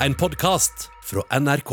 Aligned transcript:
en 0.00 0.14
podkast 0.14 0.90
fra 1.04 1.22
NRK. 1.40 1.70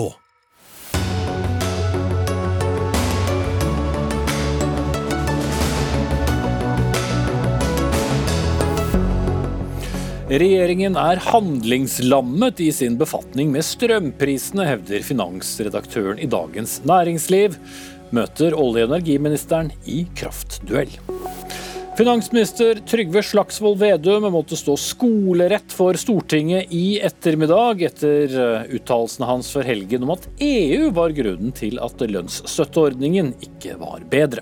Regjeringen 10.33 10.95
er 10.97 11.19
handlingslammet 11.21 12.61
i 12.63 12.71
sin 12.73 12.95
befatning 12.97 13.51
med 13.53 13.65
strømprisene, 13.67 14.65
hevder 14.65 15.03
finansredaktøren 15.05 16.21
i 16.23 16.29
Dagens 16.31 16.79
Næringsliv. 16.87 17.59
Møter 18.15 18.55
olje- 18.55 18.87
og 18.87 18.95
energiministeren 18.95 19.73
i 19.85 20.05
kraftduell. 20.17 20.95
Finansminister 21.97 22.79
Trygve 22.89 23.21
Slagsvold 23.23 23.77
Vedum 23.77 24.23
måtte 24.33 24.57
stå 24.57 24.73
skolerett 24.81 25.73
for 25.77 25.93
Stortinget 25.93 26.71
i 26.73 26.97
ettermiddag 27.05 27.83
etter 27.85 28.33
eh, 28.33 28.63
uttalelsene 28.73 29.27
hans 29.29 29.51
for 29.53 29.67
helgen 29.67 30.07
om 30.07 30.15
at 30.15 30.25
EU 30.41 30.87
var 30.97 31.13
grunnen 31.13 31.53
til 31.53 31.77
at 31.77 32.01
lønnsstøtteordningen 32.01 33.35
ikke 33.45 33.77
var 33.77 34.01
bedre. 34.09 34.41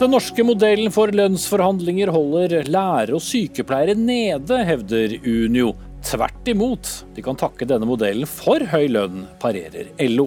Den 0.00 0.10
norske 0.10 0.42
modellen 0.42 0.90
for 0.90 1.14
lønnsforhandlinger 1.14 2.10
holder 2.10 2.66
lærere 2.66 3.14
og 3.14 3.22
sykepleiere 3.22 3.94
nede, 3.94 4.58
hevder 4.66 5.14
Unio. 5.22 5.70
Tvert 6.04 6.50
imot, 6.50 6.90
de 7.14 7.22
kan 7.22 7.38
takke 7.38 7.68
denne 7.70 7.86
modellen 7.86 8.26
for 8.26 8.58
høy 8.74 8.88
lønn, 8.90 9.28
parerer 9.38 9.94
LO. 10.10 10.26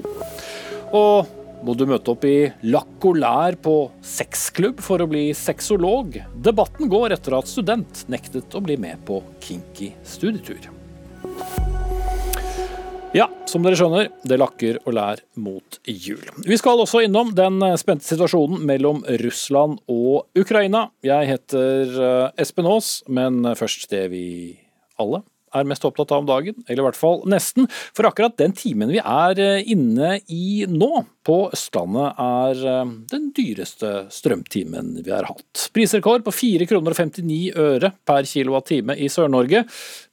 Og 0.95 1.27
må 1.67 1.76
du 1.76 1.84
møte 1.89 2.13
opp 2.13 2.23
i 2.23 2.48
lakk 2.71 3.05
og 3.09 3.17
lær 3.20 3.57
på 3.59 3.76
sexklubb 4.05 4.80
for 4.84 5.03
å 5.03 5.09
bli 5.12 5.26
sexolog? 5.35 6.16
Debatten 6.40 6.88
går 6.91 7.17
etter 7.17 7.35
at 7.35 7.49
student 7.52 8.05
nektet 8.12 8.55
å 8.55 8.63
bli 8.63 8.77
med 8.80 9.02
på 9.07 9.20
kinky 9.43 9.91
studietur. 10.07 10.70
Ja, 13.16 13.27
som 13.49 13.63
dere 13.66 13.76
skjønner, 13.80 14.09
det 14.27 14.38
lakker 14.40 14.80
og 14.85 14.95
lær 14.95 15.21
mot 15.40 15.79
jul. 15.84 16.23
Vi 16.48 16.57
skal 16.60 16.79
også 16.84 17.01
innom 17.04 17.34
den 17.35 17.60
spente 17.79 18.07
situasjonen 18.07 18.63
mellom 18.68 19.01
Russland 19.23 19.82
og 19.91 20.27
Ukraina. 20.40 20.90
Jeg 21.04 21.32
heter 21.34 21.98
eh, 22.10 22.43
Espen 22.43 22.68
Aas, 22.70 23.01
men 23.12 23.41
først 23.60 23.90
det 23.91 24.05
vi 24.13 24.27
alle 25.01 25.23
er 25.55 25.68
mest 25.68 25.85
opptatt 25.88 26.12
av 26.12 26.23
om 26.23 26.27
dagen, 26.27 26.57
eller 26.68 26.82
i 26.82 26.88
hvert 26.88 26.99
fall 26.99 27.21
nesten. 27.29 27.68
For 27.95 28.07
akkurat 28.10 28.38
den 28.40 28.55
timen 28.57 28.91
vi 28.91 29.01
er 29.01 29.41
eh, 29.41 29.70
inne 29.71 30.18
i 30.27 30.65
nå, 30.70 31.05
på 31.27 31.37
Østlandet, 31.51 32.15
er 32.17 32.61
eh, 32.71 32.93
den 33.11 33.29
dyreste 33.35 33.91
strømtimen 34.13 34.93
vi 35.03 35.11
har 35.11 35.27
hatt. 35.27 35.67
Prisrekord 35.75 36.23
på 36.25 36.33
4 36.35 36.67
kroner 36.70 36.95
og 36.95 37.01
59 37.01 37.51
øre 37.59 37.91
per 38.07 38.27
kilowattime 38.29 38.95
i 38.95 39.09
Sør-Norge. 39.11 39.65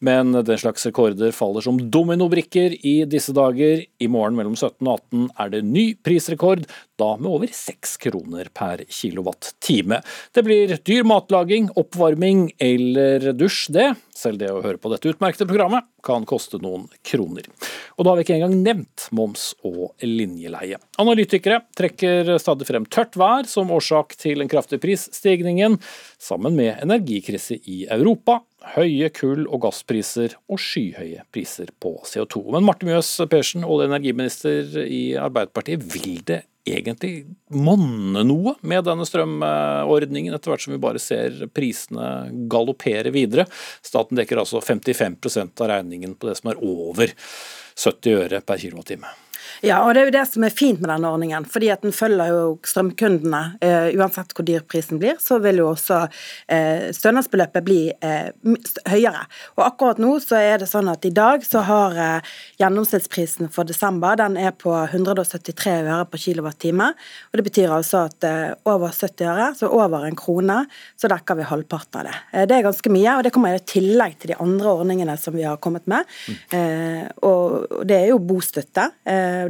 Men 0.04 0.34
den 0.34 0.60
slags 0.60 0.86
rekorder 0.88 1.34
faller 1.36 1.64
som 1.64 1.78
dominobrikker 1.78 2.74
i 2.82 2.96
disse 3.10 3.34
dager. 3.36 3.84
I 3.84 4.10
morgen 4.10 4.38
mellom 4.38 4.58
17 4.58 4.82
og 4.82 4.98
18 4.98 5.30
er 5.44 5.54
det 5.54 5.62
ny 5.68 5.86
prisrekord, 6.04 6.66
da 7.00 7.14
med 7.20 7.30
over 7.30 7.54
6 7.54 7.96
kroner 8.02 8.50
per 8.54 8.84
kilowattime. 8.90 10.02
Det 10.34 10.44
blir 10.46 10.76
dyr 10.86 11.06
matlaging, 11.06 11.70
oppvarming 11.78 12.48
eller 12.62 13.32
dusj, 13.38 13.70
det. 13.74 13.92
Selv 14.14 14.42
det 14.42 14.52
å 14.52 14.62
høre 14.64 14.82
på 14.82 14.90
dette 14.92 15.14
utmerkede 15.14 15.48
programmet 15.50 15.86
kan 16.05 16.27
koste 16.28 16.60
noen 16.62 16.86
kroner. 17.06 17.48
Og 17.97 18.05
da 18.05 18.12
har 18.12 18.19
vi 18.19 18.27
ikke 18.27 18.38
engang 18.38 18.56
nevnt 18.62 19.08
moms 19.14 19.52
og 19.66 19.94
linjeleie. 20.05 20.78
Analytikere 21.00 21.62
trekker 21.78 22.34
stadig 22.42 22.69
frem 22.69 22.86
tørt 22.86 23.19
vær 23.20 23.48
som 23.50 23.72
årsak 23.74 24.16
til 24.20 24.42
den 24.42 24.50
kraftige 24.50 24.82
prisstigningen, 24.82 25.78
sammen 26.20 26.56
med 26.58 26.82
energikrise 26.84 27.58
i 27.70 27.84
Europa, 27.91 28.41
høye 28.75 29.10
kull- 29.12 29.48
og 29.48 29.64
gasspriser 29.66 30.36
og 30.48 30.60
skyhøye 30.60 31.27
priser 31.34 31.70
på 31.80 31.97
CO2. 32.08 32.47
Men 32.55 32.64
Marte 32.66 32.88
Mjøs 32.88 33.12
Persen, 33.30 33.64
olje- 33.64 33.88
og 33.88 33.92
energiminister 33.92 34.84
i 34.84 35.05
Arbeiderpartiet, 35.20 35.84
vil 35.94 36.20
det 36.27 36.44
egentlig 36.64 37.26
monne 37.52 38.24
noe 38.26 38.54
med 38.64 38.86
denne 38.86 39.06
strømordningen, 39.08 40.34
etter 40.34 40.52
hvert 40.52 40.64
som 40.64 40.75
vi 40.75 40.80
bare 40.82 41.02
ser 41.02 41.44
prisene 41.54 42.47
galoppere 42.50 43.12
videre. 43.14 43.47
Staten 43.84 44.19
dekker 44.19 44.41
altså 44.42 44.62
55% 44.64 45.64
av 45.64 45.72
regningen 45.74 46.16
på 46.16 46.30
det 46.30 46.38
som 46.41 46.53
er 46.53 46.64
over 46.64 47.12
70 47.74 48.19
øre 48.24 48.42
per 48.47 48.60
kilowattime. 48.62 49.12
Ja, 49.64 49.78
og 49.84 49.94
det 49.94 50.02
er 50.02 50.08
jo 50.10 50.14
det 50.19 50.25
som 50.28 50.44
er 50.44 50.52
fint 50.52 50.80
med 50.82 50.91
denne 50.91 51.08
ordningen. 51.08 51.44
fordi 51.48 51.70
at 51.72 51.82
den 51.82 51.92
følger 51.92 52.28
jo 52.28 52.58
strømkundene. 52.69 53.42
Uh, 53.64 53.88
uansett 53.97 54.32
hvor 54.36 54.44
dyr 54.44 54.64
prisen 54.69 55.00
blir, 55.00 55.16
så 55.20 55.38
vil 55.41 55.62
jo 55.62 55.70
også 55.72 56.00
uh, 56.04 56.84
stønadsbeløpet 56.92 57.64
bli 57.64 57.78
uh, 58.04 58.28
høyere. 58.91 59.24
Og 59.56 59.64
akkurat 59.66 60.00
nå 60.03 60.19
så 60.20 60.36
er 60.41 60.60
det 60.60 60.69
sånn 60.69 60.91
at 60.92 61.04
i 61.08 61.12
dag 61.14 61.44
så 61.47 61.62
har 61.64 61.97
gjennomsnittsprisen 62.60 63.48
for 63.53 63.66
desember 63.69 64.19
den 64.19 64.36
er 64.41 64.53
på 64.56 64.72
173 64.74 65.76
øre 65.84 66.04
per 66.10 66.20
kilowattime. 66.20 66.91
Og 67.32 67.41
det 67.41 67.47
betyr 67.47 67.72
altså 67.72 68.04
at 68.08 68.26
over 68.69 68.92
70 68.92 69.30
øre, 69.30 69.48
så 69.56 69.70
over 69.72 70.06
en 70.06 70.19
krone, 70.19 70.58
så 71.00 71.10
dekker 71.10 71.38
vi 71.38 71.48
halvparten 71.48 72.00
av 72.00 72.08
det. 72.08 72.16
det 72.50 72.58
er 72.58 72.66
ganske 72.66 72.92
mye, 72.92 73.16
og 73.16 73.24
det 73.26 73.32
kommer 73.34 73.56
i 73.56 73.62
tillegg 73.69 74.19
til 74.20 74.34
de 74.34 74.38
andre 74.42 74.74
ordningene 74.82 75.16
som 75.20 75.36
vi 75.36 75.47
har 75.47 75.60
kommet 75.62 75.86
med. 75.91 76.04
Mm. 76.28 77.10
og 77.26 77.84
det 77.88 77.98
er 78.00 78.12
jo 78.12 78.20
bostøtte. 78.22 78.88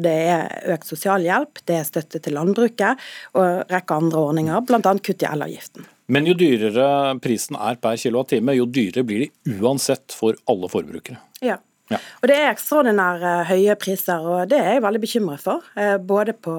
Det 0.04 0.14
er 0.34 0.70
økt 0.74 0.88
sosialhjelp, 0.90 1.64
det 1.68 1.80
er 1.80 1.88
støtte 1.88 2.20
til 2.22 2.36
landbruket 2.36 3.02
og 3.34 3.42
en 3.44 3.60
rekke 3.72 3.98
andre 3.98 4.24
ordninger, 4.30 4.64
bl.a. 4.68 4.80
kutt 4.80 5.24
i 5.24 5.30
elavgiften. 5.30 5.90
Men 6.12 6.26
jo 6.28 6.34
dyrere 6.36 7.16
prisen 7.24 7.56
er 7.56 7.78
per 7.80 7.96
kilowattime, 8.00 8.56
jo 8.58 8.66
dyrere 8.68 9.06
blir 9.08 9.24
det 9.24 9.56
uansett 9.60 10.12
for 10.12 10.36
alle 10.50 10.68
forbrukere. 10.68 11.16
Ja. 11.44 11.56
Ja. 11.92 11.98
Og 12.22 12.28
Det 12.30 12.36
er 12.38 12.46
ekstraordinære 12.48 13.32
høye 13.50 13.74
priser, 13.76 14.22
og 14.24 14.48
det 14.48 14.56
er 14.56 14.78
jeg 14.78 14.84
veldig 14.86 15.00
bekymret 15.02 15.42
for. 15.42 15.66
Eh, 15.76 15.98
både 16.00 16.32
på 16.32 16.54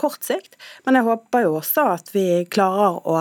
kort 0.00 0.26
sikt, 0.26 0.58
men 0.86 0.98
jeg 0.98 1.06
håper 1.06 1.44
jo 1.44 1.52
også 1.60 1.84
at 1.92 2.10
vi 2.14 2.26
klarer 2.50 2.98
å 3.06 3.20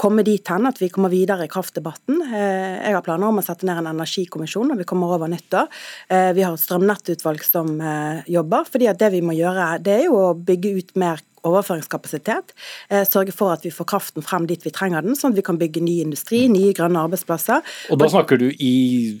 komme 0.00 0.24
dit 0.26 0.48
hen 0.50 0.66
at 0.66 0.80
vi 0.80 0.88
kommer 0.90 1.12
videre 1.12 1.46
i 1.46 1.52
kraftdebatten. 1.52 2.24
Eh, 2.26 2.80
jeg 2.88 2.96
har 2.96 3.06
planer 3.06 3.30
om 3.30 3.38
å 3.38 3.46
sette 3.46 3.68
ned 3.68 3.78
en 3.78 3.92
energikommisjon 3.92 4.72
når 4.72 4.82
vi 4.82 4.88
kommer 4.90 5.14
over 5.14 5.30
nyttår. 5.30 5.70
Eh, 6.10 6.32
vi 6.34 6.42
har 6.42 6.58
et 6.58 6.64
strømnettutvalg 6.64 7.46
som 7.46 7.70
jobber. 8.26 8.66
fordi 8.66 8.88
at 8.90 8.98
det 8.98 9.12
vi 9.12 9.22
må 9.22 9.32
gjøre, 9.36 9.78
det 9.82 9.94
er 9.94 10.04
jo 10.08 10.18
å 10.18 10.34
bygge 10.34 10.74
ut 10.76 10.96
mer 10.96 11.22
overføringskapasitet. 11.46 12.52
Eh, 12.90 13.04
sørge 13.08 13.32
for 13.34 13.54
at 13.54 13.64
vi 13.64 13.72
får 13.74 13.88
kraften 13.92 14.24
frem 14.24 14.46
dit 14.50 14.62
vi 14.64 14.72
trenger 14.74 15.04
den, 15.04 15.16
sånn 15.18 15.34
at 15.34 15.40
vi 15.40 15.44
kan 15.46 15.58
bygge 15.60 15.82
ny 15.84 16.00
industri, 16.04 16.42
nye 16.52 16.74
grønne 16.76 17.00
arbeidsplasser. 17.06 17.64
Og 17.90 18.00
Da 18.00 18.08
snakker 18.12 18.40
du 18.40 18.48
i 18.50 18.74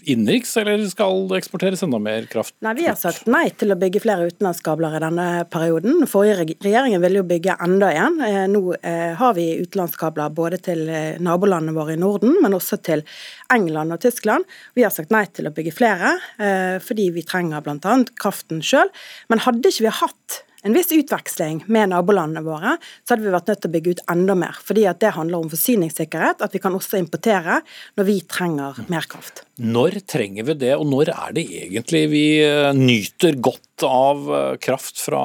innenriks, 0.04 0.56
eller 0.60 0.82
skal 0.90 1.26
det 1.30 1.40
eksporteres 1.40 1.84
enda 1.86 2.00
mer 2.02 2.28
kraft? 2.30 2.54
Nei, 2.60 2.74
Vi 2.80 2.86
har 2.86 2.96
sagt 2.96 3.26
nei 3.26 3.48
til 3.50 3.72
å 3.72 3.78
bygge 3.78 4.00
flere 4.00 4.28
utenlandskabler 4.30 4.96
i 4.96 5.02
denne 5.04 5.28
perioden. 5.50 6.06
Forrige 6.08 6.56
regjeringen 6.64 7.00
ville 7.02 7.20
jo 7.20 7.28
bygge 7.28 7.56
enda 7.60 7.90
en. 7.92 8.20
Eh, 8.24 8.46
nå 8.48 8.62
eh, 8.80 9.14
har 9.16 9.34
vi 9.34 9.60
utenlandskabler 9.60 10.32
både 10.34 10.60
til 10.70 10.86
nabolandene 11.20 11.76
våre 11.76 11.94
i 11.94 12.00
Norden, 12.00 12.36
men 12.42 12.54
også 12.56 12.80
til 12.82 13.04
England 13.52 13.92
og 13.92 14.00
Tyskland. 14.00 14.44
Vi 14.74 14.84
har 14.84 14.90
sagt 14.94 15.10
nei 15.10 15.26
til 15.26 15.48
å 15.48 15.54
bygge 15.54 15.74
flere, 15.74 16.12
fordi 16.84 17.08
vi 17.14 17.22
trenger 17.26 17.62
bl.a. 17.64 17.96
kraften 18.20 18.62
sjøl. 18.64 18.90
Men 19.28 19.42
hadde 19.44 19.72
ikke 19.72 19.86
vi 19.86 19.98
hatt 20.00 20.40
en 20.62 20.76
viss 20.76 20.92
utveksling 20.92 21.62
med 21.72 21.92
nabolandene 21.92 22.42
våre, 22.44 22.76
så 23.04 23.14
hadde 23.14 23.26
vi 23.26 23.32
vært 23.34 23.50
nødt 23.50 23.62
til 23.64 23.70
å 23.70 23.74
bygge 23.76 23.94
ut 23.94 24.04
enda 24.12 24.36
mer. 24.38 24.60
Fordi 24.66 24.84
at 24.90 25.00
det 25.00 25.14
handler 25.16 25.44
om 25.44 25.50
forsyningssikkerhet, 25.52 26.44
at 26.44 26.56
vi 26.56 26.62
kan 26.62 26.76
også 26.76 27.00
importere 27.00 27.60
når 27.98 28.08
vi 28.08 28.18
trenger 28.28 28.80
mer 28.92 29.08
kraft. 29.10 29.44
Når 29.60 30.00
trenger 30.10 30.50
vi 30.50 30.58
det, 30.66 30.74
og 30.76 30.86
når 30.90 31.12
er 31.14 31.36
det 31.36 31.46
egentlig 31.64 32.06
vi 32.12 32.24
eh, 32.44 32.70
nyter 32.76 33.40
godt 33.40 33.86
av 33.88 34.32
eh, 34.36 34.56
kraft 34.60 35.00
fra 35.00 35.24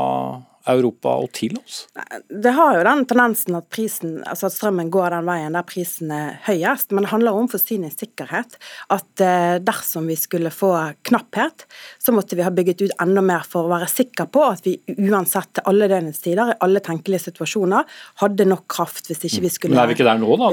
Europa 0.71 1.15
og 1.21 1.31
til 1.35 1.55
oss? 1.59 1.85
Det 2.29 2.53
har 2.55 2.77
jo 2.77 2.83
den 2.87 3.03
tendensen 3.09 3.57
at, 3.59 3.67
prisen, 3.73 4.17
altså 4.25 4.49
at 4.49 4.55
strømmen 4.55 4.89
går 4.93 5.13
den 5.15 5.27
veien 5.29 5.57
der 5.57 5.65
prisen 5.67 6.13
er 6.13 6.39
høyest, 6.47 6.91
men 6.91 7.05
det 7.05 7.11
handler 7.13 7.37
om 7.37 7.49
forsyningssikkerhet. 7.51 8.57
At 8.93 9.23
eh, 9.23 9.57
dersom 9.65 10.09
vi 10.09 10.17
skulle 10.19 10.51
få 10.53 10.71
knapphet, 11.07 11.67
så 12.01 12.15
måtte 12.15 12.37
vi 12.37 12.45
ha 12.45 12.53
bygget 12.53 12.85
ut 12.85 12.95
enda 13.01 13.23
mer 13.25 13.45
for 13.47 13.67
å 13.67 13.73
være 13.73 13.89
sikker 13.91 14.29
på 14.33 14.43
at 14.47 14.65
vi 14.65 14.77
uansett 14.95 15.53
til 15.57 15.69
alle 15.69 15.89
døgnets 15.91 16.23
tider, 16.23 16.53
i 16.53 16.59
alle 16.65 16.81
tenkelige 16.83 17.27
situasjoner, 17.27 17.85
hadde 18.23 18.47
nok 18.49 18.65
kraft 18.71 19.11
hvis 19.11 19.25
ikke 19.29 19.45
vi 19.45 19.53
skulle 19.53 19.75
Men 19.75 19.83
er 19.83 19.91
vi 19.91 19.97
ikke 19.99 20.07
der 20.07 20.21
nå, 20.21 20.35
da? 20.41 20.51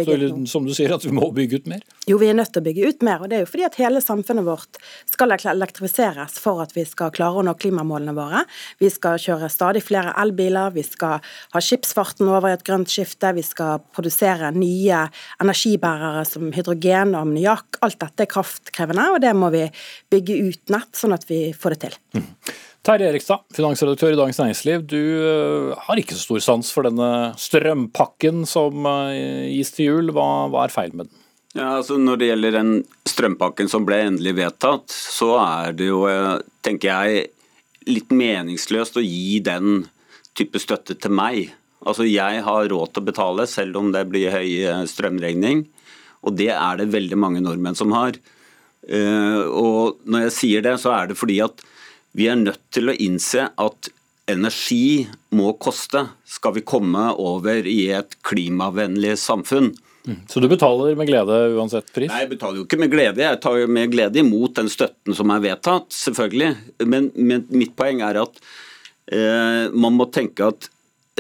Som 0.50 0.66
du 0.68 0.74
sier, 0.76 0.92
at 0.94 1.04
vi 1.06 1.14
må 1.14 1.30
bygge 1.34 1.62
ut 1.62 1.70
mer? 1.70 1.84
Jo, 2.08 2.18
vi 2.18 2.28
er 2.32 2.36
nødt 2.36 2.52
til 2.54 2.62
å 2.62 2.66
bygge 2.66 2.88
ut 2.90 3.04
mer. 3.06 3.22
og 3.22 3.30
Det 3.30 3.38
er 3.38 3.44
jo 3.44 3.50
fordi 3.50 3.66
at 3.68 3.78
hele 3.80 4.02
samfunnet 4.02 4.46
vårt 4.46 4.80
skal 5.10 5.34
elektrifiseres 5.36 6.38
for 6.42 6.62
at 6.64 6.74
vi 6.76 6.84
skal 6.88 7.12
klare 7.14 7.40
å 7.40 7.46
nå 7.46 7.54
klimamålene 7.62 8.14
våre. 8.16 8.42
Vi 8.82 8.90
skal 8.90 9.20
kjøre 9.22 9.50
stadig 9.52 9.84
flere 9.86 10.01
flere 10.02 10.14
elbiler, 10.22 10.72
vi 10.74 10.82
skal 10.86 11.22
ha 11.54 11.62
skipsfarten 11.62 12.28
over 12.28 12.50
i 12.50 12.56
et 12.56 12.66
grønt 12.66 12.90
skifte, 12.90 13.32
vi 13.36 13.44
skal 13.46 13.82
produsere 13.94 14.50
nye 14.56 15.06
energibærere 15.42 16.24
som 16.28 16.50
hydrogen 16.54 17.14
og 17.14 17.22
ammoniakk. 17.22 17.80
Alt 17.82 18.00
dette 18.02 18.26
er 18.26 18.32
kraftkrevende, 18.32 19.08
og 19.14 19.22
det 19.22 19.32
må 19.36 19.52
vi 19.54 19.64
bygge 20.12 20.38
ut 20.48 20.74
nett, 20.74 20.92
sånn 20.98 21.14
at 21.16 21.26
vi 21.30 21.44
får 21.56 21.76
det 21.76 21.82
til. 21.86 21.98
Mm. 22.18 22.28
Terje 22.82 23.12
Erikstad, 23.12 23.44
finansredaktør 23.54 24.10
i 24.10 24.18
Dagens 24.18 24.40
Næringsliv. 24.42 24.86
Du 24.90 24.98
eh, 24.98 25.82
har 25.86 26.00
ikke 26.00 26.16
så 26.16 26.24
stor 26.24 26.42
sans 26.42 26.72
for 26.74 26.88
denne 26.88 27.10
strømpakken 27.38 28.42
som 28.50 28.88
eh, 28.90 29.52
gis 29.52 29.70
til 29.76 29.92
jul. 29.92 30.10
Hva, 30.16 30.48
hva 30.50 30.64
er 30.66 30.74
feil 30.74 30.90
med 30.90 31.06
den? 31.06 31.20
Ja, 31.52 31.76
altså 31.76 31.98
Når 32.00 32.18
det 32.18 32.30
gjelder 32.30 32.56
den 32.56 32.72
strømpakken 33.06 33.70
som 33.70 33.86
ble 33.86 34.00
endelig 34.08 34.34
vedtatt, 34.40 34.90
så 34.90 35.36
er 35.38 35.76
det 35.78 35.92
jo, 35.92 36.02
eh, 36.10 36.42
tenker 36.66 36.90
jeg, 36.90 37.30
litt 37.88 38.12
meningsløst 38.14 38.98
å 38.98 39.04
gi 39.04 39.40
den 39.44 39.86
type 40.38 40.60
støtte 40.62 40.96
til 40.98 41.14
meg. 41.14 41.52
Altså 41.82 42.06
Jeg 42.06 42.44
har 42.46 42.68
råd 42.70 42.92
til 42.92 43.02
å 43.02 43.08
betale, 43.08 43.46
selv 43.50 43.80
om 43.80 43.90
det 43.94 44.04
blir 44.10 44.32
høy 44.34 44.48
eh, 44.62 44.84
strømregning. 44.88 45.66
Og 46.22 46.36
det 46.38 46.52
er 46.54 46.78
det 46.78 46.92
veldig 46.92 47.18
mange 47.18 47.42
nordmenn 47.42 47.78
som 47.78 47.94
har. 47.96 48.18
Eh, 48.86 49.42
og 49.46 49.98
når 50.06 50.28
jeg 50.28 50.36
sier 50.38 50.64
det, 50.64 50.76
så 50.82 50.94
er 50.94 51.10
det 51.10 51.18
fordi 51.18 51.40
at 51.44 51.64
vi 52.16 52.28
er 52.28 52.38
nødt 52.38 52.62
til 52.74 52.92
å 52.92 52.96
innse 52.96 53.48
at 53.50 53.90
energi 54.30 55.08
må 55.34 55.52
koste, 55.60 56.06
skal 56.24 56.54
vi 56.56 56.64
komme 56.66 57.08
over 57.18 57.66
i 57.66 57.90
et 57.96 58.14
klimavennlig 58.26 59.16
samfunn. 59.20 59.72
Så 60.02 60.42
du 60.42 60.48
betaler 60.50 60.96
med 60.98 61.06
glede 61.06 61.38
uansett 61.54 61.92
pris? 61.94 62.10
Nei, 62.10 62.24
Jeg 62.24 62.32
betaler 62.32 62.58
jo 62.58 62.66
ikke 62.66 62.80
med 62.80 62.90
glede, 62.90 63.22
jeg 63.22 63.40
tar 63.42 63.58
jo 63.60 63.70
med 63.70 63.92
glede 63.92 64.18
imot 64.18 64.56
den 64.58 64.70
støtten 64.72 65.14
som 65.14 65.30
er 65.30 65.42
vedtatt, 65.44 65.92
selvfølgelig. 65.94 66.52
Men, 66.90 67.10
men 67.14 67.44
mitt 67.54 67.76
poeng 67.78 68.02
er 68.02 68.18
at 68.24 68.40
eh, 69.14 69.70
man 69.70 69.94
må 69.94 70.08
tenke 70.10 70.48
at 70.50 70.66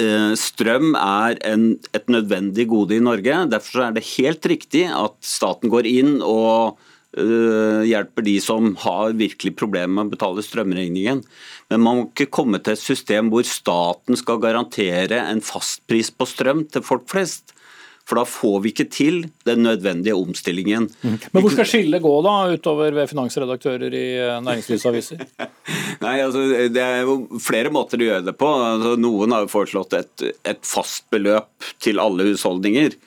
eh, 0.02 0.32
strøm 0.38 0.96
er 0.98 1.38
en, 1.46 1.76
et 1.94 2.10
nødvendig 2.10 2.66
gode 2.72 2.98
i 2.98 3.04
Norge. 3.04 3.44
Derfor 3.52 3.86
er 3.86 3.94
det 3.94 4.08
helt 4.16 4.50
riktig 4.50 4.88
at 4.90 5.14
staten 5.22 5.70
går 5.70 5.86
inn 5.86 6.18
og 6.18 6.82
eh, 7.14 7.86
hjelper 7.86 8.26
de 8.26 8.36
som 8.42 8.74
har 8.82 9.14
virkelig 9.14 9.54
problemer 9.62 9.94
med 9.94 10.10
å 10.10 10.16
betale 10.16 10.42
strømregningen. 10.42 11.22
Men 11.70 11.86
man 11.86 12.02
må 12.02 12.10
ikke 12.10 12.32
komme 12.34 12.58
til 12.58 12.74
et 12.74 12.82
system 12.82 13.30
hvor 13.30 13.46
staten 13.46 14.18
skal 14.18 14.42
garantere 14.42 15.22
en 15.22 15.44
fastpris 15.44 16.10
på 16.10 16.26
strøm 16.34 16.66
til 16.66 16.82
folk 16.82 17.06
flest. 17.14 17.54
For 18.12 18.18
da 18.20 18.26
får 18.28 18.56
vi 18.60 18.70
ikke 18.74 18.84
til 18.92 19.22
den 19.48 19.62
nødvendige 19.64 20.12
omstillingen. 20.12 20.90
Men 21.00 21.40
hvor 21.40 21.54
skal 21.54 21.64
skillet 21.64 22.02
gå 22.04 22.10
da, 22.20 22.34
utover 22.52 22.92
ved 22.92 23.08
finansredaktører 23.08 23.94
i 23.96 24.02
eh, 24.20 24.40
næringslivsaviser? 24.44 25.22
Nei, 26.04 26.18
altså, 26.20 26.42
Det 26.68 26.82
er 26.84 27.06
jo 27.08 27.40
flere 27.40 27.72
måter 27.72 28.02
å 28.02 28.08
gjøre 28.10 28.26
det 28.26 28.34
på. 28.36 28.50
Altså, 28.66 28.92
noen 29.00 29.32
har 29.32 29.46
jo 29.46 29.48
foreslått 29.54 29.96
et, 29.96 30.26
et 30.44 30.60
fast 30.60 31.06
beløp 31.08 31.70
til 31.80 32.02
alle 32.04 32.26
husholdninger. 32.28 32.98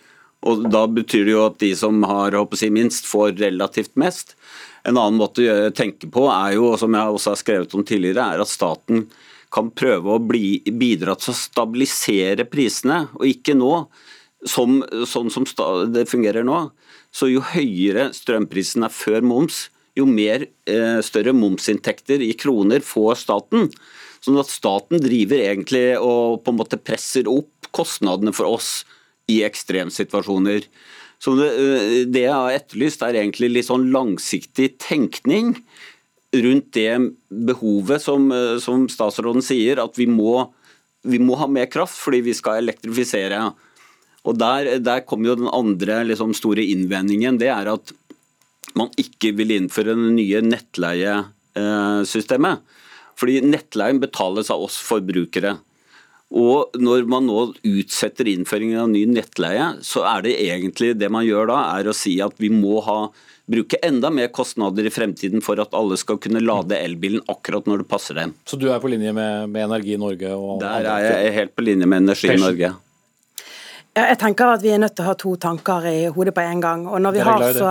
Og 0.50 0.66
Da 0.74 0.81
betyr 0.90 1.30
det 1.30 1.36
jo 1.36 1.46
at 1.51 1.62
de 1.62 1.69
som 1.78 2.01
har 2.10 2.40
håper 2.40 2.66
jeg, 2.66 2.74
minst, 2.74 3.06
får 3.06 3.38
relativt 3.44 3.94
mest. 4.01 4.34
En 4.90 4.98
annen 4.98 5.22
måte 5.22 5.46
å 5.46 5.69
tenke 5.69 6.10
på 6.10 6.25
er 6.34 6.58
jo, 6.58 6.74
som 6.81 6.98
jeg 6.98 7.13
også 7.13 7.36
har 7.36 7.44
skrevet 7.44 7.78
om 7.78 7.86
tidligere, 7.86 8.25
er 8.25 8.42
at 8.42 8.50
staten 8.50 9.06
kan 9.54 9.69
prøve 9.69 10.18
å 10.18 10.25
bli, 10.34 10.63
bidra 10.66 11.13
til 11.22 11.30
å 11.30 11.40
stabilisere 11.46 12.50
prisene, 12.50 13.04
og 13.13 13.30
ikke 13.30 13.54
nå 13.54 13.74
som, 14.46 14.82
sånn 15.10 15.32
som 15.34 15.46
det 15.94 16.06
fungerer 16.10 16.46
nå, 16.46 16.68
så 17.16 17.30
jo 17.32 17.44
høyere 17.54 18.12
strømprisen 18.16 18.86
er 18.86 18.94
før 18.94 19.26
moms, 19.26 19.70
jo 19.96 20.08
mer 20.10 20.48
eh, 20.68 21.00
større 21.06 21.32
momsinntekter 21.36 22.24
i 22.24 22.34
kroner 22.38 22.84
får 22.84 23.22
staten. 23.24 23.70
Sånn 24.24 24.40
at 24.42 24.52
staten 24.52 25.00
driver 25.04 25.40
egentlig 25.40 25.86
og 26.02 26.42
på 26.44 26.52
en 26.52 26.60
måte 26.60 26.82
presser 26.82 27.30
opp 27.32 27.70
kostnadene 27.76 28.34
for 28.36 28.58
oss 28.58 28.84
i 29.32 29.42
ekstremsituasjoner. 29.48 30.68
Så 31.24 31.36
det, 31.40 31.50
eh, 31.56 32.04
det 32.12 32.26
jeg 32.28 32.36
har 32.36 32.58
etterlyst, 32.60 33.06
er 33.06 33.22
egentlig 33.22 33.54
litt 33.54 33.70
sånn 33.70 33.88
langsiktig 33.94 34.76
tenkning 34.84 35.56
rundt 36.36 36.72
det 36.76 36.92
behovet 37.30 38.04
som, 38.04 38.32
eh, 38.32 38.58
som 38.60 38.88
statsråden 38.92 39.44
sier, 39.46 39.80
at 39.80 39.96
vi 39.96 40.06
må, 40.06 40.52
vi 41.04 41.20
må 41.20 41.38
ha 41.40 41.48
mer 41.48 41.72
kraft 41.72 41.96
fordi 42.02 42.22
vi 42.28 42.36
skal 42.36 42.60
elektrifisere. 42.60 43.54
Og 44.25 44.33
Der, 44.38 44.80
der 44.81 45.00
kommer 45.06 45.27
jo 45.31 45.36
den 45.44 45.51
andre 45.54 46.04
liksom, 46.10 46.33
store 46.38 46.63
innvendingen. 46.66 47.38
Det 47.42 47.50
er 47.54 47.66
at 47.75 47.86
man 48.75 48.89
ikke 49.00 49.30
vil 49.38 49.51
innføre 49.56 49.95
det 49.95 50.12
nye 50.18 50.39
nettleiesystemet. 50.44 52.56
Fordi 53.16 53.42
nettleien 53.45 54.00
betales 54.01 54.51
av 54.51 54.62
oss 54.66 54.77
forbrukere. 54.83 55.57
Og 56.36 56.69
når 56.81 57.06
man 57.07 57.25
nå 57.30 57.54
utsetter 57.63 58.27
innføringen 58.27 58.80
av 58.81 58.89
ny 58.92 59.06
nettleie, 59.07 59.74
så 59.86 60.04
er 60.10 60.22
det 60.25 60.42
egentlig 60.44 61.00
det 61.00 61.10
man 61.13 61.25
gjør 61.25 61.48
da, 61.54 61.57
er 61.77 61.88
å 61.88 61.94
si 61.95 62.22
at 62.24 62.33
vi 62.42 62.50
må 62.51 62.81
ha, 62.83 63.10
bruke 63.45 63.77
enda 63.86 64.10
mer 64.10 64.27
kostnader 64.33 64.86
i 64.89 64.92
fremtiden 64.92 65.42
for 65.45 65.60
at 65.62 65.74
alle 65.77 65.98
skal 66.01 66.18
kunne 66.18 66.42
lade 66.42 66.80
elbilen 66.81 67.22
akkurat 67.31 67.68
når 67.69 67.77
det 67.83 67.92
passer 67.92 68.16
dem. 68.18 68.33
Så 68.50 68.57
du 68.57 68.74
er 68.74 68.81
på 68.81 68.89
linje 68.89 69.13
med, 69.13 69.50
med 69.54 69.62
Energi 69.68 69.98
Norge? 70.01 70.33
Og 70.33 70.66
Der 70.66 70.81
er 70.89 71.00
jeg 71.06 71.36
helt 71.38 71.54
på 71.56 71.62
linje 71.68 71.86
med 71.88 71.98
Energi 72.07 72.33
Norge. 72.42 72.74
Jeg 73.96 74.18
tenker 74.20 74.50
at 74.52 74.64
vi 74.64 74.74
er 74.76 74.80
nødt 74.84 74.96
til 74.98 75.06
å 75.06 75.12
ha 75.12 75.16
to 75.16 75.36
tanker 75.40 75.86
i 75.88 76.00
hodet 76.12 76.34
på 76.36 76.44
en 76.44 76.62
gang. 76.64 76.82
Og 76.92 77.00
når 77.00 77.16
vi 77.16 77.22
har 77.24 77.46
så 77.56 77.70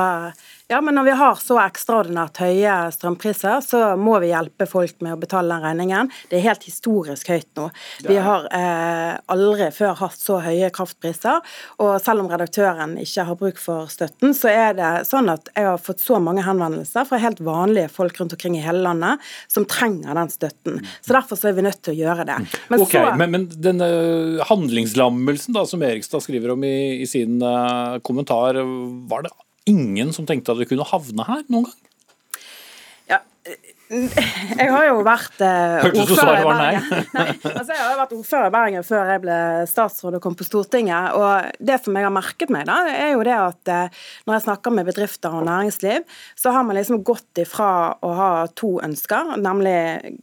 ja, 0.69 0.81
men 0.81 0.96
når 0.96 1.05
vi 1.05 1.14
har 1.20 1.34
så 1.37 1.58
ekstraordinært 1.61 2.38
høye 2.40 2.75
strømpriser, 2.94 3.61
så 3.61 3.81
må 4.00 4.16
vi 4.22 4.31
hjelpe 4.31 4.64
folk 4.64 4.96
med 5.05 5.12
å 5.12 5.19
betale 5.20 5.52
den 5.52 5.61
regningen. 5.61 6.08
Det 6.31 6.38
er 6.38 6.46
helt 6.46 6.64
historisk 6.64 7.28
høyt 7.28 7.50
nå. 7.58 7.66
Vi 8.06 8.16
har 8.25 8.46
eh, 8.56 9.12
aldri 9.34 9.69
før 9.76 9.93
hatt 9.99 10.16
så 10.16 10.38
høye 10.40 10.70
kraftpriser. 10.72 11.44
Og 11.84 11.93
selv 12.00 12.25
om 12.25 12.32
redaktøren 12.32 12.96
ikke 13.02 13.26
har 13.28 13.38
bruk 13.43 13.61
for 13.61 13.93
støtten, 13.93 14.32
så 14.32 14.49
er 14.55 14.81
det 14.81 14.94
sånn 15.11 15.28
at 15.34 15.52
jeg 15.52 15.69
har 15.69 15.84
fått 15.84 16.00
så 16.00 16.16
mange 16.22 16.46
henvendelser 16.49 17.05
fra 17.12 17.20
helt 17.20 17.44
vanlige 17.44 17.93
folk 17.93 18.16
rundt 18.22 18.32
omkring 18.38 18.56
i 18.56 18.64
hele 18.64 18.81
landet 18.88 19.20
som 19.52 19.69
trenger 19.69 20.16
den 20.16 20.32
støtten. 20.32 20.81
Så 21.05 21.12
derfor 21.12 21.37
så 21.37 21.52
er 21.52 21.61
vi 21.61 21.69
nødt 21.69 21.84
til 21.84 21.93
å 21.93 22.00
gjøre 22.06 22.28
det. 22.32 22.40
Men, 22.72 22.81
okay, 22.81 23.05
så, 23.05 23.14
men, 23.20 23.37
men 23.37 23.49
denne 23.52 23.93
handlingslammelsen 24.49 25.61
da, 25.61 25.69
som 25.69 25.84
Erikstad 25.84 26.25
skriver 26.25 26.56
om 26.56 26.64
i, 26.64 26.76
i 27.05 27.08
sin 27.08 27.37
uh, 27.44 28.00
kommentar, 28.00 28.64
var 29.12 29.28
det 29.28 29.37
ingen 29.70 30.12
som 30.16 30.26
tenkte 30.28 30.52
at 30.55 30.61
vi 30.61 30.69
kunne 30.70 30.87
havne 30.88 31.26
her 31.28 31.43
noen 31.49 31.69
gang? 31.69 31.81
Ja, 33.11 33.20
jeg 33.93 34.70
har 34.72 34.87
jo 34.88 35.02
vært 35.05 35.43
eh, 35.44 35.84
ordfører 35.90 36.40
i 36.40 36.46
Bergen. 36.49 36.87
Nei, 37.16 37.26
altså 37.50 37.75
jeg 37.75 37.82
har 37.82 37.99
vært 38.00 38.14
ordfører 38.16 38.49
i 38.49 38.55
Bergen 38.55 38.87
før 38.87 39.12
jeg 39.12 39.22
ble 39.26 39.37
statsråd 39.69 40.16
og 40.19 40.25
kom 40.25 40.37
på 40.38 40.46
Stortinget. 40.46 41.12
og 41.19 41.61
Det 41.61 41.76
som 41.84 41.99
jeg 41.99 42.06
har 42.06 42.14
merket 42.14 42.52
meg, 42.55 42.64
da, 42.70 42.78
er 42.88 43.12
jo 43.12 43.22
det 43.26 43.37
at 43.37 43.72
eh, 43.75 44.02
når 44.25 44.38
jeg 44.38 44.46
snakker 44.46 44.75
med 44.75 44.88
bedrifter 44.88 45.37
og 45.37 45.44
næringsliv, 45.50 46.08
så 46.40 46.55
har 46.56 46.64
man 46.66 46.78
liksom 46.81 47.05
gått 47.05 47.44
ifra 47.44 47.70
å 48.00 48.12
ha 48.16 48.31
to 48.56 48.78
ønsker, 48.84 49.37
nemlig 49.44 49.76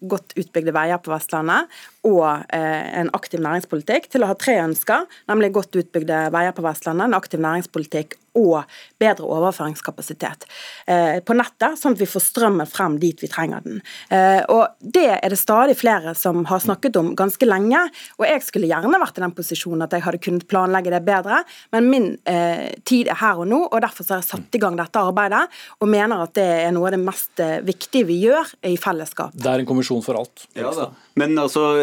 godt 0.09 0.35
utbygde 0.41 0.75
veier 0.75 1.01
på 1.01 1.13
Vestlandet 1.13 1.69
og 2.07 2.25
eh, 2.53 2.87
en 2.99 3.11
aktiv 3.13 3.41
næringspolitikk, 3.43 4.09
til 4.09 4.25
å 4.25 4.31
ha 4.31 4.37
tre 4.39 4.57
ønsker, 4.63 5.05
nemlig 5.29 5.51
godt 5.53 5.77
utbygde 5.77 6.27
veier 6.33 6.55
på 6.57 6.65
Vestlandet, 6.65 7.09
en 7.09 7.17
aktiv 7.17 7.43
næringspolitikk 7.43 8.17
og 8.39 8.63
bedre 9.01 9.27
overføringskapasitet 9.27 10.45
eh, 10.87 11.19
på 11.25 11.35
nettet, 11.35 11.75
sånn 11.79 11.97
at 11.97 12.01
vi 12.01 12.07
får 12.09 12.23
strømmen 12.23 12.69
frem 12.69 12.97
dit 13.01 13.19
vi 13.19 13.29
trenger 13.31 13.63
den. 13.65 13.81
Eh, 14.13 14.39
og 14.51 14.77
Det 14.79 15.07
er 15.17 15.33
det 15.33 15.39
stadig 15.39 15.75
flere 15.79 16.13
som 16.17 16.45
har 16.47 16.61
snakket 16.63 16.95
om 16.99 17.11
ganske 17.17 17.47
lenge. 17.47 17.81
og 18.19 18.25
Jeg 18.27 18.45
skulle 18.47 18.69
gjerne 18.71 19.01
vært 19.01 19.19
i 19.19 19.25
den 19.25 19.35
posisjonen 19.35 19.83
at 19.85 19.95
jeg 19.95 20.05
hadde 20.05 20.21
kunnet 20.23 20.47
planlegge 20.47 20.93
det 20.93 21.03
bedre, 21.07 21.41
men 21.75 21.89
min 21.91 22.07
eh, 22.29 22.71
tid 22.87 23.11
er 23.11 23.19
her 23.19 23.43
og 23.43 23.51
nå, 23.51 23.61
og 23.67 23.83
derfor 23.83 24.07
har 24.07 24.23
jeg 24.23 24.31
satt 24.31 24.55
i 24.55 24.63
gang 24.63 24.79
dette 24.79 25.01
arbeidet 25.01 25.43
og 25.81 25.91
mener 25.91 26.23
at 26.23 26.35
det 26.37 26.47
er 26.63 26.71
noe 26.75 26.87
av 26.87 26.95
det 26.95 27.03
mest 27.03 27.41
viktige 27.67 28.07
vi 28.07 28.21
gjør 28.23 28.47
i 28.67 28.77
fellesskap. 28.79 29.35
Det 29.35 29.49
er 29.49 29.61
en 29.61 29.67
kommisjon 29.67 30.03
for 30.05 30.19
alt. 30.19 30.47
Ja, 30.55 30.71
da. 30.75 30.91
Men 31.19 31.35
altså, 31.39 31.73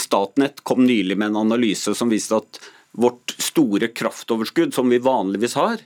Statnett 0.00 0.62
kom 0.66 0.84
nylig 0.86 1.16
med 1.18 1.32
en 1.32 1.42
analyse 1.46 1.94
som 1.96 2.12
viste 2.12 2.38
at 2.38 2.60
vårt 2.96 3.34
store 3.42 3.90
kraftoverskudd, 3.92 4.74
som 4.74 4.88
vi 4.90 5.02
vanligvis 5.02 5.56
har, 5.58 5.82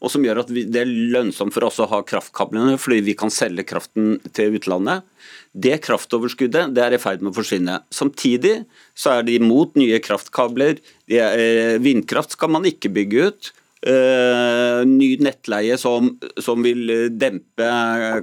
og 0.00 0.08
som 0.12 0.24
gjør 0.24 0.42
at 0.42 0.50
det 0.50 0.80
er 0.80 0.88
lønnsomt 0.88 1.52
for 1.52 1.66
oss 1.68 1.78
å 1.82 1.88
ha 1.90 2.00
kraftkablene 2.06 2.78
fordi 2.80 3.02
vi 3.10 3.14
kan 3.18 3.32
selge 3.32 3.66
kraften 3.68 4.16
til 4.36 4.56
utlandet. 4.56 5.04
Det 5.52 5.76
kraftoverskuddet 5.84 6.72
det 6.74 6.84
er 6.86 6.96
i 6.96 7.00
ferd 7.02 7.20
med 7.20 7.34
å 7.34 7.36
forsvinne. 7.36 7.80
Samtidig 7.92 8.62
så 8.96 9.18
er 9.18 9.26
de 9.28 9.36
imot 9.36 9.76
nye 9.78 10.00
kraftkabler. 10.02 10.80
Eh, 11.10 11.76
vindkraft 11.84 12.38
skal 12.38 12.54
man 12.56 12.68
ikke 12.68 12.92
bygge 12.96 13.28
ut. 13.28 13.52
Uh, 13.80 14.82
ny 14.84 15.14
nettleie 15.24 15.78
som, 15.80 16.10
som, 16.36 16.60
vil 16.60 17.08
dempe 17.16 17.68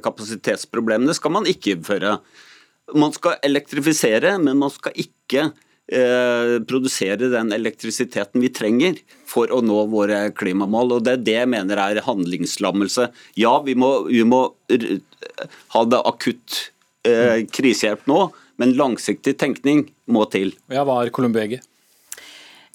kapasitetsproblemene, 0.06 1.15
skal 1.17 1.34
man 1.34 1.50
ikke 1.50 1.74
innføre. 1.74 2.12
Man 2.96 3.12
skal 3.15 3.39
elektrifisere, 3.44 4.38
men 4.39 4.60
man 4.62 4.72
skal 4.72 4.96
ikke 4.96 5.50
Eh, 5.88 6.63
produsere 6.67 7.29
den 7.32 7.53
elektrisiteten 7.56 8.41
vi 8.44 8.50
trenger 8.51 8.98
for 9.24 9.48
å 9.56 9.62
nå 9.63 9.86
våre 9.88 10.34
klimamål. 10.36 10.98
og 10.98 11.06
Det 11.06 11.13
er 11.13 11.22
det 11.24 11.36
jeg 11.38 11.50
mener 11.53 11.79
er 11.79 12.01
handlingslammelse. 12.03 13.08
Ja, 13.39 13.53
vi 13.63 13.75
må, 13.79 14.03
vi 14.10 14.25
må 14.27 14.41
ha 14.67 15.86
det 15.88 16.01
akutt 16.12 16.58
eh, 17.08 17.48
krisehjelp 17.48 18.03
nå, 18.12 18.20
men 18.60 18.75
langsiktig 18.75 19.38
tenkning 19.39 19.86
må 20.12 20.25
til. 20.34 20.51
Jeg 20.67 20.84
Hva 20.84 21.00
er 21.06 21.13
Columbege? 21.15 21.62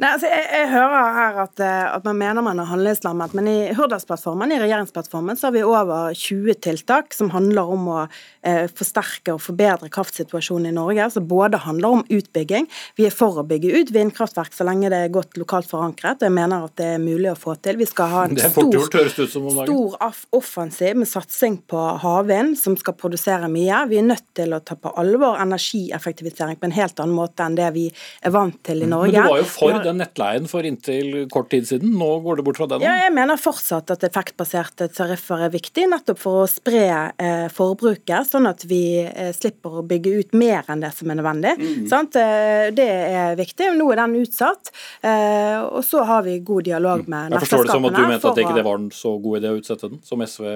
Nei, 0.01 0.09
altså 0.09 0.29
jeg, 0.31 0.45
jeg, 0.49 0.69
hører 0.73 1.17
her 1.19 1.39
at, 1.43 1.61
eh, 1.61 1.83
at, 1.93 2.05
man 2.07 2.17
mener 2.17 2.45
man 2.45 2.61
er 2.63 2.69
handlingslammet, 2.71 3.35
men 3.37 3.49
i 3.51 3.57
Hurdalsplattformen 3.77 4.55
i 4.55 4.61
regjeringsplattformen, 4.63 5.37
så 5.37 5.51
har 5.51 5.55
vi 5.57 5.65
over 5.69 6.15
20 6.17 6.57
tiltak 6.65 7.13
som 7.13 7.29
handler 7.35 7.73
om 7.75 7.91
å 7.93 7.99
eh, 8.01 8.65
forsterke 8.73 9.35
og 9.37 9.43
forbedre 9.45 9.91
kraftsituasjonen 9.93 10.71
i 10.71 10.75
Norge. 10.79 11.11
som 11.13 11.27
både 11.29 11.61
handler 11.67 11.99
om 11.99 12.05
utbygging. 12.09 12.69
Vi 12.97 13.07
er 13.07 13.13
for 13.13 13.43
å 13.43 13.45
bygge 13.45 13.75
ut 13.77 13.93
vindkraftverk 13.93 14.57
så 14.57 14.65
lenge 14.65 14.89
det 14.93 15.03
er 15.05 15.13
godt 15.13 15.37
lokalt 15.37 15.69
forankret. 15.69 16.25
Jeg 16.25 16.33
mener 16.33 16.65
at 16.71 16.77
det 16.81 16.89
er 16.95 17.03
mulig 17.03 17.29
å 17.35 17.37
få 17.37 17.59
til. 17.61 17.77
Vi 17.77 17.91
skal 17.91 18.11
ha 18.15 18.25
en 18.31 18.41
stor, 18.57 18.89
stor 18.89 20.09
offensiv 20.33 21.03
med 21.03 21.11
satsing 21.11 21.61
på 21.69 21.85
havvind, 22.01 22.57
som 22.59 22.79
skal 22.81 22.97
produsere 22.97 23.51
mye. 23.53 23.85
Vi 23.93 24.01
er 24.01 24.09
nødt 24.09 24.25
til 24.41 24.57
å 24.57 24.63
ta 24.65 24.79
på 24.81 24.95
alvor 24.97 25.37
energieffektivisering 25.43 26.57
på 26.57 26.71
en 26.71 26.77
helt 26.81 27.05
annen 27.05 27.17
måte 27.19 27.45
enn 27.45 27.61
det 27.61 27.69
vi 27.77 27.87
er 27.93 28.33
vant 28.33 28.57
til 28.65 28.87
i 28.87 28.89
Norge. 28.89 29.13
Men 29.13 29.29
du 29.29 29.37
var 29.37 29.45
jo 29.45 29.49
for 29.53 29.82
den 29.87 30.01
nettleien 30.01 30.49
for 30.51 30.67
inntil 30.67 31.27
kort 31.33 31.51
tid 31.53 31.67
siden. 31.69 31.95
Nå 31.99 32.09
går 32.25 32.41
det 32.41 32.47
bort 32.47 32.61
fra 32.61 32.69
den? 32.71 32.85
Ja, 32.85 32.95
jeg 33.05 33.15
mener 33.15 33.41
fortsatt 33.41 33.91
at 33.95 34.07
effektbaserte 34.07 34.89
tariffer 34.93 35.47
er 35.47 35.53
viktig, 35.55 35.87
nettopp 35.93 36.21
for 36.23 36.43
å 36.45 36.51
spre 36.51 36.85
eh, 37.17 37.47
forbruket, 37.53 38.29
sånn 38.29 38.49
at 38.51 38.67
vi 38.69 38.83
eh, 39.05 39.33
slipper 39.37 39.81
å 39.81 39.87
bygge 39.87 40.15
ut 40.21 40.37
mer 40.39 40.69
enn 40.73 40.85
det 40.85 40.93
som 40.97 41.11
er 41.13 41.21
nødvendig. 41.21 41.57
Mm. 41.59 41.89
Eh, 42.23 42.69
det 42.77 42.89
er 42.89 43.37
viktig. 43.39 43.73
Nå 43.79 43.89
er 43.95 44.03
den 44.05 44.21
utsatt. 44.23 44.73
Eh, 45.01 45.59
og 45.63 45.83
så 45.87 46.05
har 46.09 46.25
vi 46.27 46.39
god 46.45 46.69
dialog 46.71 47.05
mm. 47.05 47.11
med 47.11 47.35
nettselskapene. 47.35 47.41
Jeg 47.41 47.49
forstår 47.49 47.69
det 47.69 47.77
som 47.77 47.91
at 47.91 47.99
du 47.99 48.03
mente 48.07 48.31
at 48.33 48.41
det 48.41 48.47
ikke 48.47 48.69
var 48.71 48.81
en 48.81 48.89
så 48.95 49.17
god 49.23 49.43
idé 49.43 49.53
å 49.53 49.61
utsette 49.61 49.93
den, 49.93 50.03
som 50.07 50.25
SV 50.25 50.49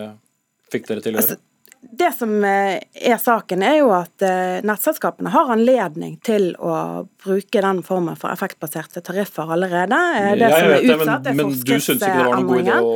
fikk 0.73 0.89
dere 0.91 1.05
til 1.05 1.15
å 1.15 1.21
gjøre? 1.21 1.37
Altså, 1.37 1.56
det 1.91 2.13
som 2.13 2.45
eh, 2.45 2.79
er 2.95 3.19
saken, 3.21 3.63
er 3.63 3.79
jo 3.81 3.91
at 3.95 4.23
eh, 4.25 4.59
nettselskapene 4.67 5.31
har 5.35 5.51
anledning 5.55 6.17
til 6.25 6.51
å 6.59 7.05
bruke 7.23 7.63
den 7.63 7.83
formen 7.87 8.17
for 8.19 8.33
effektbaserte 8.33 9.03
tariffer 9.05 9.51
allerede. 9.53 9.99
Eh, 10.19 10.33
det 10.41 10.51
som 10.53 10.71
er 10.71 10.87
utsatt, 10.87 11.29
er 11.31 11.37
men, 11.37 11.51
men 11.53 11.61
du 11.61 11.77
syns 11.77 12.03
ikke 12.03 12.11
det 12.13 12.27
var 12.27 12.41
noen 12.41 12.49
god 12.49 12.63
idé 12.63 12.77
å 12.79 12.95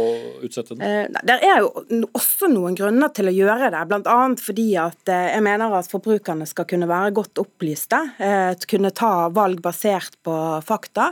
utsette 0.49 0.79
den? 0.79 1.19
Det 1.31 1.37
er 1.51 1.63
jo 1.63 1.71
også 2.09 2.51
noen 2.53 2.79
grunner 2.79 3.13
til 3.17 3.31
å 3.31 3.35
gjøre 3.35 3.71
det, 3.75 3.83
bl.a. 3.91 4.19
fordi 4.41 4.67
at 4.81 5.13
jeg 5.13 5.45
mener 5.45 5.77
at 5.79 5.91
forbrukerne 5.91 6.49
skal 6.49 6.69
kunne 6.71 6.89
være 6.91 7.15
godt 7.17 7.43
opplyste, 7.43 8.01
kunne 8.71 8.93
ta 8.97 9.13
valg 9.35 9.61
basert 9.65 10.17
på 10.25 10.35
fakta. 10.65 11.11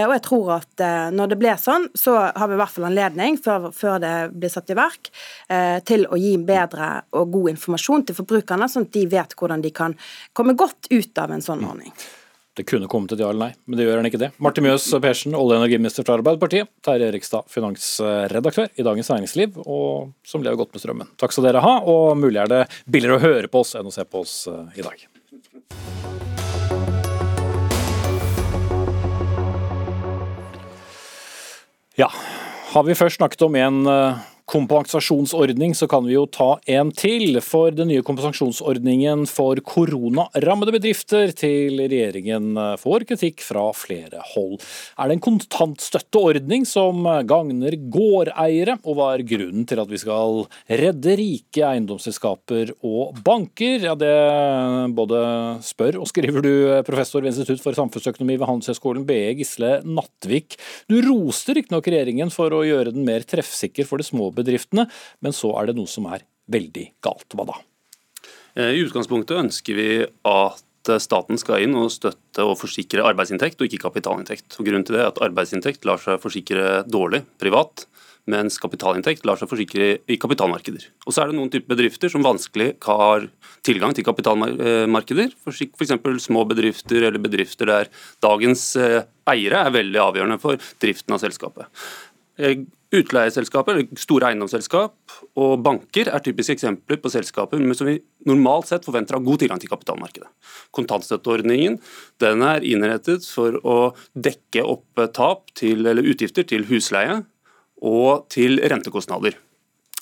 Og 0.00 0.14
jeg 0.14 0.24
tror 0.26 0.52
at 0.60 0.84
når 1.14 1.32
det 1.32 1.38
ble 1.40 1.54
sånn, 1.60 1.88
så 1.98 2.16
har 2.28 2.50
vi 2.50 2.56
i 2.56 2.60
hvert 2.60 2.74
fall 2.74 2.88
anledning, 2.90 3.38
før, 3.42 3.68
før 3.76 4.00
det 4.02 4.14
blir 4.32 4.52
satt 4.52 4.72
i 4.72 4.78
verk, 4.78 5.12
til 5.86 6.06
å 6.08 6.18
gi 6.20 6.34
bedre 6.46 6.90
og 7.16 7.19
god 7.26 7.52
informasjon 7.54 8.06
til 8.08 8.18
forbrukerne, 8.18 8.68
sånn 8.70 8.88
at 8.88 8.96
de 8.96 9.04
vet 9.10 9.36
hvordan 9.36 9.64
de 9.64 9.74
kan 9.74 9.96
komme 10.32 10.56
godt 10.58 10.90
ut 10.90 11.22
av 11.22 11.34
en 11.34 11.44
sånn 11.44 11.66
ordning. 11.66 11.92
Det 12.58 12.64
kunne 12.66 12.88
kommet 12.90 13.12
et 13.14 13.20
ja 13.22 13.28
eller 13.30 13.46
nei, 13.46 13.52
men 13.70 13.78
det 13.78 13.84
gjør 13.86 14.00
han 14.00 14.08
ikke 14.08 14.18
det. 14.20 14.28
Martin 14.42 14.66
Mjøs 14.66 14.88
Persen, 15.00 15.36
olje- 15.38 15.54
og 15.54 15.62
energiminister 15.62 16.04
fra 16.04 16.16
Arbeiderpartiet. 16.18 16.68
Terje 16.84 17.06
Erikstad, 17.08 17.46
finansredaktør 17.48 18.66
i 18.74 18.84
Dagens 18.84 19.08
Næringsliv, 19.12 19.60
og 19.64 20.10
som 20.26 20.42
lever 20.42 20.58
godt 20.58 20.74
med 20.74 20.82
strømmen. 20.82 21.12
Takk 21.20 21.32
skal 21.32 21.46
dere 21.46 21.62
ha, 21.64 21.76
og 21.86 22.18
mulig 22.18 22.42
er 22.42 22.50
det 22.50 22.64
billigere 22.90 23.20
å 23.20 23.22
høre 23.22 23.48
på 23.48 23.62
oss 23.62 23.76
enn 23.78 23.86
å 23.86 23.94
se 23.94 24.04
på 24.04 24.24
oss 24.24 24.34
eh, 24.50 24.82
i 24.82 24.84
dag. 24.84 25.06
Ja, 32.00 32.10
har 32.74 32.84
vi 32.86 32.98
først 32.98 33.22
snakket 33.22 33.46
om 33.46 33.56
en 33.62 33.86
eh, 33.86 34.20
kompensasjonsordning, 34.50 35.74
så 35.78 35.86
kan 35.90 36.04
vi 36.06 36.16
jo 36.16 36.26
ta 36.30 36.56
en 36.70 36.90
til. 36.94 37.38
For 37.44 37.74
den 37.74 37.90
nye 37.90 38.04
kompensasjonsordningen 38.06 39.26
for 39.30 39.60
koronarammede 39.66 40.74
bedrifter 40.74 41.30
til 41.36 41.78
regjeringen 41.80 42.58
får 42.80 43.06
kritikk 43.12 43.44
fra 43.46 43.68
flere 43.76 44.22
hold. 44.32 44.58
Er 44.98 45.10
det 45.10 45.18
en 45.18 45.24
kontantstøtteordning 45.28 46.66
som 46.68 47.06
gagner 47.30 47.76
gårdeiere, 47.92 48.78
og 48.82 48.98
hva 48.98 49.12
er 49.14 49.26
grunnen 49.28 49.68
til 49.68 49.82
at 49.82 49.90
vi 49.90 50.00
skal 50.02 50.44
redde 50.66 51.16
rike 51.20 51.64
eiendomsselskaper 51.70 52.74
og 52.86 53.20
banker? 53.26 53.86
Ja, 53.86 53.94
det 53.98 54.14
både 54.96 55.22
spør 55.66 56.00
og 56.02 56.10
skriver 56.10 56.44
du, 56.44 56.52
professor 56.86 57.22
ved 57.22 57.32
Institutt 57.32 57.62
for 57.62 57.76
samfunnsøkonomi 57.78 58.38
ved 58.40 58.48
Handelshøyskolen 58.48 59.06
BE, 59.08 59.36
Gisle 59.38 59.76
Nattvik. 59.86 60.58
Du 60.90 60.98
roste 61.06 61.54
riktignok 61.56 61.86
regjeringen 61.90 62.34
for 62.34 62.52
å 62.56 62.64
gjøre 62.66 62.94
den 62.96 63.06
mer 63.06 63.24
treffsikker 63.26 63.86
for 63.86 64.00
de 64.00 64.08
små 64.08 64.28
bedriftene 64.28 64.39
bedriftene, 64.40 64.88
men 65.20 65.36
så 65.36 65.52
er 65.60 65.70
det 65.70 65.76
noe 65.78 65.90
som 65.90 66.08
er 66.10 66.26
veldig 66.50 66.86
galt. 67.04 67.36
Hva 67.36 67.46
da? 67.52 67.60
Eh, 68.58 68.74
I 68.76 68.82
utgangspunktet 68.84 69.38
ønsker 69.38 69.78
vi 69.78 69.90
at 70.06 70.66
staten 71.02 71.38
skal 71.38 71.64
inn 71.64 71.76
og 71.76 71.90
støtte 71.92 72.44
og 72.46 72.56
forsikre 72.58 73.04
arbeidsinntekt 73.06 73.60
og 73.60 73.68
ikke 73.68 73.84
kapitalinntekt. 73.84 74.56
Og 74.58 74.66
grunnen 74.66 74.86
til 74.86 74.96
det 74.96 75.04
er 75.04 75.12
at 75.12 75.20
Arbeidsinntekt 75.22 75.84
lar 75.88 76.00
seg 76.00 76.20
forsikre 76.22 76.80
dårlig 76.88 77.22
privat, 77.40 77.84
mens 78.30 78.58
kapitalinntekt 78.62 79.26
lar 79.28 79.38
seg 79.40 79.50
forsikre 79.50 79.90
i 80.08 80.18
kapitalmarkeder. 80.20 80.86
Og 81.06 81.14
så 81.14 81.22
er 81.22 81.30
det 81.30 81.38
noen 81.38 81.52
typer 81.52 81.74
bedrifter 81.74 82.12
som 82.12 82.24
vanskelig 82.24 82.72
har 82.86 83.28
tilgang 83.66 83.94
til 83.96 84.06
kapitalmarkeder. 84.06 85.32
F.eks. 85.44 85.94
små 86.24 86.44
bedrifter 86.48 87.08
eller 87.08 87.22
bedrifter 87.22 87.70
der 87.70 87.92
dagens 88.24 88.70
eh, 88.80 89.02
eiere 89.30 89.64
er 89.66 89.76
veldig 89.76 90.04
avgjørende 90.08 90.40
for 90.42 90.70
driften 90.82 91.16
av 91.16 91.22
selskapet. 91.22 91.88
Utleieselskaper, 92.90 93.76
eller 93.76 94.00
store 94.02 94.32
eiendomsselskap 94.32 95.12
og 95.38 95.52
banker 95.62 96.08
er 96.10 96.22
typiske 96.24 96.56
eksempler 96.56 96.98
på 96.98 97.12
selskaper 97.12 97.62
som 97.78 97.86
vi 97.86 98.00
normalt 98.26 98.66
sett 98.66 98.86
forventer 98.86 99.14
har 99.14 99.22
god 99.22 99.38
tilgang 99.44 99.60
til 99.62 99.70
kapitalmarkedet. 99.70 100.26
Kontantstøtteordningen 100.74 101.78
den 102.22 102.42
er 102.42 102.66
innrettet 102.66 103.28
for 103.30 103.60
å 103.62 103.76
dekke 104.18 104.66
opp 104.66 105.04
tap 105.14 105.54
til, 105.54 105.86
eller 105.86 106.02
utgifter 106.02 106.42
til 106.42 106.66
husleie 106.66 107.20
og 107.78 108.26
til 108.34 108.58
rentekostnader. 108.58 109.38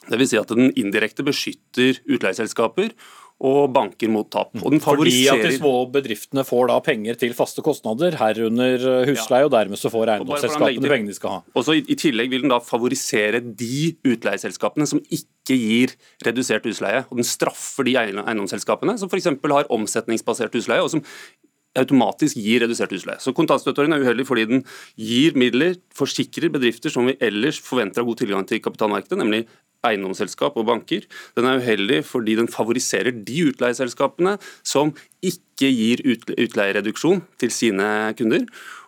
Dvs. 0.08 0.30
Si 0.32 0.40
at 0.40 0.56
den 0.56 0.72
indirekte 0.72 1.26
beskytter 1.26 2.00
utleieselskaper 2.08 2.94
og 3.38 3.70
banker 3.70 4.10
mot 4.10 4.26
tap. 4.32 4.50
Fordi 4.58 5.14
at 5.30 5.44
de 5.44 5.52
små 5.54 5.72
bedriftene 5.94 6.42
får 6.46 6.72
da 6.72 6.78
penger 6.82 7.18
til 7.20 7.34
faste 7.38 7.62
kostnader, 7.62 8.16
herunder 8.18 8.82
eh, 8.82 9.10
husleie, 9.12 9.44
ja. 9.44 9.46
og 9.46 9.52
dermed 9.54 9.78
så 9.78 9.92
får 9.94 10.14
eiendomsselskapene 10.16 10.90
pengene 10.90 11.12
de 11.12 11.18
skal 11.18 11.36
ha. 11.36 11.42
Også 11.58 11.76
i, 11.78 11.84
I 11.86 11.98
tillegg 12.00 12.32
vil 12.34 12.42
den 12.42 12.52
da 12.52 12.58
favorisere 12.64 13.40
de 13.42 13.92
utleieselskapene 14.02 14.88
som 14.90 15.02
ikke 15.06 15.54
gir 15.54 15.94
redusert 16.26 16.66
husleie. 16.66 17.04
Og 17.12 17.20
den 17.20 17.28
straffer 17.28 17.86
de 17.86 17.94
eiendomsselskapene 18.02 18.98
som 18.98 19.12
f.eks. 19.12 19.30
har 19.30 19.70
omsetningsbasert 19.78 20.58
husleie, 20.58 20.82
og 20.82 20.90
som 20.96 21.06
automatisk 21.78 22.40
gir 22.42 22.64
redusert 22.64 22.90
husleie. 22.94 23.20
Så 23.22 23.30
Kontantstøtteordningen 23.36 24.00
er 24.00 24.08
uheldig 24.08 24.26
fordi 24.26 24.48
den 24.50 24.66
gir 24.98 25.38
midler, 25.38 25.76
forsikrer 25.94 26.50
bedrifter 26.50 26.90
som 26.90 27.06
vi 27.06 27.14
ellers 27.22 27.60
forventer 27.62 28.02
av 28.02 28.10
god 28.10 28.22
tilgang 28.22 28.46
til 28.48 28.62
kapitalmarkedet, 28.64 29.20
nemlig 29.20 29.44
eiendomsselskap 29.86 30.56
og 30.58 30.66
banker. 30.68 31.04
Den 31.38 31.46
er 31.48 31.62
uheldig 31.62 32.02
fordi 32.08 32.38
den 32.38 32.50
favoriserer 32.50 33.14
de 33.14 33.44
utleieselskapene 33.50 34.36
som 34.66 34.94
ikke 35.24 35.70
gir 35.74 36.02
utleiereduksjon 36.06 37.22
til 37.42 37.54
sine 37.54 37.86
kunder. 38.18 38.46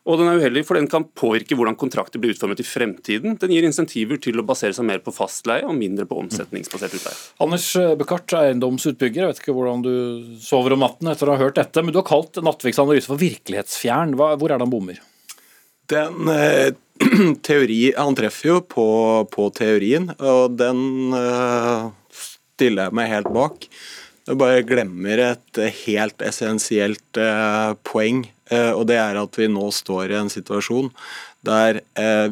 Og 0.09 0.17
den 0.17 0.31
er 0.31 0.41
uheldig 0.41 0.63
fordi 0.67 0.81
den 0.85 0.91
kan 0.91 1.05
påvirke 1.19 1.57
hvordan 1.59 1.77
kontrakter 1.79 2.23
blir 2.23 2.33
utformet 2.33 2.63
i 2.63 2.67
fremtiden. 2.67 3.37
Den 3.43 3.53
gir 3.53 3.67
insentiver 3.69 4.19
til 4.23 4.41
å 4.41 4.47
basere 4.47 4.75
seg 4.77 4.87
mer 4.89 5.03
på 5.05 5.15
fastleie 5.15 5.67
og 5.67 5.77
mindre 5.77 6.07
på 6.09 6.19
omsetningsbasert 6.23 6.97
utleie. 6.97 7.21
Anders 7.45 7.69
Bekart, 8.01 8.33
eiendomsutbygger. 8.41 9.27
Jeg 9.27 9.35
vet 9.35 9.45
ikke 9.45 9.57
hvordan 9.59 9.85
du 9.85 9.95
sover 10.43 10.75
om 10.77 10.83
natten 10.87 11.13
etter 11.13 11.29
å 11.29 11.37
ha 11.37 11.45
hørt 11.45 11.61
dette, 11.61 11.85
men 11.85 11.95
du 11.95 12.01
har 12.01 12.09
kalt 12.09 12.41
Nattviks 12.41 12.81
analyse 12.83 13.11
for 13.11 13.21
virkelighetsfjern. 13.21 14.17
Hvor 14.17 14.49
er 14.49 14.57
det 14.57 14.65
han 14.65 14.73
bommer? 14.73 15.03
Den 15.91 16.29
eh, 16.31 16.73
teori 17.47 17.93
Han 17.97 18.17
treffer 18.19 18.53
jo 18.53 18.59
på, 18.63 18.89
på 19.33 19.49
teorien, 19.57 20.11
og 20.19 20.59
den 20.61 21.15
uh, 21.17 21.89
stiller 22.13 22.89
jeg 22.91 22.97
meg 22.99 23.11
helt 23.11 23.31
bak. 23.35 23.65
Jeg 24.29 24.39
bare 24.39 24.67
glemmer 24.69 25.23
et 25.25 25.61
helt 25.87 26.23
essensielt 26.23 27.19
uh, 27.19 27.73
poeng, 27.89 28.27
og 28.51 28.83
det 28.91 28.97
er 28.99 29.15
at 29.15 29.37
vi 29.39 29.47
nå 29.47 29.69
står 29.71 30.11
i 30.11 30.17
en 30.19 30.31
situasjon 30.33 30.89
der 31.47 31.77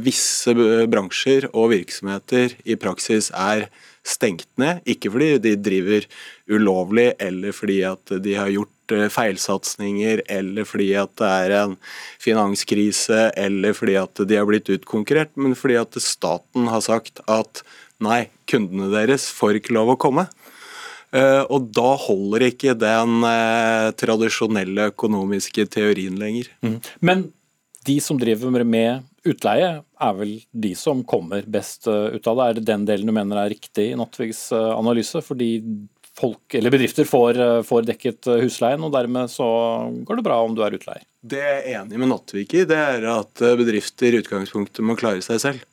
visse 0.03 0.51
bransjer 0.91 1.47
og 1.53 1.69
virksomheter 1.71 2.57
i 2.67 2.75
praksis 2.75 3.29
er 3.31 3.69
stengt 4.03 4.49
ned. 4.59 4.83
Ikke 4.83 5.13
fordi 5.15 5.37
de 5.45 5.53
driver 5.63 6.09
ulovlig 6.51 7.13
eller 7.23 7.55
fordi 7.55 7.79
at 7.87 8.17
de 8.25 8.35
har 8.35 8.51
gjort 8.51 8.75
Eh, 8.78 8.78
feilsatsinger, 9.13 10.23
eller 10.31 10.67
fordi 10.69 10.93
at 11.01 11.15
det 11.21 11.29
er 11.45 11.55
en 11.63 11.77
finanskrise, 12.23 13.29
eller 13.37 13.77
fordi 13.77 13.99
at 14.01 14.23
de 14.29 14.39
har 14.39 14.49
blitt 14.49 14.71
utkonkurrert, 14.73 15.35
men 15.37 15.57
fordi 15.59 15.79
at 15.81 15.99
staten 16.03 16.69
har 16.73 16.85
sagt 16.85 17.23
at 17.29 17.63
nei, 18.05 18.29
kundene 18.49 18.91
deres 18.93 19.29
får 19.35 19.61
ikke 19.61 19.77
lov 19.77 19.95
å 19.95 20.01
komme. 20.01 20.29
Uh, 21.09 21.41
og 21.49 21.71
da 21.73 21.95
holder 21.97 22.51
ikke 22.51 22.75
den 22.77 23.23
uh, 23.25 23.89
tradisjonelle 23.97 24.91
økonomiske 24.91 25.65
teorien 25.73 26.19
lenger. 26.21 26.51
Mm. 26.61 26.81
Men 27.01 27.29
de 27.89 27.97
som 28.05 28.19
driver 28.21 28.61
med 28.69 29.07
utleie, 29.29 29.79
er 29.81 30.17
vel 30.19 30.35
de 30.53 30.75
som 30.79 31.01
kommer 31.09 31.47
best 31.49 31.89
ut 31.89 32.27
av 32.29 32.39
det? 32.39 32.45
Er 32.45 32.59
det 32.59 32.67
den 32.69 32.85
delen 32.89 33.09
du 33.09 33.15
mener 33.17 33.41
er 33.41 33.53
riktig 33.55 33.91
i 33.91 33.97
Nattvigs 33.99 34.51
analyse? 34.53 35.23
Fordi 35.25 35.49
folk 36.19 36.55
eller 36.55 36.71
bedrifter 36.71 37.05
får, 37.05 37.41
eh, 37.41 37.63
får 37.63 37.87
dekket 37.89 38.27
eh, 38.27 38.43
husleien, 38.45 38.85
og 38.85 38.95
dermed 38.95 39.31
så 39.33 39.49
går 40.07 40.19
det 40.19 40.27
bra 40.27 40.41
om 40.45 40.55
du 40.57 40.63
er 40.67 40.77
utleier. 40.79 41.05
Det 41.23 41.43
jeg 41.43 41.59
er 41.59 41.83
enig 41.83 42.01
med 42.01 42.13
Nattvik 42.13 42.55
i, 42.59 42.65
det 42.69 42.79
er 42.79 43.09
at 43.13 43.45
eh, 43.45 43.59
bedrifter 43.59 44.15
i 44.15 44.23
utgangspunktet 44.23 44.85
må 44.87 44.99
klare 44.99 45.25
seg 45.25 45.43
selv. 45.45 45.67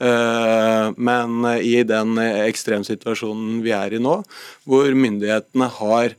Men 0.00 1.44
i 1.60 1.82
den 1.84 2.16
ekstremsituasjonen 2.16 3.58
vi 3.60 3.74
er 3.76 3.92
i 3.92 3.98
nå, 4.00 4.14
hvor 4.64 4.94
myndighetene 4.96 5.66
har 5.74 6.14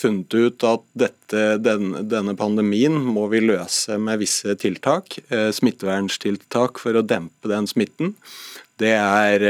funnet 0.00 0.32
ut 0.32 0.64
at 0.64 0.86
dette, 1.04 1.42
den, 1.60 1.90
denne 2.08 2.32
pandemien 2.38 2.96
må 2.96 3.26
vi 3.28 3.42
løse 3.44 3.98
med 4.00 4.22
visse 4.24 4.56
tiltak, 4.56 5.18
smitteverntiltak 5.28 6.80
for 6.80 6.96
å 6.96 7.04
dempe 7.04 7.52
den 7.52 7.68
smitten, 7.68 8.16
det 8.80 8.96
er 8.96 9.44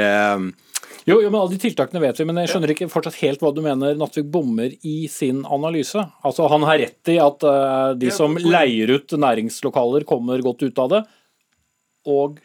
jo, 1.09 1.19
jo, 1.23 1.31
men 1.31 1.41
Alle 1.41 1.55
de 1.55 1.61
tiltakene 1.63 2.03
vet 2.03 2.21
vi, 2.21 2.27
men 2.29 2.41
jeg 2.43 2.53
skjønner 2.53 2.73
ikke 2.75 2.91
fortsatt 2.93 3.19
helt 3.23 3.43
hva 3.45 3.53
du 3.55 3.63
mener 3.65 3.97
Nattvik 3.99 4.29
bommer 4.33 4.75
i 4.87 4.99
sin 5.13 5.41
analyse. 5.49 6.03
Altså, 6.27 6.49
Han 6.53 6.67
har 6.69 6.81
rett 6.83 7.13
i 7.13 7.19
at 7.23 7.47
uh, 7.47 7.95
de 7.99 8.13
som 8.15 8.37
leier 8.37 8.93
ut 8.97 9.17
næringslokaler, 9.17 10.07
kommer 10.09 10.45
godt 10.45 10.67
ut 10.67 10.85
av 10.85 10.93
det. 10.93 11.03
Og 12.09 12.39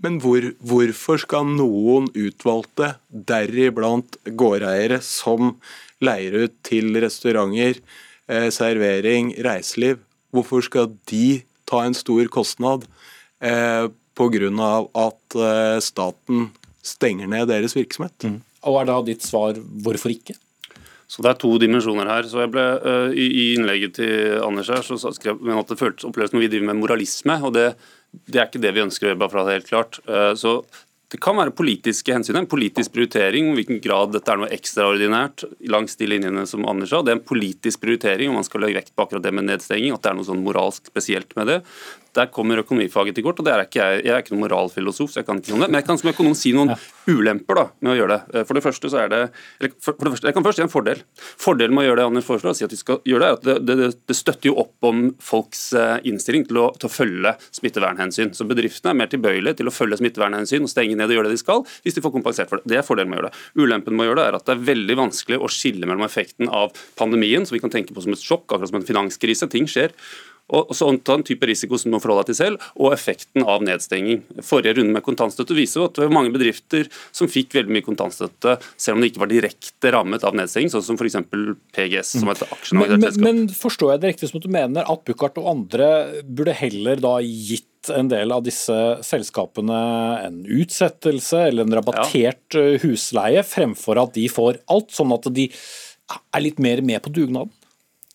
Men 0.00 0.16
hvor, 0.22 0.46
hvorfor 0.64 1.20
skal 1.20 1.44
noen 1.44 2.08
utvalgte, 2.16 2.94
deriblant 3.10 4.16
gårdeiere, 4.24 5.02
som 5.04 5.58
leier 6.00 6.46
ut 6.46 6.54
til 6.64 6.96
restauranter, 7.02 7.82
eh, 8.30 8.48
servering, 8.54 9.34
reiseliv, 9.44 10.00
hvorfor 10.32 10.64
skal 10.64 10.94
de 11.10 11.42
ta 11.68 11.84
en 11.84 11.94
stor 11.94 12.30
kostnad 12.32 12.86
eh, 13.42 13.90
pga. 14.16 14.86
at 14.94 15.36
eh, 15.36 15.78
staten 15.80 16.50
stenger 16.82 17.30
ned 17.30 17.48
deres 17.50 17.76
virksomhet. 17.76 18.16
Mm. 18.24 18.40
Og 18.68 18.80
er 18.80 18.88
da 18.90 19.00
ditt 19.04 19.24
svar 19.24 19.56
hvorfor 19.56 20.12
ikke? 20.12 20.36
Så 21.10 21.24
Det 21.24 21.30
er 21.32 21.40
to 21.42 21.56
dimensjoner 21.58 22.06
her. 22.06 22.28
Så 22.28 22.44
jeg 22.44 22.52
ble, 22.54 22.66
uh, 22.84 23.08
i, 23.10 23.26
i, 23.26 23.46
innlegget 23.56 23.96
til 23.98 24.36
Anders 24.44 24.70
her, 24.70 24.84
så 24.86 25.10
skrev 25.10 25.40
jeg 25.42 25.58
at 25.58 25.72
det 25.72 25.80
føltes 25.80 26.06
opplevd 26.06 26.34
som 26.34 26.42
vi 26.42 26.50
driver 26.50 26.70
med 26.70 26.84
moralisme. 26.84 27.40
og 27.42 27.56
det, 27.56 27.72
det, 28.26 28.38
er 28.38 28.46
ikke 28.46 28.62
det 28.62 28.76
vi 28.76 28.84
ønsker 28.84 29.18
bare 29.18 29.32
for 29.32 29.42
at 29.42 29.48
det 29.48 29.56
er 29.56 29.60
helt 29.60 29.72
klart. 29.72 30.00
Uh, 30.06 30.32
så 30.38 30.60
det 31.10 31.18
kan 31.18 31.34
være 31.34 31.50
politiske 31.58 32.14
hensyn, 32.14 32.36
en 32.38 32.46
politisk 32.46 32.92
prioritering 32.94 33.48
om 33.50 33.56
hvilken 33.58 33.80
grad 33.82 34.12
dette 34.14 34.30
er 34.30 34.38
noe 34.38 34.52
ekstraordinært 34.54 35.42
langs 35.72 35.98
de 35.98 36.06
linjene 36.06 36.44
som 36.46 36.62
Anders 36.70 36.92
sa. 36.94 37.00
Det 37.02 37.10
er 37.10 37.18
en 37.18 37.26
politisk 37.26 37.82
prioritering 37.82 38.30
om 38.30 38.38
man 38.38 38.46
skal 38.46 38.62
legge 38.62 38.78
vekt 38.78 38.94
på 38.94 39.08
akkurat 39.08 39.24
det 39.24 39.32
med 39.34 39.48
nedstenging, 39.48 39.96
at 39.96 40.04
det 40.04 40.12
er 40.12 40.20
noe 40.20 40.28
sånn 40.28 40.44
moralsk 40.44 40.86
spesielt 40.92 41.34
med 41.34 41.50
det. 41.50 41.58
Der 42.16 42.30
kommer 42.34 42.58
økonomifaget 42.62 43.14
til 43.14 43.24
kort, 43.26 43.38
og 43.38 43.46
det 43.46 43.52
er 43.54 43.64
ikke 43.64 43.78
jeg, 43.80 44.02
jeg 44.06 44.14
er 44.14 44.24
ikke 44.24 44.34
noen 44.34 44.44
moralfilosof, 44.46 45.12
så 45.12 45.20
jeg 45.20 45.28
kan 45.28 45.38
ikke 45.38 45.52
noe 45.52 45.60
om 45.60 45.64
det. 45.64 45.70
Men 45.70 45.80
jeg 45.80 45.86
kan 45.86 46.00
som 46.00 46.10
økonom 46.10 46.36
si 46.38 46.52
noen 46.56 46.72
ja. 46.72 46.78
ulemper 47.10 47.60
da, 47.60 47.64
med 47.84 47.92
å 47.92 47.96
gjøre 48.00 48.16
det. 48.16 48.44
For 48.48 48.58
det 48.58 48.64
første 48.64 48.90
så 48.90 49.02
er 49.04 49.12
det 49.12 49.20
for, 49.78 49.94
for 49.94 50.08
det 50.08 50.14
første, 50.14 50.30
Jeg 50.30 50.36
kan 50.36 50.46
først 50.46 50.60
si 50.60 50.64
en 50.64 50.72
fordel. 50.72 51.02
Fordelen 51.40 51.76
med 51.76 51.84
å 51.84 51.88
gjøre 51.88 52.00
det 52.00 52.06
Anders 52.10 52.26
foreslår, 52.26 52.56
si 52.58 52.66
at 52.66 52.74
vi 52.74 52.80
skal 52.80 53.00
gjøre 53.06 53.22
det, 53.22 53.30
er 53.30 53.38
at 53.38 53.66
det, 53.68 53.76
det, 53.80 53.90
det 54.10 54.16
støtter 54.18 54.50
jo 54.50 54.56
opp 54.64 54.90
om 54.90 55.04
folks 55.22 55.62
eh, 55.78 55.96
innstilling 56.10 56.48
til 56.48 56.60
å, 56.62 56.66
til 56.80 56.90
å 56.90 56.92
følge 56.92 57.34
smittevernhensyn. 57.60 58.34
Så 58.36 58.48
bedriftene 58.50 58.94
er 58.94 59.00
mer 59.02 59.12
tilbøyelige 59.12 59.60
til 59.60 59.70
å 59.70 59.74
følge 59.74 60.00
smittevernhensyn 60.00 60.66
og 60.66 60.72
stenge 60.72 60.98
ned 60.98 61.12
og 61.12 61.18
gjøre 61.18 61.30
det 61.30 61.38
de 61.38 61.44
skal, 61.44 61.62
hvis 61.84 61.98
de 61.98 62.04
får 62.04 62.14
kompensert 62.16 62.50
for 62.50 62.60
det. 62.62 62.72
Det 62.74 62.80
er 62.80 62.86
fordelen 62.86 63.12
med 63.12 63.20
å 63.20 63.22
gjøre 63.22 63.32
det. 63.32 63.44
Ulempen 63.60 63.96
med 63.96 64.06
å 64.06 64.10
gjøre 64.10 64.22
det 64.22 64.28
er 64.32 64.40
at 64.40 64.48
det 64.48 64.56
er 64.56 64.66
veldig 64.72 64.98
vanskelig 65.04 65.40
å 65.40 65.52
skille 65.52 65.86
mellom 65.86 66.06
effekten 66.06 66.50
av 66.50 66.74
pandemien, 66.98 67.46
som 67.46 67.56
vi 67.56 67.62
kan 67.62 67.72
tenke 67.72 67.94
på 67.94 68.04
som 68.04 68.16
et 68.16 68.24
sjokk, 68.24 68.48
akkurat 68.50 68.72
som 68.72 68.80
en 68.80 68.86
finanskrise, 68.86 69.48
ting 69.50 69.68
skjer, 69.70 69.94
og 70.50 70.74
så 70.76 70.88
ta 71.06 71.16
en 71.18 71.24
type 71.26 71.46
risiko 71.48 71.78
som 71.78 71.90
du 71.90 71.96
må 71.96 72.02
forholde 72.02 72.26
deg 72.26 72.32
til 72.32 72.38
selv, 72.40 72.68
og 72.76 72.94
effekten 72.94 73.46
av 73.46 73.64
nedstenging. 73.66 74.22
Forrige 74.46 74.76
runde 74.80 74.96
med 74.96 75.04
kontantstøtte 75.06 75.56
viser 75.56 75.86
at 75.86 75.96
det 75.96 76.06
var 76.08 76.16
mange 76.16 76.34
bedrifter 76.34 76.90
som 77.16 77.30
fikk 77.30 77.56
veldig 77.58 77.76
mye 77.76 77.86
kontantstøtte, 77.86 78.56
selv 78.76 78.98
om 78.98 79.04
det 79.04 79.12
ikke 79.12 79.24
var 79.24 79.32
direkte 79.32 79.94
rammet 79.94 80.26
av 80.26 80.36
nedstenging, 80.38 80.72
sånn 80.74 80.86
som 80.86 81.00
f.eks. 81.00 81.18
PGS, 81.76 82.14
som 82.18 82.32
et 82.32 82.44
aksjenorganisert 82.46 83.16
selskap. 83.16 83.26
Men, 83.26 83.42
men 83.46 83.58
forstår 83.62 83.94
jeg 83.94 84.02
det 84.02 84.14
riktig 84.14 84.30
som 84.30 84.40
at 84.40 84.46
du 84.46 84.54
mener 84.54 84.94
at 84.94 85.04
Buchardt 85.06 85.40
og 85.40 85.50
andre 85.54 85.90
burde 86.26 86.56
heller 86.60 87.02
da 87.02 87.16
gitt 87.24 87.66
en 87.88 88.10
del 88.10 88.32
av 88.34 88.42
disse 88.44 88.76
selskapene 89.06 89.78
en 90.26 90.42
utsettelse 90.44 91.46
eller 91.48 91.64
en 91.64 91.78
rabattert 91.78 92.56
ja. 92.56 92.66
Eh, 92.74 92.82
husleie, 92.82 93.44
fremfor 93.46 94.02
at 94.02 94.12
de 94.18 94.26
får 94.28 94.60
alt, 94.72 94.90
sånn 94.92 95.14
at 95.16 95.30
de 95.32 95.46
er 96.10 96.44
litt 96.44 96.60
mer 96.60 96.82
med 96.84 97.00
på 97.04 97.12
dugnaden? 97.14 97.52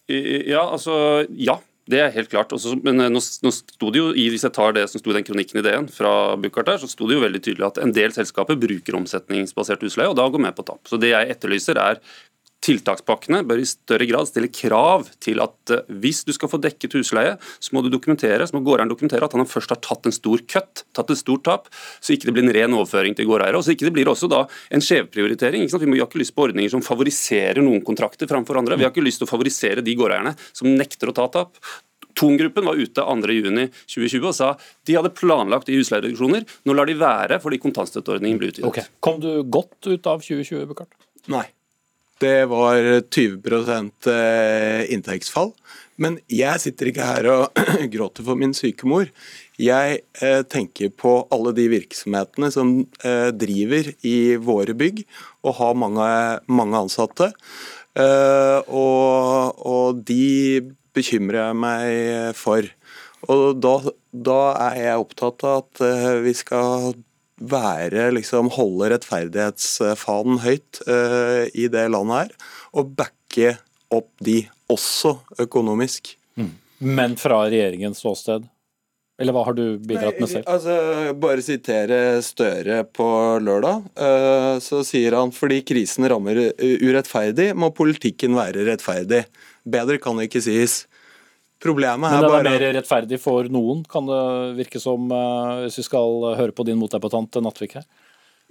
Ja, 0.05 0.67
altså 0.67 1.25
ja. 1.33 1.57
Det 1.85 1.99
er 2.01 2.13
helt 2.15 2.31
klart. 2.31 2.53
Også, 2.55 2.73
men 2.85 2.99
eh, 3.03 3.11
nå, 3.13 3.21
sto 3.21 3.91
det 3.93 4.01
jo, 4.01 4.07
Hvis 4.13 4.45
jeg 4.47 4.55
tar 4.55 4.73
det 4.73 4.87
som 4.89 5.01
sto 5.01 5.13
i 5.13 5.17
den 5.17 5.25
kronikken 5.27 5.61
i 5.61 5.65
DN 5.65 5.89
fra 5.93 6.35
Buchardt 6.41 6.71
der, 6.71 6.79
så 6.81 6.89
sto 6.89 7.09
det 7.09 7.19
jo 7.19 7.25
veldig 7.25 7.41
tydelig 7.45 7.67
at 7.67 7.81
en 7.83 7.93
del 7.93 8.15
selskaper 8.15 8.57
bruker 8.59 8.97
omsetningsbasert 8.97 9.85
husleie, 9.85 10.09
og 10.09 10.17
da 10.17 10.25
går 10.29 10.41
med 10.47 10.57
på 10.57 10.65
tap. 10.65 10.81
Så 10.89 10.97
det 11.01 11.13
jeg 11.13 11.35
etterlyser 11.35 11.77
er 11.81 12.01
Tiltakspakkene 12.65 13.43
bør 13.45 13.59
i 13.61 13.67
større 13.67 14.07
grad 14.09 14.29
stille 14.29 14.49
krav 14.53 15.05
til 15.21 15.41
at 15.43 15.73
eh, 15.73 15.83
hvis 16.01 16.23
du 16.25 16.31
skal 16.33 16.49
få 16.49 16.59
dekket 16.63 16.95
husleie, 16.97 17.35
så 17.59 17.75
må 17.75 17.83
du 17.85 17.91
dokumentere, 17.93 18.47
så 18.47 18.55
må 18.55 18.63
gårdeieren 18.65 18.89
dokumentere 18.89 19.27
at 19.27 19.35
han 19.37 19.49
først 19.49 19.75
har 19.75 19.81
tatt 19.85 20.09
en 20.09 20.15
stor 20.15 20.41
kutt, 20.49 20.85
tatt 20.95 21.13
et 21.13 21.21
stort 21.21 21.45
tap, 21.45 21.69
så 21.99 22.15
ikke 22.15 22.29
det 22.29 22.35
blir 22.37 22.47
en 22.47 22.55
ren 22.57 22.77
overføring 22.77 23.17
til 23.17 23.29
gårdeiere. 23.29 23.59
Og 23.59 23.67
så 23.67 23.75
ikke 23.75 23.89
det 23.89 23.95
blir 23.97 24.09
også 24.09 24.29
da 24.31 24.45
en 24.73 24.83
skjevprioritering. 24.83 25.67
Vi 25.69 25.99
har 25.99 26.07
ikke 26.07 26.23
lyst 26.23 26.35
på 26.35 26.47
ordninger 26.47 26.73
som 26.73 26.85
favoriserer 26.85 27.61
noen 27.61 27.83
kontrakter 27.85 28.29
framfor 28.29 28.61
andre. 28.61 28.79
Vi 28.79 28.87
har 28.87 28.93
ikke 28.93 29.05
lyst 29.05 29.21
til 29.21 29.29
å 29.29 29.33
favorisere 29.33 29.85
de 29.85 29.97
gårdeierne 29.97 30.33
som 30.49 30.71
nekter 30.71 31.11
å 31.11 31.17
ta 31.17 31.27
tap. 31.35 31.61
Thon-gruppen 32.15 32.65
var 32.65 32.79
ute 32.79 33.03
2.6.2020 33.03 34.29
og 34.29 34.35
sa 34.37 34.53
de 34.87 34.95
hadde 34.95 35.11
planlagt 35.17 35.69
i 35.69 35.77
husleiereduksjoner. 35.79 36.47
Nå 36.65 36.75
lar 36.77 36.89
de 36.89 36.95
være 36.97 37.41
fordi 37.43 37.59
kontantstøtteordningen 37.63 38.39
ble 38.39 38.53
utvidet. 38.53 38.69
Okay. 38.71 38.87
Kom 39.03 39.19
du 39.23 39.43
godt 39.43 39.91
ut 39.91 40.09
av 40.09 40.23
2020, 40.23 40.65
Bukart? 40.71 40.95
Nei. 41.31 41.45
Det 42.19 42.45
var 42.47 42.79
20 43.11 44.11
eh, 44.11 44.93
inntektsfall. 44.93 45.51
Men 45.99 46.17
jeg 46.31 46.61
sitter 46.63 46.89
ikke 46.89 47.07
her 47.07 47.27
og 47.31 47.59
gråter 47.93 48.23
for 48.23 48.39
min 48.39 48.53
syke 48.55 48.87
mor. 48.87 49.09
Jeg 49.59 49.97
eh, 50.23 50.41
tenker 50.47 50.93
på 50.95 51.17
alle 51.35 51.51
de 51.55 51.67
virksomhetene 51.73 52.51
som 52.55 52.77
eh, 53.03 53.31
driver 53.35 53.91
i 54.07 54.35
våre 54.39 54.75
bygg 54.79 55.03
og 55.43 55.57
har 55.59 55.75
mange, 55.79 56.07
mange 56.47 56.85
ansatte. 56.85 57.33
Og, 57.95 59.59
og, 59.63 60.01
de 60.03 60.59
bekymrer 60.95 61.37
jeg 61.39 61.59
meg 61.61 62.35
for. 62.35 62.67
Og 63.31 63.61
da, 63.63 63.75
da 64.11 64.39
er 64.65 64.81
jeg 64.81 65.05
opptatt 65.05 65.45
av 65.47 65.61
at 65.61 65.83
vi 66.25 66.33
skal 66.35 66.91
være 67.41 68.09
liksom 68.15 68.49
holde 68.55 68.91
rettferdighetsfanen 68.93 70.41
høyt 70.45 70.81
uh, 70.87 71.45
i 71.51 71.67
det 71.71 71.87
landet 71.91 72.15
her, 72.15 72.51
og 72.75 72.93
backe 72.97 73.55
opp 73.93 74.11
de, 74.23 74.43
også 74.71 75.17
økonomisk. 75.43 76.15
Mm. 76.39 76.53
Men 76.79 77.15
fra 77.19 77.43
regjeringens 77.45 78.01
ståsted? 78.01 78.47
Eller 79.21 79.31
hva 79.31 79.45
har 79.47 79.55
du 79.55 79.77
bidratt 79.79 80.17
med 80.19 80.27
selv? 80.27 80.47
Altså, 80.51 81.13
bare 81.15 81.43
sitere 81.43 81.99
Støre 82.25 82.81
på 82.83 83.05
lørdag. 83.43 83.85
Uh, 83.95 84.55
så 84.63 84.81
sier 84.87 85.15
han 85.15 85.31
fordi 85.35 85.61
krisen 85.67 86.07
rammer 86.11 86.41
urettferdig, 86.59 87.53
må 87.55 87.71
politikken 87.75 88.35
være 88.35 88.65
rettferdig. 88.67 89.23
Bedre 89.63 89.99
kan 90.03 90.19
det 90.19 90.27
ikke 90.29 90.43
sies. 90.43 90.83
Problemet 91.65 92.13
er 92.13 92.21
bare 92.21 92.43
Men 92.43 92.45
det 92.45 92.53
er 92.53 92.61
mer 92.61 92.79
rettferdig 92.79 93.21
for 93.21 93.47
noen, 93.49 93.83
kan 93.89 94.05
det 94.09 94.23
virke 94.59 94.81
som, 94.81 95.07
eh, 95.11 95.65
hvis 95.65 95.79
vi 95.81 95.85
skal 95.87 96.25
høre 96.37 96.53
på 96.53 96.65
din 96.67 96.77
motdebattant 96.77 97.39
Nattvik 97.41 97.79
her? 97.79 97.87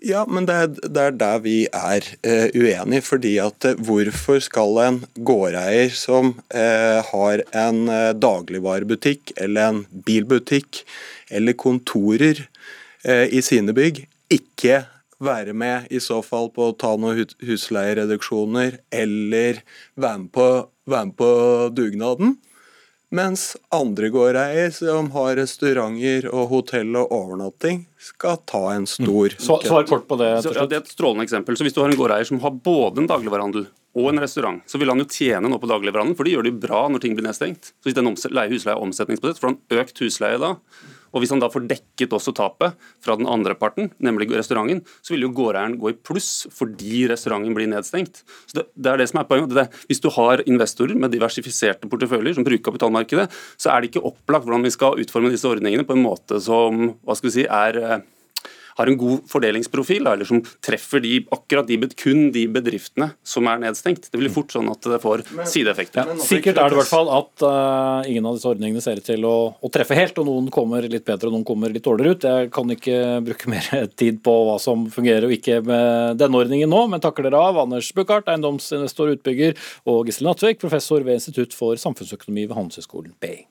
Ja, 0.04 0.24
men 0.26 0.48
det 0.48 0.54
er, 0.58 0.72
det 0.74 1.02
er 1.02 1.14
der 1.16 1.38
vi 1.44 1.56
er 1.70 2.04
eh, 2.26 2.48
uenige. 2.52 3.04
fordi 3.06 3.36
at 3.38 3.64
uh, 3.64 3.78
Hvorfor 3.78 4.40
skal 4.42 4.80
en 4.82 4.98
gårdeier 5.14 5.94
som 5.94 6.34
eh, 6.50 7.00
har 7.12 7.44
en 7.54 7.86
dagligvarebutikk 8.18 9.32
eller 9.36 9.70
en 9.70 9.84
bilbutikk 10.04 10.82
eller 11.30 11.54
kontorer 11.54 12.48
i 13.04 13.40
sine 13.44 13.74
bygg, 13.76 13.98
ikke 14.32 14.78
være 15.20 15.52
med 15.52 15.90
i 15.92 15.98
så 16.00 16.22
fall 16.24 16.48
på 16.54 16.70
å 16.70 16.76
ta 16.80 16.94
noen 16.96 17.26
husleiereduksjoner 17.44 18.78
eller 18.88 19.60
være 20.00 20.22
med 20.22 20.30
på, 20.32 20.46
være 20.88 21.10
med 21.10 21.16
på 21.18 21.30
dugnaden? 21.76 22.36
Mens 23.14 23.56
andre 23.70 24.08
gårdeier 24.10 24.72
som 24.74 25.12
har 25.14 25.36
restauranter 25.38 26.26
og 26.32 26.48
hotell 26.50 26.96
og 26.98 27.12
overnatting, 27.14 27.84
skal 28.02 28.40
ta 28.48 28.62
en 28.72 28.88
stor 28.90 29.36
mm. 29.36 29.44
Svar 29.44 29.86
kort 29.86 30.08
på 30.08 30.18
det. 30.18 30.32
Så, 30.42 30.54
ja, 30.56 30.64
det 30.66 30.80
er 30.80 30.82
et 30.82 30.90
strålende 30.90 31.26
eksempel. 31.28 31.54
Så 31.56 31.66
Hvis 31.66 31.76
du 31.76 31.80
har 31.84 31.92
en 31.92 32.00
gårdeier 32.00 32.26
som 32.26 32.42
har 32.42 32.56
både 32.64 33.04
en 33.04 33.10
dagligvarehandel 33.10 33.68
og 33.94 34.08
en 34.10 34.18
restaurant, 34.24 34.58
så 34.66 34.80
vil 34.82 34.90
han 34.90 34.98
jo 34.98 35.06
tjene 35.06 35.46
nå 35.46 35.60
på 35.62 35.70
dagligvarehandelen, 35.70 36.18
for 36.18 36.26
de 36.26 36.34
gjør 36.34 36.48
det 36.48 36.54
jo 36.56 36.62
bra 36.66 36.82
når 36.90 37.04
ting 37.04 37.14
blir 37.14 37.28
nedstengt. 37.28 37.70
Så 37.78 37.90
Hvis 37.90 37.98
den 38.00 38.10
husleie 38.10 38.74
er 38.74 38.82
omsetningsbasert, 38.82 39.38
får 39.38 39.52
han 39.52 39.82
økt 39.84 40.02
husleie 40.02 40.42
da. 40.42 40.56
Og 41.14 41.22
Hvis 41.22 41.32
han 41.32 41.42
da 41.42 41.50
får 41.52 41.68
dekket 41.70 42.14
også 42.16 42.34
tapet 42.36 42.74
fra 43.04 43.16
den 43.18 43.28
andre 43.30 43.54
parten, 43.58 43.90
nemlig 44.02 44.28
restauranten, 44.34 44.82
så 45.00 45.14
vil 45.14 45.28
jo 45.28 45.32
gårdeieren 45.36 45.78
gå 45.80 45.92
i 45.92 45.96
pluss 45.96 46.48
fordi 46.52 47.06
restauranten 47.10 47.54
blir 47.56 47.70
nedstengt. 47.70 48.24
Så 48.50 48.60
Det, 48.60 48.66
det 48.74 48.92
er 48.92 49.00
det 49.00 49.08
som 49.10 49.22
er 49.22 49.28
poenget. 49.30 49.54
Det, 49.54 49.68
hvis 49.88 50.02
du 50.02 50.10
har 50.16 50.42
investorer 50.44 50.98
med 50.98 51.14
diversifiserte 51.14 51.90
porteføljer 51.90 52.36
som 52.36 52.46
bruker 52.46 52.66
kapitalmarkedet, 52.66 53.30
så 53.56 53.70
er 53.70 53.80
det 53.80 53.92
ikke 53.92 54.06
opplagt 54.10 54.48
hvordan 54.48 54.66
vi 54.66 54.74
skal 54.74 54.98
utforme 55.00 55.30
disse 55.32 55.48
ordningene 55.48 55.86
på 55.86 55.96
en 55.96 56.04
måte 56.04 56.40
som 56.42 56.90
hva 57.04 57.16
skal 57.16 57.30
vi 57.30 57.36
si, 57.38 57.46
er 57.46 57.78
eh, 57.78 58.02
har 58.78 58.90
en 58.90 58.98
god 58.98 59.24
fordelingsprofil, 59.30 60.06
eller 60.06 60.28
som 60.28 60.42
treffer 60.64 61.02
de, 61.04 61.18
akkurat 61.34 61.68
de, 61.68 61.78
kun 61.98 62.28
de 62.34 62.44
bedriftene 62.50 63.10
som 63.26 63.48
er 63.50 63.62
nedstengt. 63.62 64.08
Det 64.10 64.20
blir 64.20 64.32
fort 64.32 64.54
sånn 64.54 64.70
at 64.72 64.84
det 64.90 65.00
får 65.02 65.24
sideeffekter. 65.50 66.10
Ja, 66.14 66.18
sikkert 66.24 66.58
er 66.60 66.70
det 66.72 66.78
i 66.78 66.80
hvert 66.80 66.90
fall 66.90 67.10
at 67.14 67.44
uh, 67.46 68.10
ingen 68.10 68.26
av 68.28 68.38
disse 68.38 68.50
ordningene 68.50 68.82
ser 68.84 69.00
ut 69.00 69.08
til 69.08 69.26
å, 69.28 69.36
å, 69.54 69.72
treffe 69.74 69.98
helt, 69.98 70.18
og 70.20 70.28
noen 70.28 70.50
kommer 70.54 70.86
litt 70.88 71.06
bedre 71.06 71.30
og 71.30 71.36
noen 71.36 71.46
kommer 71.48 71.72
litt 71.72 71.86
dårligere 71.86 72.16
ut. 72.18 72.28
Jeg 72.28 72.52
kan 72.54 72.74
ikke 72.74 73.00
bruke 73.30 73.50
mer 73.54 73.88
tid 73.94 74.20
på 74.24 74.36
hva 74.48 74.58
som 74.62 74.86
fungerer 74.94 75.28
og 75.28 75.36
ikke 75.38 75.60
med 75.64 76.20
denne 76.20 76.42
ordningen 76.42 76.70
nå, 76.70 76.84
men 76.90 77.02
takker 77.04 77.28
dere 77.28 77.42
av 77.50 77.62
Anders 77.64 77.90
Buchardt, 77.96 78.30
eiendomsinvestor 78.32 79.10
og 79.10 79.18
utbygger, 79.20 79.58
og 79.90 80.10
Gisle 80.10 80.30
Natvik, 80.30 80.62
professor 80.62 81.04
ved 81.06 81.20
Institutt 81.20 81.56
for 81.56 81.78
samfunnsøkonomi 81.80 82.48
ved 82.48 82.56
Handelshøyskolen 82.58 83.14
BI. 83.22 83.44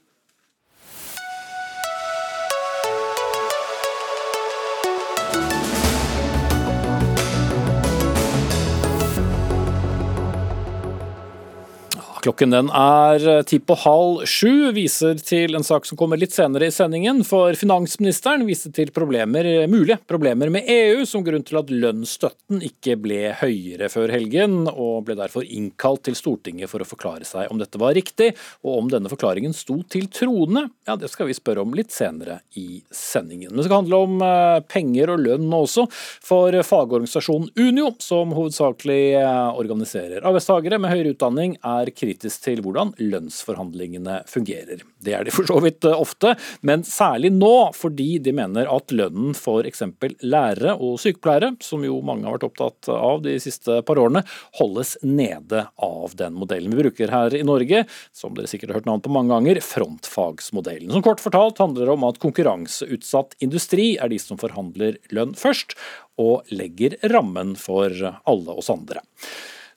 Klokken 12.23 12.53
den 12.53 12.69
er 12.71 13.19
eh, 13.27 13.41
ti 13.43 13.57
på 13.59 13.75
halv 13.81 14.21
sju, 14.29 14.69
viser 14.71 15.17
til 15.19 15.57
en 15.57 15.65
sak 15.67 15.83
som 15.83 15.97
kommer 15.99 16.15
litt 16.15 16.31
senere 16.31 16.69
i 16.69 16.71
sendingen. 16.71 17.17
For 17.27 17.51
finansministeren 17.59 18.45
viste 18.47 18.69
til 18.71 18.93
problemer, 18.95 19.43
mulige 19.67 19.97
problemer 20.07 20.47
med 20.53 20.69
EU 20.71 21.01
som 21.09 21.25
grunn 21.25 21.43
til 21.43 21.59
at 21.59 21.73
lønnsstøtten 21.73 22.63
ikke 22.63 22.95
ble 23.03 23.33
høyere 23.41 23.89
før 23.91 24.13
helgen, 24.15 24.69
og 24.71 25.03
ble 25.09 25.17
derfor 25.19 25.43
innkalt 25.43 26.05
til 26.07 26.15
Stortinget 26.15 26.71
for 26.71 26.79
å 26.79 26.87
forklare 26.87 27.27
seg 27.27 27.51
om 27.51 27.59
dette 27.59 27.81
var 27.81 27.91
riktig, 27.97 28.29
og 28.63 28.79
om 28.85 28.93
denne 28.93 29.11
forklaringen 29.11 29.51
sto 29.57 29.81
til 29.91 30.07
troende. 30.07 30.69
Ja, 30.87 30.95
det 30.95 31.11
skal 31.11 31.27
vi 31.27 31.35
spørre 31.35 31.67
om 31.67 31.75
litt 31.75 31.91
senere 31.91 32.39
i 32.55 32.79
sendingen. 32.87 33.51
Det 33.51 33.67
skal 33.67 33.81
handle 33.81 34.01
om 34.07 34.23
eh, 34.23 34.61
penger 34.71 35.11
og 35.17 35.25
lønn 35.27 35.59
også, 35.59 35.89
for 36.23 36.55
fagorganisasjonen 36.71 37.51
Unio, 37.59 37.91
som 37.99 38.31
hovedsakelig 38.39 39.01
eh, 39.19 39.59
organiserer 39.59 40.23
arbeidstakere 40.23 40.79
med 40.79 40.95
høyere 40.95 41.17
utdanning, 41.17 41.59
er 41.59 41.91
kritisk 41.91 42.12
kritisk 42.13 42.45
til 42.45 42.61
hvordan 42.63 42.93
lønnsforhandlingene 43.01 44.21
fungerer. 44.29 44.83
Det 45.03 45.15
er 45.17 45.25
de 45.25 45.33
for 45.33 45.47
så 45.49 45.59
vidt 45.63 45.85
eh, 45.87 45.97
ofte, 45.97 46.35
men 46.61 46.85
særlig 46.87 47.33
nå 47.33 47.71
fordi 47.75 48.17
de 48.23 48.33
mener 48.35 48.69
at 48.71 48.93
lønnen 48.93 49.33
for 49.37 49.65
eksempel 49.67 50.15
lærere 50.21 50.75
og 50.77 50.99
sykepleiere, 51.01 51.53
som 51.63 51.83
jo 51.85 51.99
mange 52.05 52.27
har 52.27 52.37
vært 52.37 52.47
opptatt 52.47 52.91
av 52.93 53.23
de 53.25 53.35
siste 53.43 53.81
par 53.87 53.99
årene, 54.01 54.23
holdes 54.59 54.95
nede 55.03 55.65
av 55.83 56.15
den 56.19 56.37
modellen 56.37 56.73
vi 56.73 56.83
bruker 56.85 57.13
her 57.13 57.35
i 57.35 57.43
Norge, 57.45 57.83
som 58.15 58.35
dere 58.37 58.51
sikkert 58.51 58.73
har 58.73 58.81
hørt 58.81 58.91
navn 58.91 59.03
på 59.03 59.13
mange 59.13 59.33
ganger, 59.33 59.61
frontfagsmodellen. 59.65 60.93
Som 60.93 61.05
kort 61.05 61.23
fortalt 61.23 61.61
handler 61.63 61.93
om 61.95 62.05
at 62.07 62.21
konkurranseutsatt 62.23 63.37
industri 63.43 63.93
er 63.97 64.11
de 64.13 64.21
som 64.21 64.39
forhandler 64.41 64.99
lønn 65.13 65.35
først, 65.37 65.77
og 66.21 66.49
legger 66.53 66.93
rammen 67.09 67.55
for 67.57 67.89
alle 68.29 68.53
oss 68.53 68.69
andre. 68.69 69.01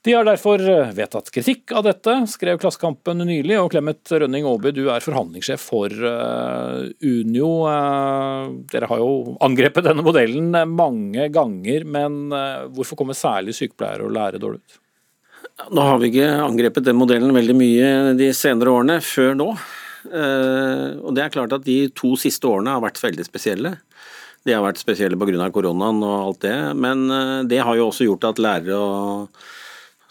De 0.07 0.12
har 0.14 0.23
derfor 0.23 0.62
eh, 0.62 0.92
vedtatt 0.95 1.33
kritikk 1.35 1.73
av 1.75 1.83
dette, 1.83 2.12
skrev 2.31 2.61
Klassekampen 2.62 3.25
nylig. 3.27 3.57
Og 3.59 3.73
Clemet 3.73 4.12
Rønning 4.23 4.45
Aaby, 4.47 4.71
du 4.71 4.85
er 4.87 5.03
forhandlingssjef 5.03 5.64
for 5.73 5.90
uh, 5.90 6.85
Unio. 7.03 7.49
Uh, 7.66 8.53
dere 8.71 8.87
har 8.87 9.03
jo 9.03 9.35
angrepet 9.42 9.88
denne 9.88 10.05
modellen 10.07 10.55
mange 10.77 11.27
ganger, 11.35 11.88
men 11.97 12.31
hvorfor 12.77 13.01
kommer 13.01 13.19
særlig 13.19 13.57
sykepleiere 13.59 14.07
og 14.07 14.14
lærere 14.14 14.42
dårlig 14.45 14.62
ut? 14.62 14.79
Nå 15.75 15.88
har 15.88 15.99
vi 15.99 16.12
ikke 16.12 16.31
angrepet 16.45 16.87
den 16.87 17.01
modellen 17.01 17.35
veldig 17.35 17.59
mye 17.59 17.90
de 18.21 18.31
senere 18.37 18.77
årene, 18.79 19.01
før 19.03 19.35
nå. 19.42 19.51
Og 20.07 21.11
det 21.16 21.23
er 21.25 21.33
klart 21.35 21.55
at 21.57 21.64
De 21.66 21.79
to 21.99 22.12
siste 22.21 22.47
årene 22.47 22.77
har 22.77 22.83
vært 22.85 23.03
veldig 23.03 23.27
spesielle. 23.27 23.75
De 24.47 24.55
har 24.55 24.62
vært 24.62 24.79
spesielle 24.79 25.19
pga. 25.19 25.51
koronaen 25.51 26.03
og 26.07 26.16
alt 26.21 26.42
det, 26.47 26.57
men 26.79 27.07
det 27.51 27.62
har 27.66 27.79
jo 27.79 27.88
også 27.90 28.07
gjort 28.07 28.31
at 28.31 28.42
lærere 28.42 28.79
og 28.79 29.47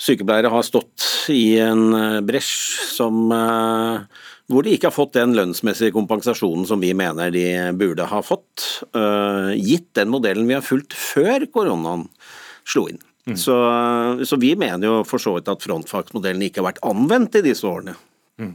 sykepleiere 0.02 0.52
har 0.52 0.66
stått 0.68 1.06
i 1.32 1.58
en 1.64 1.88
eh, 1.96 2.22
bresj 2.26 2.56
som 2.96 3.32
eh, 3.32 4.24
hvor 4.52 4.66
de 4.66 4.76
ikke 4.76 4.92
har 4.92 4.96
fått 4.96 5.16
den 5.18 5.34
lønnsmessige 5.38 5.96
kompensasjonen 5.96 6.68
som 6.70 6.84
vi 6.84 6.92
mener 6.98 7.32
de 7.34 7.48
burde 7.80 8.06
ha 8.06 8.20
fått, 8.22 8.62
uh, 8.94 9.50
gitt 9.58 9.88
den 9.98 10.12
modellen 10.14 10.46
vi 10.46 10.54
har 10.54 10.62
fulgt 10.62 10.94
før 10.94 11.48
koronaen 11.50 12.04
slo 12.62 12.86
inn. 12.92 13.02
Mm. 13.26 13.38
Så, 13.42 13.56
så, 14.22 14.38
vi 14.38 14.52
mener 14.54 14.86
jo 14.86 15.00
for 15.10 15.22
så 15.22 15.34
vidt 15.40 15.50
at 15.50 15.66
frontfagsmodellen 15.66 16.46
ikke 16.46 16.62
har 16.62 16.70
vært 16.70 16.84
anvendt 16.86 17.40
i 17.40 17.42
disse 17.48 17.66
årene. 17.66 17.96
Mm. 18.38 18.54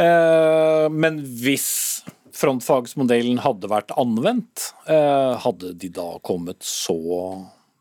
Eh, 0.00 0.86
men 0.94 1.20
hvis 1.42 1.68
frontfagsmodellen 2.40 3.42
hadde 3.44 3.68
vært 3.68 3.92
anvendt, 4.00 4.70
eh, 4.88 5.36
hadde 5.44 5.74
de 5.76 5.90
da 5.92 6.14
kommet 6.24 6.64
så 6.64 6.96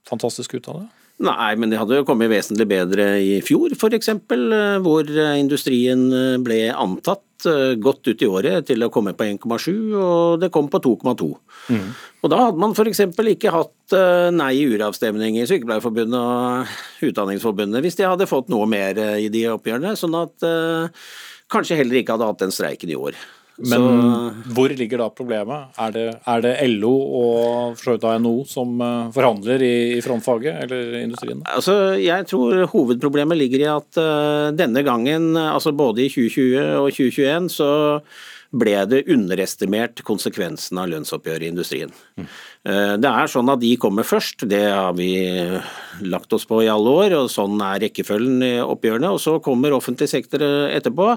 fantastisk 0.10 0.58
ut 0.58 0.68
av 0.68 0.82
det? 0.82 0.88
Nei, 1.20 1.52
men 1.60 1.68
det 1.68 1.80
hadde 1.82 1.98
jo 1.98 2.06
kommet 2.08 2.32
vesentlig 2.32 2.66
bedre 2.70 3.10
i 3.20 3.40
fjor 3.44 3.74
f.eks., 3.76 4.12
eh, 4.14 4.78
hvor 4.84 5.04
eh, 5.04 5.40
industrien 5.42 6.06
eh, 6.16 6.38
ble 6.44 6.62
antatt 6.72 7.26
godt 7.80 8.04
ut 8.04 8.20
i 8.20 8.28
året 8.28 8.66
til 8.68 8.84
å 8.84 8.90
komme 8.92 9.14
på 9.16 9.24
1,7, 9.24 9.70
og 9.96 10.42
det 10.42 10.50
kom 10.52 10.68
på 10.68 10.82
2,2. 10.84 11.28
Mm. 11.72 11.86
Og 12.20 12.34
Da 12.34 12.40
hadde 12.42 12.60
man 12.60 12.76
f.eks. 12.76 13.00
ikke 13.16 13.54
hatt 13.56 13.96
nei 14.36 14.50
i 14.58 14.66
uravstemning 14.68 15.38
i 15.40 15.46
Sykepleierforbundet 15.48 16.20
og 16.20 17.08
Utdanningsforbundet 17.08 17.86
hvis 17.86 17.96
de 17.96 18.10
hadde 18.10 18.28
fått 18.28 18.52
noe 18.52 18.68
mer 18.68 19.00
i 19.24 19.32
de 19.32 19.46
oppgjørene, 19.54 19.96
sånn 19.96 20.20
at 20.20 20.50
kanskje 21.48 21.80
heller 21.80 22.02
ikke 22.02 22.18
hadde 22.18 22.28
hatt 22.28 22.44
den 22.44 22.52
streiken 22.52 22.92
i 22.92 23.00
år. 23.00 23.16
Men 23.60 23.84
så, 23.84 24.54
hvor 24.56 24.72
ligger 24.72 25.02
da 25.02 25.10
problemet? 25.12 25.74
Er 25.82 25.92
det, 25.96 26.06
er 26.32 26.44
det 26.46 26.54
LO 26.78 26.94
og 27.20 27.76
for 27.80 27.84
så 27.84 27.96
vidt 27.98 28.24
NHO 28.24 28.36
som 28.48 28.80
eh, 28.86 29.12
forhandler 29.16 29.66
i, 29.66 29.76
i, 29.98 30.02
frontfaget, 30.06 30.64
eller 30.64 30.98
industrien? 31.02 31.44
Altså, 31.44 31.76
jeg 32.00 32.28
tror 32.32 32.64
hovedproblemet 32.72 33.40
ligger 33.40 33.66
i 33.66 33.70
at 33.74 34.00
uh, 34.00 34.50
denne 34.56 34.84
gangen, 34.88 35.34
altså 35.36 35.76
både 35.76 36.06
i 36.06 36.12
2020 36.12 36.60
og 36.80 36.92
2021, 36.96 37.50
så 37.60 37.72
ble 38.50 38.78
det 38.90 39.04
underestimert 39.14 40.02
konsekvensen 40.08 40.80
av 40.82 40.90
lønnsoppgjøret 40.90 41.46
i 41.46 41.52
industrien. 41.52 41.92
Mm. 42.18 42.30
Det 42.60 43.08
er 43.08 43.30
sånn 43.32 43.50
at 43.54 43.62
de 43.62 43.70
kommer 43.80 44.04
først, 44.04 44.44
det 44.52 44.66
har 44.68 44.92
vi 44.98 45.14
lagt 46.06 46.34
oss 46.36 46.46
på 46.48 46.62
i 46.64 46.70
alle 46.72 46.92
år, 46.92 47.16
og 47.18 47.32
sånn 47.32 47.60
er 47.64 47.80
rekkefølgen 47.86 48.44
i 48.46 48.52
oppgjørene. 48.64 49.14
og 49.16 49.22
Så 49.24 49.38
kommer 49.44 49.76
offentlig 49.76 50.10
sektor 50.12 50.44
etterpå. 50.44 51.14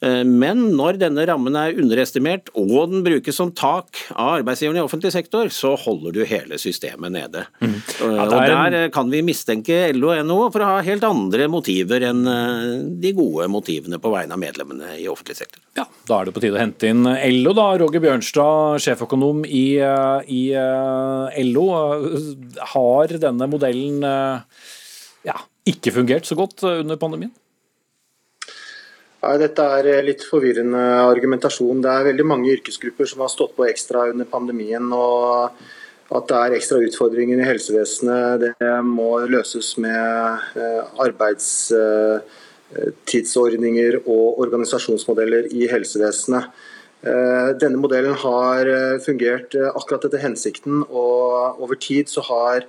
Eh, 0.00 0.22
men 0.22 0.68
når 0.78 1.00
denne 1.00 1.24
rammen 1.26 1.56
er 1.58 1.78
underestimert 1.78 2.52
og 2.58 2.92
den 2.92 3.02
brukes 3.06 3.38
som 3.38 3.50
tak 3.56 3.98
av 4.14 4.38
arbeidsgiverne 4.38 4.78
i 4.78 4.84
offentlig 4.84 5.10
sektor, 5.14 5.50
så 5.54 5.74
holder 5.78 6.14
du 6.14 6.20
hele 6.28 6.58
systemet 6.60 7.14
nede. 7.14 7.44
Mm. 7.58 7.74
Ja, 7.98 8.26
og 8.28 8.36
Der 8.38 8.76
eh, 8.84 8.88
kan 8.94 9.10
vi 9.10 9.24
mistenke 9.26 9.80
LO 9.96 10.12
og 10.12 10.22
NHO 10.28 10.50
for 10.54 10.64
å 10.64 10.70
ha 10.74 10.84
helt 10.86 11.06
andre 11.06 11.48
motiver 11.50 12.06
enn 12.10 12.22
eh, 12.30 12.76
de 13.02 13.14
gode 13.16 13.48
motivene 13.50 13.98
på 14.02 14.12
vegne 14.14 14.36
av 14.36 14.42
medlemmene 14.42 14.94
i 15.00 15.08
offentlig 15.10 15.38
sektor. 15.40 15.62
Ja, 15.78 15.86
Da 16.08 16.20
er 16.20 16.28
det 16.28 16.36
på 16.36 16.42
tide 16.42 16.58
å 16.58 16.62
hente 16.62 16.90
inn 16.90 17.02
LO, 17.42 17.54
da. 17.56 17.68
Roger 17.78 18.02
Bjørnstad, 18.02 18.78
sjeføkonom 18.82 19.44
i, 19.46 19.66
i 19.78 20.42
LO. 21.48 21.66
Har 22.74 23.18
denne 23.20 23.50
modellen 23.50 24.06
ja, 25.26 25.36
ikke 25.68 25.94
fungert 25.98 26.28
så 26.28 26.38
godt 26.38 26.64
under 26.68 27.00
pandemien? 27.00 27.34
Nei, 29.18 29.32
dette 29.42 29.64
er 29.78 29.86
eh, 29.90 30.04
litt 30.06 30.22
forvirrende 30.28 30.82
argumentasjon. 31.02 31.80
Det 31.82 31.90
er 31.90 32.04
veldig 32.12 32.26
mange 32.28 32.52
yrkesgrupper 32.54 33.06
som 33.10 33.22
har 33.24 33.30
stått 33.32 33.56
på 33.56 33.66
ekstra 33.66 33.98
under 34.12 34.26
pandemien. 34.30 34.86
og 34.94 35.50
At 36.14 36.24
det 36.30 36.36
er 36.38 36.54
ekstra 36.56 36.78
utfordringer 36.86 37.38
i 37.42 37.48
helsevesenet, 37.48 38.40
det 38.44 38.54
må 38.86 39.10
løses 39.26 39.68
med 39.82 40.38
eh, 40.54 40.82
arbeidstidsordninger 41.04 43.92
og 44.04 44.38
organisasjonsmodeller 44.46 45.44
i 45.50 45.66
helsevesenet. 45.68 46.44
Eh, 47.02 47.50
denne 47.60 47.78
modellen 47.78 48.16
har 48.18 48.72
fungert 49.04 49.54
akkurat 49.54 50.08
etter 50.08 50.22
hensikten, 50.22 50.82
og 50.88 51.62
over 51.62 51.78
tid 51.78 52.10
så 52.10 52.24
har 52.26 52.66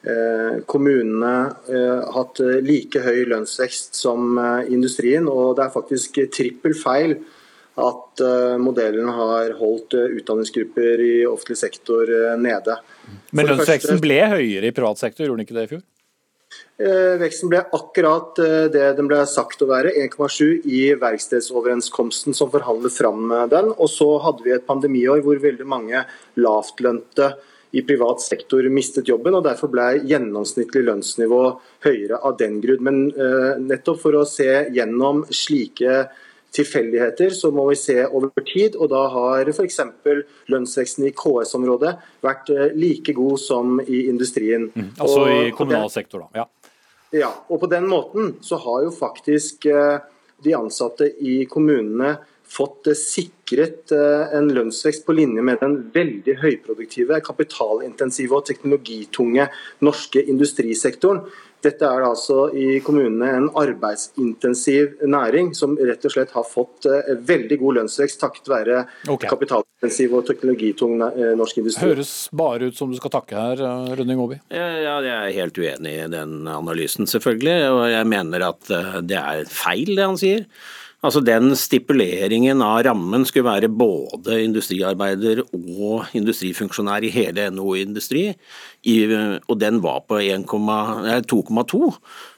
Eh, 0.00 0.62
kommunene 0.64 1.32
eh, 1.68 2.06
hatt 2.14 2.40
eh, 2.40 2.62
like 2.64 3.02
høy 3.04 3.26
lønnsvekst 3.28 3.98
som 4.00 4.38
industrien, 4.72 5.26
og 5.28 5.58
det 5.58 5.66
er 5.66 5.74
faktisk 5.74 6.22
trippel 6.32 6.72
feil 6.78 7.18
at 7.80 8.20
modellen 8.60 9.06
har 9.14 9.54
holdt 9.56 9.94
utdanningsgrupper 9.94 11.00
i 11.00 11.12
offentlig 11.24 11.56
sektor 11.56 12.10
nede. 12.36 12.74
Men 13.32 13.48
lønnsveksten 13.48 14.02
ble 14.02 14.18
høyere 14.34 14.68
i 14.68 14.74
privat 14.76 15.00
sektor, 15.00 15.24
gjorde 15.24 15.38
den 15.38 15.46
ikke 15.46 15.56
det 15.56 15.64
i 15.64 15.70
fjor? 15.70 15.84
Veksten 17.20 17.50
ble 17.52 17.60
akkurat 17.76 18.38
det 18.72 18.86
den 18.96 19.08
ble 19.10 19.20
sagt 19.28 19.60
å 19.62 19.68
være, 19.68 19.92
1,7 20.00 20.64
i 20.64 20.80
verkstedsoverenskomsten 21.00 22.36
som 22.36 22.50
forhandlet 22.52 22.96
fram 22.96 23.28
den. 23.52 23.70
Og 23.76 23.90
så 23.92 24.08
hadde 24.24 24.46
vi 24.46 24.54
et 24.56 24.66
pandemiår 24.66 25.20
hvor 25.26 25.42
veldig 25.42 25.68
mange 25.68 26.02
lavtlønte 26.40 27.34
i 27.76 27.84
privat 27.86 28.18
sektor 28.24 28.66
mistet 28.72 29.06
jobben, 29.06 29.36
og 29.36 29.44
derfor 29.46 29.70
ble 29.70 30.00
gjennomsnittlig 30.08 30.82
lønnsnivå 30.88 31.42
høyere 31.86 32.18
av 32.26 32.34
den 32.40 32.58
grunn. 32.64 32.82
Men 32.88 33.62
nettopp 33.68 34.00
for 34.02 34.18
å 34.18 34.26
se 34.26 34.50
gjennom 34.74 35.22
slike 35.30 36.08
tilfeldigheter, 36.54 37.30
så 37.30 37.50
må 37.54 37.66
vi 37.70 37.76
se 37.78 37.96
over 38.06 38.30
tid. 38.46 38.76
og 38.76 38.90
Da 38.92 39.02
har 39.14 39.50
f.eks. 39.52 39.80
lønnsveksten 40.50 41.06
i 41.08 41.12
KS-området 41.16 41.94
vært 42.24 42.50
eh, 42.54 42.70
like 42.76 43.14
god 43.16 43.38
som 43.42 43.78
i 43.86 44.06
industrien. 44.10 44.70
Mm, 44.74 44.90
altså 44.98 45.26
og, 45.26 45.34
i 45.46 45.54
kommunal 45.56 45.90
sektor, 45.92 46.26
da. 46.26 46.42
Ja. 46.42 46.74
ja, 47.24 47.30
og 47.48 47.62
På 47.62 47.70
den 47.70 47.86
måten 47.90 48.36
så 48.42 48.60
har 48.64 48.84
jo 48.86 48.94
faktisk 48.94 49.66
eh, 49.70 50.00
de 50.40 50.56
ansatte 50.56 51.10
i 51.20 51.44
kommunene 51.50 52.16
fått 52.50 52.90
eh, 52.90 52.98
sikret 52.98 53.90
en 53.90 54.46
lønnsvekst 54.54 55.02
på 55.06 55.14
linje 55.18 55.42
med 55.42 55.58
den 55.62 55.72
veldig 55.94 56.36
høyproduktive, 56.38 57.18
kapitalintensive 57.26 58.36
og 58.38 58.44
teknologitunge 58.46 59.48
norske 59.86 60.22
industrisektoren. 60.22 61.24
Dette 61.64 61.86
er 61.86 62.06
altså 62.06 62.48
i 62.56 62.80
kommunene 62.84 63.30
en 63.36 63.48
arbeidsintensiv 63.60 65.02
næring 65.04 65.52
som 65.56 65.76
rett 65.76 66.04
og 66.08 66.14
slett 66.14 66.34
har 66.36 66.46
fått 66.48 66.88
eh, 66.88 67.14
veldig 67.28 67.60
god 67.60 67.80
lønnsvekst 67.80 68.20
takket 68.22 68.50
være 68.50 68.84
okay. 69.06 69.28
kapitalintensiv 69.28 70.16
og 70.18 70.26
teknologitung 70.28 70.98
norsk 71.00 71.60
industri. 71.60 71.90
Høres 71.92 72.14
bare 72.36 72.70
ut 72.70 72.78
som 72.78 72.90
du 72.92 72.98
skal 72.98 73.12
takke 73.14 73.36
her, 73.36 73.62
Rønning 73.98 74.20
Aaby. 74.20 74.40
Ja, 74.52 74.66
ja, 74.80 74.96
jeg 75.04 75.14
er 75.16 75.36
helt 75.36 75.60
uenig 75.60 75.94
i 76.04 76.08
den 76.10 76.48
analysen, 76.50 77.08
selvfølgelig. 77.10 77.56
Og 77.74 77.82
jeg 77.92 78.10
mener 78.10 78.46
at 78.50 78.70
eh, 78.74 79.00
det 79.06 79.18
er 79.20 79.48
feil, 79.50 79.94
det 79.96 80.06
han 80.06 80.20
sier. 80.20 80.46
Altså 81.00 81.22
Den 81.24 81.54
stipuleringen 81.56 82.60
av 82.60 82.82
rammen 82.84 83.22
skulle 83.24 83.48
være 83.48 83.70
både 83.72 84.36
industriarbeider 84.44 85.40
og 85.48 86.10
industrifunksjonær 86.16 87.06
i 87.08 87.12
hele 87.14 87.46
NHO 87.54 87.76
Industri, 87.80 88.26
og 89.48 89.54
den 89.62 89.80
var 89.80 90.02
på 90.04 90.20
2,2. 90.20 91.80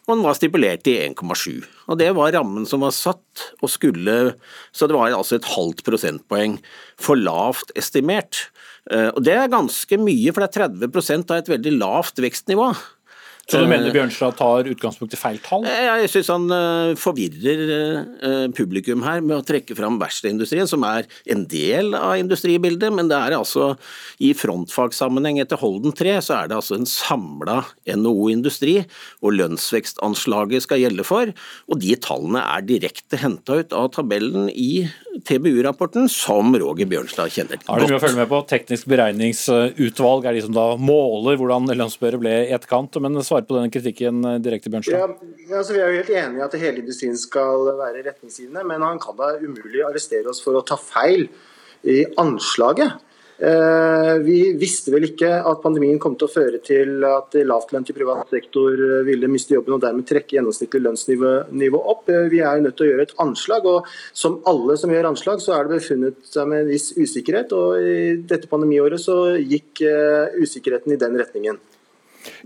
Og 0.07 0.15
den 0.15 0.23
var 0.23 0.39
stipulert 0.39 0.87
i 0.91 0.95
1,7. 1.09 1.65
Og 1.91 1.99
Det 1.99 2.11
var 2.15 2.33
rammen 2.35 2.67
som 2.67 2.87
var 2.87 2.95
satt, 2.95 3.51
og 3.63 3.71
skulle, 3.71 4.35
så 4.71 4.87
det 4.87 4.95
var 4.95 5.11
altså 5.11 5.41
et 5.41 5.51
halvt 5.57 5.83
prosentpoeng 5.87 6.59
for 6.99 7.19
lavt 7.19 7.75
estimert. 7.75 8.49
Eh, 8.91 9.11
Og 9.11 9.23
Det 9.25 9.35
er 9.35 9.49
ganske 9.49 9.99
mye, 9.99 10.33
for 10.33 10.43
det 10.43 10.57
er 10.57 10.69
30% 10.69 11.31
av 11.31 11.39
et 11.39 11.49
veldig 11.49 11.79
lavt 11.79 12.19
vekstnivå. 12.19 12.75
Så 13.51 13.59
du 13.59 13.67
mener 13.67 13.91
Bjørnstad 13.93 14.37
tar 14.39 14.69
utgangspunkt 14.71 15.17
i 15.17 15.19
feil 15.19 15.39
tall? 15.43 15.65
Eh, 15.67 15.89
Jeg 16.05 16.11
syns 16.13 16.31
han 16.31 16.45
eh, 16.55 16.93
forvirrer 16.99 17.63
eh, 17.67 18.45
publikum 18.55 19.03
her 19.03 19.21
med 19.25 19.41
å 19.41 19.47
trekke 19.47 19.75
fram 19.77 19.99
verkstedindustrien, 20.01 20.69
som 20.71 20.87
er 20.87 21.09
en 21.31 21.43
del 21.51 21.91
av 21.99 22.15
industribildet, 22.21 22.95
men 22.95 23.11
det 23.11 23.19
er 23.19 23.37
altså 23.37 23.73
i 24.23 24.31
frontfagssammenheng 24.39 25.41
etter 25.43 25.61
Holden 25.61 25.95
3, 25.99 26.15
så 26.23 26.39
er 26.39 26.53
det 26.53 26.61
altså 26.61 26.79
en 26.79 26.89
samla 26.89 27.59
NHO-industri, 27.91 28.77
og 29.27 29.35
lønnsvekstanslaget 29.41 30.65
skal 30.69 30.85
gjelde 30.85 31.07
for. 31.07 31.35
Og 31.67 31.83
de 31.83 31.97
tallene 31.99 32.45
er 32.47 32.67
direkte 32.69 33.21
henta 33.21 33.59
ut 33.59 33.75
av 33.77 33.91
tabellen 33.99 34.49
i 34.55 34.87
TBU-rapporten, 35.27 36.07
som 36.09 36.55
Roger 36.57 36.89
Bjørnstad 36.89 37.35
kjenner 37.35 37.59
Er 37.59 37.83
det 37.83 37.91
mye 37.91 37.99
å 37.99 38.03
følge 38.07 38.23
med 38.23 38.31
på? 38.31 38.41
Teknisk 38.49 38.89
beregningsutvalg 38.91 40.31
er 40.31 40.39
de 40.39 40.47
som 40.47 40.55
da 40.57 40.71
måler 40.81 41.37
hvordan 41.41 41.69
lønnsbøret 41.75 42.23
ble 42.23 42.35
i 42.47 42.55
etterkant. 42.55 42.97
Men 43.03 43.19
svar 43.33 43.47
på 43.49 43.59
denne 43.59 43.73
kritikken 43.73 44.25
eh, 44.25 44.41
direkte, 44.43 44.73
Bjørnstad. 44.73 44.99
Ja, 44.99 45.59
altså 45.59 45.77
Vi 45.77 45.81
er 45.81 45.93
jo 45.93 46.03
helt 46.03 46.13
enige 46.17 46.43
i 46.43 46.49
at 46.49 46.59
hele 46.61 46.83
industrien 46.85 47.17
skal 47.19 47.73
være 47.79 48.05
retningsgivende, 48.11 48.67
men 48.69 48.85
han 48.85 49.01
kan 49.03 49.17
da 49.19 49.37
umulig 49.41 49.87
arrestere 49.87 50.33
oss 50.33 50.43
for 50.45 50.59
å 50.59 50.67
ta 50.67 50.79
feil 50.81 51.29
i 51.89 52.05
anslaget. 52.21 53.01
Eh, 53.43 54.19
Vi 54.23 54.37
visste 54.61 54.93
vel 54.95 55.09
ikke 55.09 55.31
at 55.41 55.63
pandemien 55.65 55.99
kom 55.99 56.15
til 56.15 56.29
å 56.29 56.35
føre 56.35 56.61
til 56.63 57.03
at 57.09 57.35
lavtlønte 57.35 57.91
i 57.91 57.97
privat 57.97 58.31
sektor 58.31 58.77
eh, 58.77 59.03
ville 59.09 59.31
miste 59.33 59.57
jobben 59.57 59.79
og 59.79 59.83
dermed 59.83 60.07
trekke 60.07 60.37
gjennomsnittlig 60.37 60.85
lønnsnivå 60.85 61.81
opp. 61.81 62.13
Vi 62.31 62.45
er 62.45 62.63
nødt 62.63 62.77
til 62.79 62.87
å 62.87 62.93
gjøre 62.93 63.09
et 63.09 63.19
anslag, 63.25 63.67
og 63.67 63.91
som 64.13 64.43
alle 64.47 64.77
som 64.79 64.93
gjør 64.93 65.11
anslag, 65.11 65.43
så 65.43 65.57
er 65.57 65.67
det 65.67 65.81
befunnet 65.81 66.23
seg 66.29 66.53
med 66.53 66.67
en 66.67 66.73
viss 66.75 66.93
usikkerhet. 66.95 67.57
og 67.57 67.81
I 67.81 67.99
dette 68.23 68.51
pandemiåret 68.53 69.01
så 69.01 69.35
gikk 69.41 69.83
usikkerheten 70.39 70.95
i 70.95 71.01
den 71.01 71.19
retningen. 71.19 71.59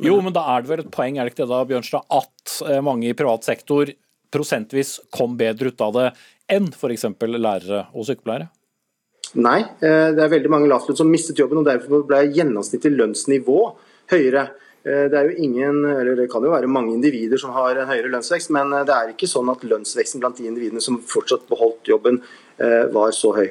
Jo, 0.02 0.18
men 0.24 0.34
da 0.36 0.44
er 0.54 0.64
det 0.64 0.70
vel 0.70 0.82
et 0.84 0.92
poeng, 0.92 1.18
er 1.18 1.26
det 1.26 1.34
ikke 1.34 1.44
det 1.44 1.52
da, 1.52 1.62
Bjørnstad, 1.68 2.06
at 2.18 2.58
eh, 2.66 2.82
mange 2.84 3.08
i 3.10 3.16
privat 3.16 3.46
sektor 3.46 3.90
prosentvis 4.32 4.96
kom 5.14 5.36
bedre 5.38 5.72
ut 5.72 5.82
av 5.84 5.96
det 5.96 6.06
enn 6.52 6.68
f.eks. 6.72 7.06
lærere 7.36 7.86
og 7.92 8.06
sykepleiere? 8.08 8.50
Nei, 9.42 9.58
eh, 9.82 10.12
det 10.16 10.22
er 10.22 10.32
veldig 10.32 10.52
mange 10.52 10.70
lavtlønn 10.70 11.00
som 11.00 11.10
mistet 11.10 11.40
jobben, 11.42 11.60
og 11.60 11.68
derfor 11.68 12.06
ble 12.08 12.22
gjennomsnittlig 12.36 12.94
lønnsnivå 12.96 13.58
høyere. 14.12 14.48
Eh, 14.86 15.06
Det 15.10 15.18
er 15.18 15.30
jo 15.30 15.44
ingen, 15.48 15.84
eller 15.90 16.16
det 16.16 16.30
kan 16.32 16.44
jo 16.44 16.54
være 16.54 16.70
mange 16.70 16.94
individer 16.94 17.40
som 17.42 17.52
har 17.56 17.76
en 17.76 17.90
høyere 17.90 18.12
lønnsvekst, 18.14 18.52
men 18.54 18.70
det 18.86 18.94
er 18.94 19.12
ikke 19.12 19.28
sånn 19.30 19.50
at 19.52 19.66
lønnsveksten 19.66 20.22
blant 20.22 20.38
de 20.38 20.48
individene 20.48 20.80
som 20.80 21.00
fortsatt 21.02 21.48
beholdt 21.50 21.90
jobben, 21.90 22.22
var 22.56 23.10
så 23.12 23.34
høy. 23.36 23.50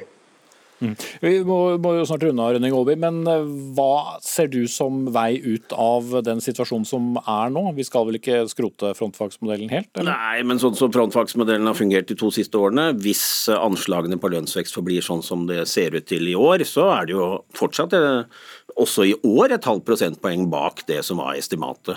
Vi 0.80 1.32
må, 1.46 1.58
må 1.82 1.94
jo 1.96 2.04
snart 2.08 2.24
runde 2.26 2.42
av, 2.42 2.54
Rønning 2.56 2.74
Aaby, 2.76 2.96
men 3.00 3.20
eh, 3.30 3.46
hva 3.76 4.18
ser 4.24 4.50
du 4.52 4.62
som 4.70 5.06
vei 5.14 5.38
ut 5.40 5.72
av 5.72 6.18
den 6.26 6.42
situasjonen 6.44 6.86
som 6.88 7.16
er 7.22 7.52
nå? 7.54 7.64
Vi 7.76 7.86
skal 7.86 8.08
vel 8.08 8.18
ikke 8.20 8.42
skrote 8.52 8.92
frontfagsmodellen 8.98 9.72
helt? 9.72 9.90
Eller? 9.96 10.12
Nei, 10.12 10.44
men 10.48 10.60
sånn 10.62 10.76
som 10.78 10.92
frontfagsmodellen 10.94 11.68
har 11.70 11.78
fungert 11.78 12.10
de 12.10 12.18
to 12.18 12.30
siste 12.34 12.60
årene, 12.60 12.90
hvis 13.02 13.24
eh, 13.52 13.60
anslagene 13.60 14.20
på 14.20 14.32
lønnsvekst 14.34 14.76
forblir 14.76 15.04
sånn 15.04 15.24
som 15.24 15.46
det 15.48 15.64
ser 15.70 15.96
ut 15.96 16.08
til 16.08 16.28
i 16.28 16.36
år, 16.36 16.66
så 16.68 16.90
er 16.98 17.08
det 17.08 17.16
jo 17.16 17.30
fortsatt 17.56 17.96
eh, 17.96 18.44
også 18.76 19.06
i 19.08 19.14
år 19.24 19.56
et 19.56 19.68
halvt 19.68 19.86
prosentpoeng 19.86 20.46
bak 20.52 20.84
det 20.88 21.02
som 21.06 21.22
var 21.22 21.36
estimatet. 21.38 21.96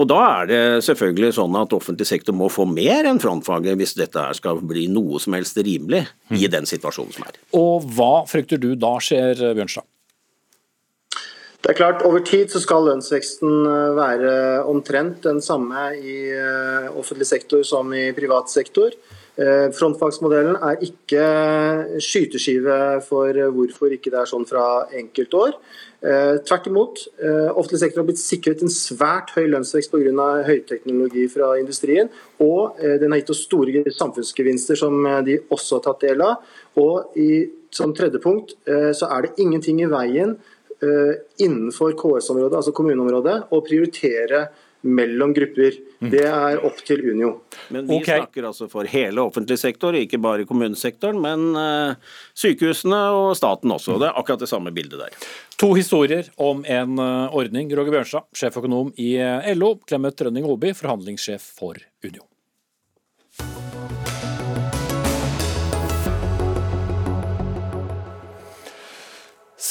Og 0.00 0.08
Da 0.08 0.18
er 0.40 0.46
det 0.48 0.62
selvfølgelig 0.86 1.34
sånn 1.36 1.56
at 1.60 1.74
offentlig 1.76 2.06
sektor 2.08 2.34
må 2.34 2.48
få 2.50 2.64
mer 2.66 3.06
enn 3.06 3.20
frontfaget 3.22 3.76
hvis 3.78 3.94
dette 3.98 4.18
her 4.18 4.34
skal 4.34 4.62
bli 4.64 4.86
noe 4.90 5.20
som 5.22 5.36
helst 5.36 5.58
rimelig 5.60 6.06
i 6.32 6.48
den 6.50 6.66
situasjonen 6.66 7.12
som 7.14 7.26
er. 7.28 7.40
Og 7.58 7.84
hva 7.96 8.24
frykter 8.30 8.60
du 8.62 8.72
da 8.74 8.96
skjer, 9.02 9.52
Bjørnstad? 9.52 9.86
Det 11.62 11.70
er 11.70 11.78
klart, 11.78 12.02
Over 12.02 12.24
tid 12.26 12.50
så 12.50 12.58
skal 12.58 12.88
lønnsveksten 12.88 13.66
eh, 13.70 13.92
være 13.94 14.32
omtrent 14.66 15.22
den 15.22 15.38
samme 15.44 15.92
i 15.94 16.16
eh, 16.34 16.88
offentlig 16.90 17.28
sektor 17.28 17.62
som 17.62 17.92
i 17.94 18.08
privat 18.16 18.50
sektor. 18.50 18.96
Eh, 19.42 19.68
Frontfagsmodellen 19.74 20.58
er 20.62 20.82
ikke 20.86 21.22
skyteskive 22.02 22.76
for 23.06 23.38
hvorfor 23.56 23.94
ikke 23.94 24.12
det 24.12 24.20
er 24.20 24.28
sånn 24.30 24.44
fra 24.46 24.84
enkeltår. 24.98 25.56
Eh, 26.02 26.36
Tvert 26.46 26.68
imot. 26.70 27.02
eh, 27.18 27.48
Offentlig 27.50 27.80
sektor 27.80 28.02
har 28.02 28.06
blitt 28.06 28.22
sikret 28.22 28.62
en 28.62 28.68
svært 28.68 29.32
høy 29.34 29.48
lønnsvekst 29.48 29.90
pga. 29.90 30.44
høyteknologi 30.46 31.28
fra 31.30 31.58
industrien. 31.58 32.08
Og 32.40 32.76
den 32.78 33.10
har 33.10 33.18
gitt 33.20 33.30
oss 33.30 33.44
store 33.44 33.84
samfunnsgevinster 33.90 34.76
som 34.76 35.02
de 35.24 35.38
også 35.50 35.76
har 35.76 35.80
tatt 35.80 36.00
del 36.00 36.20
av. 36.20 36.36
Og 36.76 37.16
i, 37.16 37.48
som 37.70 37.94
tredje 37.94 38.20
punkt 38.20 38.54
så 38.66 39.06
er 39.10 39.22
det 39.22 39.38
ingenting 39.38 39.80
i 39.80 39.86
veien 39.86 40.36
innenfor 41.38 41.94
KS-området, 41.94 42.56
altså 42.56 42.72
kommuneområdet, 42.72 43.44
å 43.52 43.62
prioritere 43.62 44.48
mellom 44.82 45.34
grupper. 45.34 45.76
Det 46.12 46.24
er 46.26 46.62
opp 46.66 46.80
til 46.86 47.02
Unio. 47.06 47.32
Men 47.70 47.86
vi 47.86 48.00
okay. 48.00 48.22
snakker 48.22 48.48
altså 48.48 48.68
for 48.72 48.88
hele 48.90 49.22
offentlig 49.22 49.58
sektor, 49.60 49.96
ikke 49.98 50.20
bare 50.22 50.46
kommunesektoren, 50.48 51.20
men 51.22 51.58
eh, 51.58 52.16
sykehusene 52.38 53.00
og 53.14 53.36
staten 53.38 53.74
også. 53.74 54.00
Det 54.02 54.10
er 54.10 54.18
akkurat 54.18 54.42
det 54.42 54.50
samme 54.50 54.74
bildet 54.74 54.98
der. 55.04 55.30
To 55.62 55.72
historier 55.78 56.28
om 56.42 56.64
en 56.66 56.98
eh, 56.98 57.38
ordning. 57.38 57.70
Roger 57.78 57.98
Bjørnstad, 57.98 58.28
sjeføkonom 58.36 58.92
i 58.98 59.14
eh, 59.22 59.52
LO. 59.54 59.76
Clemet 59.86 60.26
Rønning 60.26 60.50
Aaby, 60.50 60.74
forhandlingssjef 60.78 61.52
for 61.60 61.78
Unio. 62.02 62.26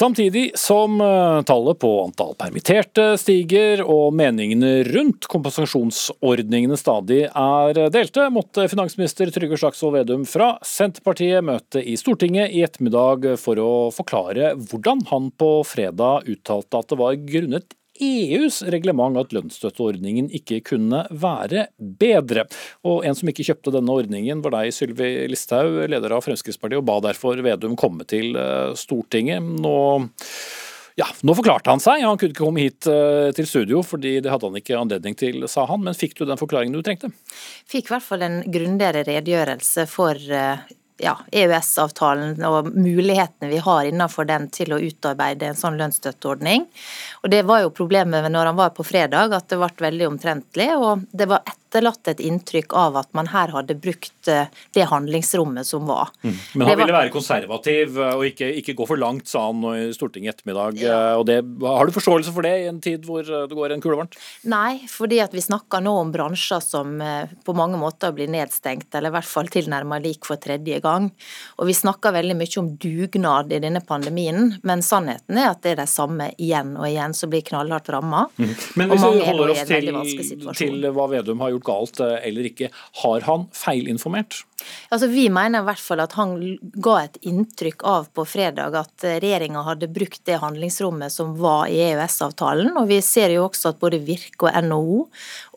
Samtidig 0.02 0.52
som 0.58 1.02
eh, 1.02 1.42
tallet 1.46 1.78
på 1.80 1.90
antall 2.02 2.32
permitterte 2.40 3.04
stiger 3.22 3.84
og 3.86 4.16
meningene 4.18 4.80
rundt 4.88 5.28
kompensasjonsordningene 5.30 6.74
stadig 6.80 7.28
er 7.28 7.82
delte, 7.94 8.26
måtte 8.34 8.66
finansminister 8.72 9.30
Trygve 9.30 9.60
Slagsvold 9.62 10.00
Vedum 10.00 10.24
fra 10.26 10.56
Senterpartiet 10.66 11.46
møte 11.46 11.84
i 11.86 11.94
Stortinget 12.02 12.50
i 12.50 12.64
ettermiddag 12.66 13.28
for 13.44 13.62
å 13.62 13.70
forklare 13.94 14.56
hvordan 14.72 15.06
han 15.12 15.30
på 15.38 15.52
fredag 15.70 16.26
uttalte 16.34 16.82
at 16.82 16.90
det 16.90 17.00
var 17.04 17.22
grunnet 17.22 17.78
EUs 18.02 18.62
reglement 18.74 19.20
at 19.22 19.36
lønnsstøtteordningen 19.36 20.32
ikke 20.42 20.62
kunne 20.72 21.04
være 21.10 21.68
bedre. 21.78 22.48
Og 22.88 23.06
en 23.08 23.18
som 23.18 23.30
ikke 23.32 23.46
kjøpte 23.48 23.76
denne 23.76 23.94
ordningen 23.94 24.42
var 24.46 24.58
deg, 24.58 24.74
Sylvi 24.76 25.12
Listhaug, 25.32 25.84
leder 25.92 26.18
av 26.18 26.26
Fremskrittspartiet, 26.26 26.82
og 26.82 26.90
ba 26.90 27.00
derfor 27.06 27.40
Vedum 27.46 27.78
komme 27.80 28.08
til 28.10 28.36
eh, 28.40 28.74
Stortinget. 28.80 29.46
Nå 29.62 29.78
ja, 31.00 31.08
nå 31.24 31.34
forklarte 31.38 31.72
han 31.72 31.82
seg. 31.82 32.04
Han 32.04 32.20
kunne 32.20 32.34
ikke 32.34 32.44
komme 32.44 32.66
hit 32.66 32.88
eh, 32.90 33.32
til 33.36 33.48
studio, 33.48 33.82
fordi 33.86 34.18
det 34.24 34.32
hadde 34.34 34.50
han 34.50 34.60
ikke 34.60 34.78
anledning 34.80 35.16
til, 35.18 35.48
sa 35.52 35.66
han. 35.70 35.84
Men 35.86 35.98
fikk 35.98 36.18
du 36.20 36.26
den 36.28 36.40
forklaringen 36.40 36.76
du 36.76 36.84
trengte? 36.86 37.12
Fikk 37.70 37.88
i 37.90 37.96
hvert 37.96 38.06
fall 38.06 38.26
en 38.28 38.42
grundigere 38.52 39.06
redegjørelse 39.08 39.88
for 39.90 40.20
eh, 40.20 40.66
ja, 41.02 41.16
EØS-avtalen 41.32 42.38
og 42.48 42.70
mulighetene 42.76 43.50
vi 43.52 43.62
har 43.64 43.88
innenfor 43.90 44.28
den 44.30 44.48
til 44.54 44.74
å 44.76 44.82
utarbeide 44.82 45.50
en 45.50 45.60
sånn 45.60 45.80
lønnsstøtteordning. 45.80 46.68
Og 47.24 47.34
Det 47.34 47.42
var 47.50 47.64
jo 47.66 47.74
problemet 47.76 48.30
når 48.32 48.52
han 48.52 48.60
var 48.60 48.76
på 48.78 48.86
fredag, 48.86 49.34
at 49.34 49.50
det 49.50 49.60
ble 49.62 49.88
veldig 49.88 50.08
omtrentlig. 50.14 50.70
og 50.78 51.08
Det 51.12 51.30
var 51.32 51.44
etter 51.46 51.61
etterlatt 51.72 52.08
et 52.12 52.20
inntrykk 52.20 52.74
av 52.76 52.98
at 53.00 53.10
man 53.16 53.30
her 53.32 53.52
hadde 53.56 53.76
brukt 53.80 54.28
eh, 54.28 54.48
det 54.76 54.84
handlingsrommet 54.92 55.66
som 55.66 55.86
var. 55.88 56.10
Men 56.22 56.36
han 56.68 56.68
var- 56.68 56.78
ville 56.82 56.94
være 56.98 57.12
konservativ 57.14 57.98
eh, 57.98 58.16
og 58.18 58.26
ikke, 58.28 58.50
ikke 58.60 58.76
gå 58.76 58.88
for 58.88 58.98
langt, 59.00 59.28
sa 59.28 59.46
han 59.48 59.64
i 59.72 59.94
Stortinget 59.96 60.28
i 60.28 60.34
ettermiddag. 60.36 60.80
Ja. 60.82 61.16
Og 61.18 61.26
det, 61.30 61.40
har 61.64 61.86
du 61.88 61.92
forståelse 61.96 62.34
for 62.36 62.44
det 62.44 62.54
i 62.64 62.68
en 62.68 62.82
tid 62.84 63.06
hvor 63.08 63.22
eh, 63.24 63.48
det 63.48 63.56
går 63.56 63.72
en 63.78 63.82
kule 63.82 63.96
varmt? 64.02 64.18
Nei, 64.44 64.82
fordi 64.92 65.22
at 65.24 65.32
vi 65.34 65.42
snakker 65.42 65.82
nå 65.86 65.94
om 66.02 66.12
bransjer 66.12 66.60
som 66.64 67.00
eh, 67.02 67.32
på 67.46 67.56
mange 67.56 67.80
måter 67.80 68.12
blir 68.16 68.28
nedstengt, 68.32 68.90
eller 68.96 69.12
i 69.14 69.16
hvert 69.18 69.32
fall 69.32 69.48
tilnærmet 69.52 70.04
lik 70.04 70.28
for 70.28 70.36
tredje 70.42 70.82
gang. 70.84 71.10
Og 71.58 71.68
vi 71.72 71.78
snakker 71.78 72.12
veldig 72.16 72.36
mye 72.36 72.60
om 72.60 72.74
dugnad 72.82 73.52
i 73.56 73.62
denne 73.64 73.80
pandemien, 73.86 74.58
men 74.68 74.84
sannheten 74.84 75.40
er 75.40 75.52
at 75.54 75.64
det 75.64 75.76
er 75.78 75.82
de 75.84 75.88
samme 75.90 76.32
igjen 76.42 76.76
og 76.78 76.88
igjen 76.90 77.16
som 77.16 77.32
blir 77.32 77.46
knallhardt 77.48 77.90
ramma. 77.94 78.26
Men 78.76 78.92
hvis 78.92 79.02
vi 79.06 79.22
er 79.22 79.28
holder 79.32 79.54
oss 79.54 79.64
til, 79.70 80.44
til 80.58 80.88
hva 80.92 81.08
Vedum 81.12 81.40
har 81.44 81.52
gjort 81.54 81.61
galt 81.65 82.02
eh, 82.04 82.17
eller 82.28 82.52
ikke, 82.52 82.71
har 83.04 83.28
han 83.28 83.47
feilinformert? 83.56 84.43
Altså, 84.89 85.08
Vi 85.08 85.30
mener 85.30 85.62
i 85.62 85.65
hvert 85.65 85.82
fall 85.82 86.02
at 86.04 86.15
han 86.17 86.36
ga 86.86 86.95
et 87.04 87.17
inntrykk 87.28 87.86
av 87.88 88.10
på 88.13 88.26
fredag 88.30 88.76
at 88.78 89.06
regjeringa 89.24 89.63
hadde 89.65 89.89
brukt 89.91 90.21
det 90.28 90.39
handlingsrommet 90.41 91.13
som 91.13 91.34
var 91.39 91.67
i 91.71 91.80
EØS-avtalen. 91.88 92.76
Og 92.78 92.89
vi 92.91 93.00
ser 93.06 93.34
jo 93.36 93.47
også 93.47 93.71
at 93.71 93.80
både 93.82 94.02
Virke 94.06 94.50
og 94.50 94.67
NHO 94.67 95.00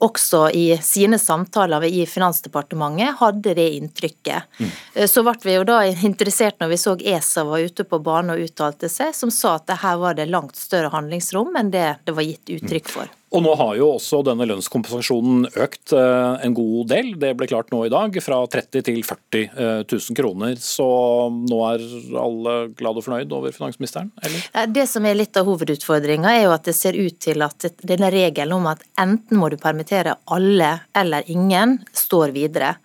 også 0.04 0.46
i 0.56 0.66
sine 0.84 1.18
samtaler 1.20 1.84
i 1.88 2.04
Finansdepartementet 2.08 3.18
hadde 3.20 3.56
det 3.58 3.68
inntrykket. 3.78 4.48
Mm. 4.58 4.72
Så 5.10 5.24
ble 5.26 5.36
vi 5.44 5.58
jo 5.58 5.66
da 5.68 5.82
interessert 5.84 6.60
når 6.62 6.72
vi 6.72 6.80
så 6.80 6.96
ESA 7.14 7.44
var 7.48 7.64
ute 7.64 7.86
på 7.88 8.00
banen 8.04 8.34
og 8.34 8.46
uttalte 8.46 8.90
seg, 8.92 9.14
som 9.16 9.32
sa 9.34 9.56
at 9.58 9.76
her 9.82 10.00
var 10.00 10.16
det 10.18 10.30
langt 10.30 10.56
større 10.58 10.92
handlingsrom 10.94 11.54
enn 11.58 11.72
det 11.74 11.90
det 12.04 12.16
var 12.16 12.26
gitt 12.26 12.56
uttrykk 12.58 12.90
for. 12.92 13.12
Og 13.35 13.42
nå 13.42 13.55
har 13.59 13.73
jo 13.75 13.88
også 13.97 14.20
denne 14.27 14.47
lønnskompensasjonen 14.47 15.49
økt 15.59 15.92
eh, 15.97 16.44
en 16.47 16.55
god 16.55 16.90
del. 16.92 17.09
Det 17.18 17.33
ble 17.35 17.49
klart 17.51 17.73
nå 17.75 17.81
i 17.87 17.90
dag, 17.90 18.14
fra 18.23 18.38
30 18.47 18.85
til 18.87 19.01
40 19.03 19.40
eh, 19.42 19.81
000 19.90 20.18
kroner. 20.18 20.55
Så 20.62 20.87
nå 21.35 21.59
er 21.66 21.83
alle 22.20 22.55
glad 22.79 23.01
og 23.01 23.07
fornøyd 23.07 23.35
over 23.35 23.55
finansministeren, 23.55 24.12
eller? 24.23 24.44
Eh, 24.55 24.68
Det 24.75 24.87
som 24.90 25.07
er 25.09 25.18
litt 25.18 25.35
av 25.40 25.49
hovedutfordringa, 25.51 26.31
er 26.31 26.47
jo 26.47 26.53
at 26.55 26.68
det 26.68 26.77
ser 26.79 26.94
ut 26.94 27.18
til 27.27 27.42
at 27.42 27.66
denne 27.83 28.12
regelen 28.14 28.55
om 28.61 28.70
at 28.70 28.87
enten 29.03 29.40
må 29.40 29.51
du 29.51 29.59
permittere 29.59 30.14
alle 30.31 30.70
eller 30.94 31.27
ingen, 31.31 31.81
står 31.90 32.31
videre. 32.37 32.77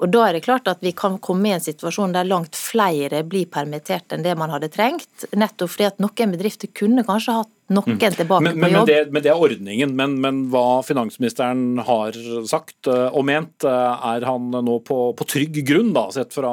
Og 0.00 0.08
da 0.14 0.24
er 0.28 0.38
det 0.38 0.46
klart 0.48 0.72
at 0.72 0.80
vi 0.84 0.94
kan 0.96 1.20
komme 1.20 1.50
i 1.50 1.54
en 1.58 1.64
situasjon 1.64 2.16
der 2.16 2.28
langt 2.28 2.56
flere 2.56 3.20
blir 3.28 3.50
permittert 3.52 4.16
enn 4.16 4.24
det 4.24 4.38
man 4.40 4.56
hadde 4.56 4.72
trengt. 4.72 5.28
Nettopp 5.36 5.76
fordi 5.76 5.90
at 5.90 6.00
noen 6.00 6.32
bedrifter 6.32 6.72
kunne 6.72 7.04
kanskje 7.04 7.36
hatt 7.42 7.52
noen 7.74 7.98
tilbake 8.00 8.42
Men, 8.44 8.60
på 8.60 8.68
jobb. 8.70 8.76
men, 8.78 8.86
det, 8.88 9.12
men 9.12 9.24
det 9.24 9.30
er 9.32 9.42
ordningen. 9.44 9.94
Men, 9.98 10.16
men 10.22 10.40
hva 10.52 10.80
finansministeren 10.86 11.80
har 11.86 12.16
sagt 12.48 12.88
eh, 12.90 13.08
og 13.12 13.26
ment, 13.28 13.66
eh, 13.66 14.06
er 14.14 14.26
han 14.28 14.50
nå 14.52 14.78
på, 14.86 14.98
på 15.18 15.26
trygg 15.28 15.60
grunn, 15.68 15.92
da, 15.96 16.06
sett 16.14 16.34
fra 16.34 16.52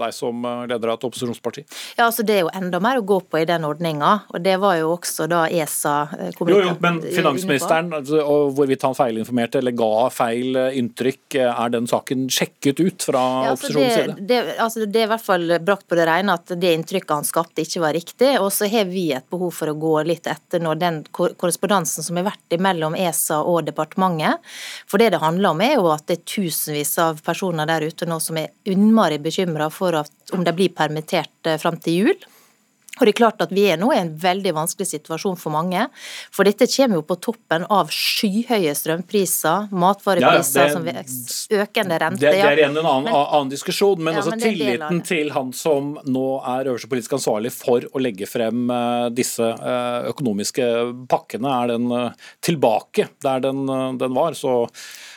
deg 0.00 0.14
som 0.16 0.44
eh, 0.48 0.64
leder 0.70 0.92
av 0.92 0.98
et 0.98 1.06
opposisjonsparti? 1.08 1.64
Ja, 1.98 2.08
altså 2.08 2.24
Det 2.26 2.38
er 2.38 2.42
jo 2.46 2.52
enda 2.54 2.80
mer 2.84 3.00
å 3.00 3.04
gå 3.06 3.20
på 3.28 3.42
i 3.42 3.46
den 3.48 3.66
ordninga, 3.68 4.14
og 4.32 4.44
det 4.44 4.56
var 4.62 4.78
jo 4.80 4.94
også 4.94 5.28
da 5.30 5.44
ESA 5.52 5.94
kom 6.38 6.52
Jo, 6.52 6.60
jo, 6.64 6.74
men 6.84 7.00
finansministeren, 7.04 7.92
altså, 8.00 8.22
og 8.24 8.54
hvorvidt 8.58 8.84
han 8.86 8.96
feilinformerte 8.96 9.60
eller 9.60 9.76
ga 9.76 10.08
feil 10.14 10.56
inntrykk, 10.80 11.38
er 11.44 11.74
den 11.74 11.88
saken 11.90 12.26
sjekket 12.32 12.80
ut 12.80 13.04
fra 13.10 13.20
Ja, 13.20 13.52
altså 13.52 13.68
opposisjonens 13.70 13.94
det, 13.94 14.04
side? 14.14 14.26
det, 14.30 14.40
altså 14.62 14.86
det 14.86 15.02
er 15.02 15.08
i 15.08 15.12
hvert 15.12 15.26
fall 15.26 15.56
brakt 15.64 15.86
på 15.90 15.98
det 15.98 16.06
rene 16.08 16.36
at 16.38 16.54
det 16.60 16.72
inntrykket 16.78 17.14
han 17.14 17.26
skapte 17.28 17.64
ikke 17.64 17.82
var 17.82 17.94
riktig. 17.96 18.30
Og 18.40 18.50
så 18.54 18.68
har 18.70 18.86
vi 18.90 19.08
et 19.16 19.26
behov 19.30 19.52
for 19.54 19.70
å 19.72 19.76
gå 19.78 19.94
litt 20.06 20.26
etter 20.30 20.53
nå 20.62 20.74
den 20.78 21.02
korrespondansen 21.14 22.06
som 22.06 22.18
har 22.20 22.28
vært 22.28 22.58
mellom 22.62 22.96
ESA 22.98 23.40
og 23.42 23.64
departementet. 23.68 24.42
For 24.90 25.02
det 25.02 25.12
det 25.14 25.22
handler 25.22 25.54
om 25.54 25.64
er 25.64 25.76
jo 25.76 25.90
at 25.92 26.06
det 26.10 26.20
er 26.20 26.28
tusenvis 26.36 26.96
av 27.02 27.22
personer 27.24 27.68
der 27.70 27.86
ute 27.88 28.08
nå 28.08 28.20
som 28.22 28.38
er 28.40 28.52
innmari 28.68 29.20
bekymra 29.22 29.70
for 29.72 29.96
at, 30.04 30.12
om 30.32 30.44
de 30.44 30.54
blir 30.56 30.74
permittert 30.76 31.50
eh, 31.50 31.60
fram 31.60 31.80
til 31.82 32.00
jul. 32.00 32.26
Og 33.00 33.06
det 33.06 33.14
er 33.14 33.18
klart 33.18 33.40
at 33.42 33.50
Vi 33.54 33.64
er 33.72 33.76
nå 33.80 33.88
i 33.94 33.98
en 33.98 34.12
veldig 34.22 34.52
vanskelig 34.54 34.86
situasjon 34.86 35.36
for 35.40 35.50
mange. 35.50 35.88
For 36.30 36.46
dette 36.46 36.66
kommer 36.70 37.00
jo 37.00 37.02
på 37.02 37.16
toppen 37.20 37.64
av 37.70 37.88
skyhøye 37.90 38.74
strømpriser, 38.78 39.68
matvarepriser, 39.74 40.68
Ja, 40.68 40.72
som 40.72 40.84
det- 40.84 40.94
vi- 40.94 41.58
økende 41.58 41.98
rente. 41.98 42.20
Det, 42.20 42.30
det 42.32 42.44
er 42.44 42.56
igjen 42.56 42.78
en 42.78 42.86
annen, 42.86 43.04
Men- 43.04 43.14
annen 43.14 43.50
diskusjon, 43.50 43.98
men 43.98 44.14
Ja, 44.14 44.20
altså 44.20 44.30
men 44.30 44.40
tilliten 44.40 45.04
til 45.04 45.30
han 45.30 45.52
som 45.52 45.98
nå 46.06 46.40
er 46.46 46.64
øverste 46.70 46.88
politisk 46.88 47.12
ansvarlig 47.18 47.50
for 47.52 47.80
å 47.80 48.00
legge 48.00 48.26
frem 48.28 48.70
eh, 48.70 49.08
disse 49.10 49.40
eh, 49.42 50.10
økonomiske 50.12 51.06
pakkene, 51.08 51.64
er 51.64 51.66
den 51.74 51.90
eh, 51.90 52.10
tilbake 52.42 53.08
der 53.22 53.40
den, 53.40 53.66
den 53.98 54.14
var. 54.14 54.32
Så 54.32 54.68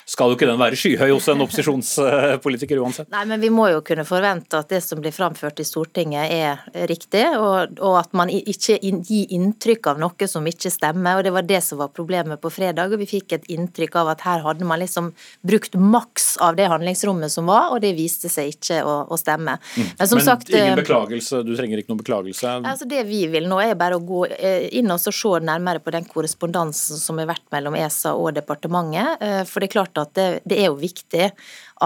skal 0.08 0.32
jo 0.32 0.38
ikke 0.38 0.48
den 0.48 0.60
være 0.60 0.78
skyhøy 0.80 1.10
hos 1.12 1.26
en 1.32 1.44
opposisjonspolitiker 1.44 2.80
uansett. 2.80 3.10
Nei, 3.12 3.26
men 3.28 3.42
vi 3.44 3.50
må 3.52 3.66
jo 3.74 3.82
kunne 3.86 4.06
forvente 4.08 4.62
at 4.62 4.70
det 4.72 4.80
som 4.86 5.02
blir 5.04 5.12
framført 5.12 5.60
i 5.60 5.66
Stortinget 5.68 6.32
er 6.32 6.86
riktig, 6.88 7.26
og, 7.36 7.76
og 7.84 7.98
at 8.00 8.16
man 8.16 8.32
ikke 8.32 8.78
gir 8.80 9.34
inntrykk 9.36 9.90
av 9.92 10.00
noe 10.00 10.30
som 10.32 10.48
ikke 10.48 10.72
stemmer. 10.72 11.20
og 11.20 11.28
Det 11.28 11.34
var 11.36 11.48
det 11.50 11.60
som 11.66 11.82
var 11.82 11.92
problemet 11.92 12.40
på 12.40 12.52
fredag. 12.56 12.94
og 12.94 13.04
Vi 13.04 13.10
fikk 13.18 13.36
et 13.36 13.50
inntrykk 13.52 13.98
av 14.00 14.14
at 14.14 14.24
her 14.24 14.46
hadde 14.46 14.68
man 14.68 14.80
liksom 14.80 15.12
brukt 15.44 15.76
maks 15.76 16.38
av 16.44 16.56
det 16.56 16.70
handlingsrommet 16.72 17.34
som 17.34 17.52
var, 17.52 17.74
og 17.76 17.84
det 17.84 17.92
viste 17.98 18.32
seg 18.32 18.54
ikke 18.56 18.80
å, 18.88 18.96
å 19.12 19.20
stemme. 19.20 19.58
Men 19.76 20.08
som 20.08 20.22
men 20.22 20.28
sagt 20.30 20.54
ingen 20.54 20.72
eh, 20.78 20.80
beklagelse, 20.86 21.44
du 21.44 21.52
trenger 21.58 21.84
ikke 21.84 21.92
noen 21.92 22.04
beklagelse. 22.06 22.56
Altså 22.64 22.88
Det 22.88 23.04
vi 23.12 23.26
vil 23.34 23.52
nå 23.52 23.60
er 23.66 23.76
bare 23.80 24.00
å 24.00 24.06
gå 24.08 24.24
eh, 24.32 24.70
inn 24.80 24.88
og 24.94 25.04
se 25.04 25.12
nærmere 25.44 25.84
på 25.84 25.92
den 25.92 26.08
korrespondansen 26.08 27.00
som 27.02 27.20
har 27.20 27.28
vært 27.34 27.46
mellom 27.52 27.76
ESA 27.76 28.16
og 28.16 28.32
departementet. 28.40 29.20
eh, 29.20 29.44
For 29.44 29.60
det 29.60 29.68
er 29.68 29.76
klart 29.76 29.97
at 30.02 30.14
det, 30.18 30.28
det 30.46 30.60
er 30.62 30.70
jo 30.72 30.80
viktig 30.80 31.30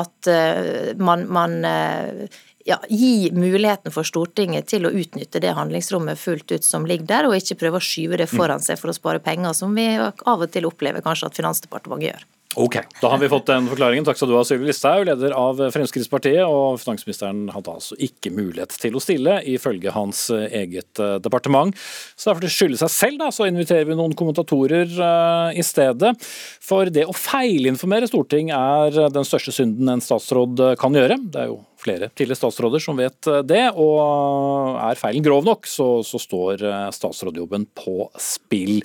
at 0.01 0.29
eh, 0.31 0.91
man, 0.99 1.25
man 1.31 1.57
eh, 1.67 2.39
ja, 2.65 2.77
gi 2.89 3.31
muligheten 3.33 3.93
for 3.93 4.07
Stortinget 4.07 4.69
til 4.71 4.85
å 4.87 4.93
utnytte 4.93 5.41
det 5.43 5.55
handlingsrommet 5.57 6.19
fullt 6.19 6.51
ut 6.51 6.67
som 6.67 6.85
ligger 6.87 7.09
der, 7.09 7.29
og 7.29 7.37
ikke 7.37 7.59
prøve 7.63 7.81
å 7.81 7.85
skyve 7.85 8.21
det 8.21 8.29
foran 8.31 8.63
seg 8.63 8.79
for 8.81 8.91
å 8.91 8.97
spare 8.97 9.23
penger, 9.23 9.55
som 9.57 9.73
vi 9.75 9.87
av 9.97 10.37
og 10.37 10.47
til 10.53 10.69
opplever 10.69 11.03
kanskje 11.05 11.31
at 11.31 11.41
Finansdepartementet 11.41 12.11
gjør. 12.11 12.29
Ok, 12.59 12.75
da 12.99 13.07
har 13.07 13.17
vi 13.17 13.29
fått 13.31 13.47
den 13.47 13.67
forklaringen. 13.71 14.03
Takk 14.03 14.17
skal 14.19 14.27
du 14.27 14.33
ha, 14.35 14.41
Sylvi 14.43 14.67
Listhaug, 14.67 15.05
leder 15.07 15.31
av 15.39 15.59
Fremskrittspartiet. 15.71 16.41
Og 16.43 16.81
finansministeren 16.81 17.45
hadde 17.53 17.75
altså 17.77 17.95
ikke 17.95 18.33
mulighet 18.35 18.75
til 18.81 18.97
å 18.97 19.03
stille, 19.03 19.37
ifølge 19.47 19.93
hans 19.95 20.25
eh, 20.35 20.49
eget 20.59 20.99
eh, 20.99 21.15
departement. 21.23 21.71
Så 22.19 22.27
derfor 22.27 22.43
det 22.43 22.51
skylder 22.51 22.83
seg 22.83 22.93
selv, 22.93 23.21
da, 23.23 23.31
så 23.31 23.47
inviterer 23.47 23.87
vi 23.87 23.95
noen 23.95 24.15
kommentatorer 24.19 24.91
uh, 24.99 25.55
i 25.55 25.63
stedet. 25.63 26.11
For 26.59 26.91
det 26.91 27.07
å 27.07 27.15
feilinformere 27.15 28.11
Storting 28.11 28.51
er 28.55 28.99
den 29.15 29.27
største 29.27 29.55
synden 29.55 29.95
en 29.95 30.03
statsråd 30.03 30.75
kan 30.81 30.97
gjøre. 30.97 31.21
Det 31.31 31.45
er 31.45 31.53
jo 31.53 31.61
flere 31.81 32.09
tidligere 32.13 32.39
statsråder 32.39 32.83
som 32.83 32.99
vet 32.99 33.29
eh, 33.29 33.41
det, 33.47 33.63
og 33.79 34.77
er 34.81 34.99
feilen 34.99 35.25
grov 35.25 35.45
nok, 35.47 35.67
så, 35.69 35.89
så 36.05 36.21
står 36.21 36.65
eh, 36.67 36.87
statsrådjobben 36.95 37.67
på 37.77 38.07
spill. 38.21 38.81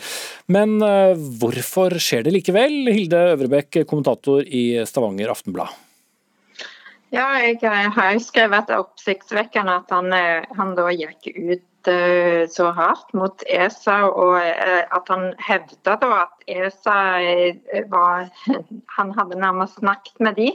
Men 0.52 0.78
eh, 0.84 1.14
hvorfor 1.40 1.96
skjer 2.02 2.26
det 2.26 2.36
likevel? 2.38 2.86
Hilde 2.90 3.22
Øvrebekk, 3.34 3.82
kommentator 3.88 4.46
i 4.46 4.68
Stavanger 4.88 5.34
Aftenblad. 5.34 5.82
Ja, 7.14 7.28
jeg 7.38 7.60
har 7.62 8.16
skrevet 8.20 8.66
at 8.66 8.80
oppsiktsvekkende 8.80 9.76
at 9.78 9.92
han, 9.94 10.10
han 10.58 10.72
da 10.76 10.90
gikk 10.90 11.28
ut 11.36 11.64
så 12.52 12.70
hardt 12.76 13.14
mot 13.14 13.42
ESA, 13.50 13.96
og 14.08 14.36
eh, 14.40 14.82
at 14.96 15.10
han 15.12 15.32
hevda 15.42 15.96
da 16.02 16.12
at 16.24 16.46
ESA 16.48 16.98
eh, 17.22 17.84
var 17.92 18.28
Han 18.96 19.12
hadde 19.18 19.38
nærmest 19.40 19.78
snakket 19.80 20.20
med 20.20 20.38
de, 20.40 20.50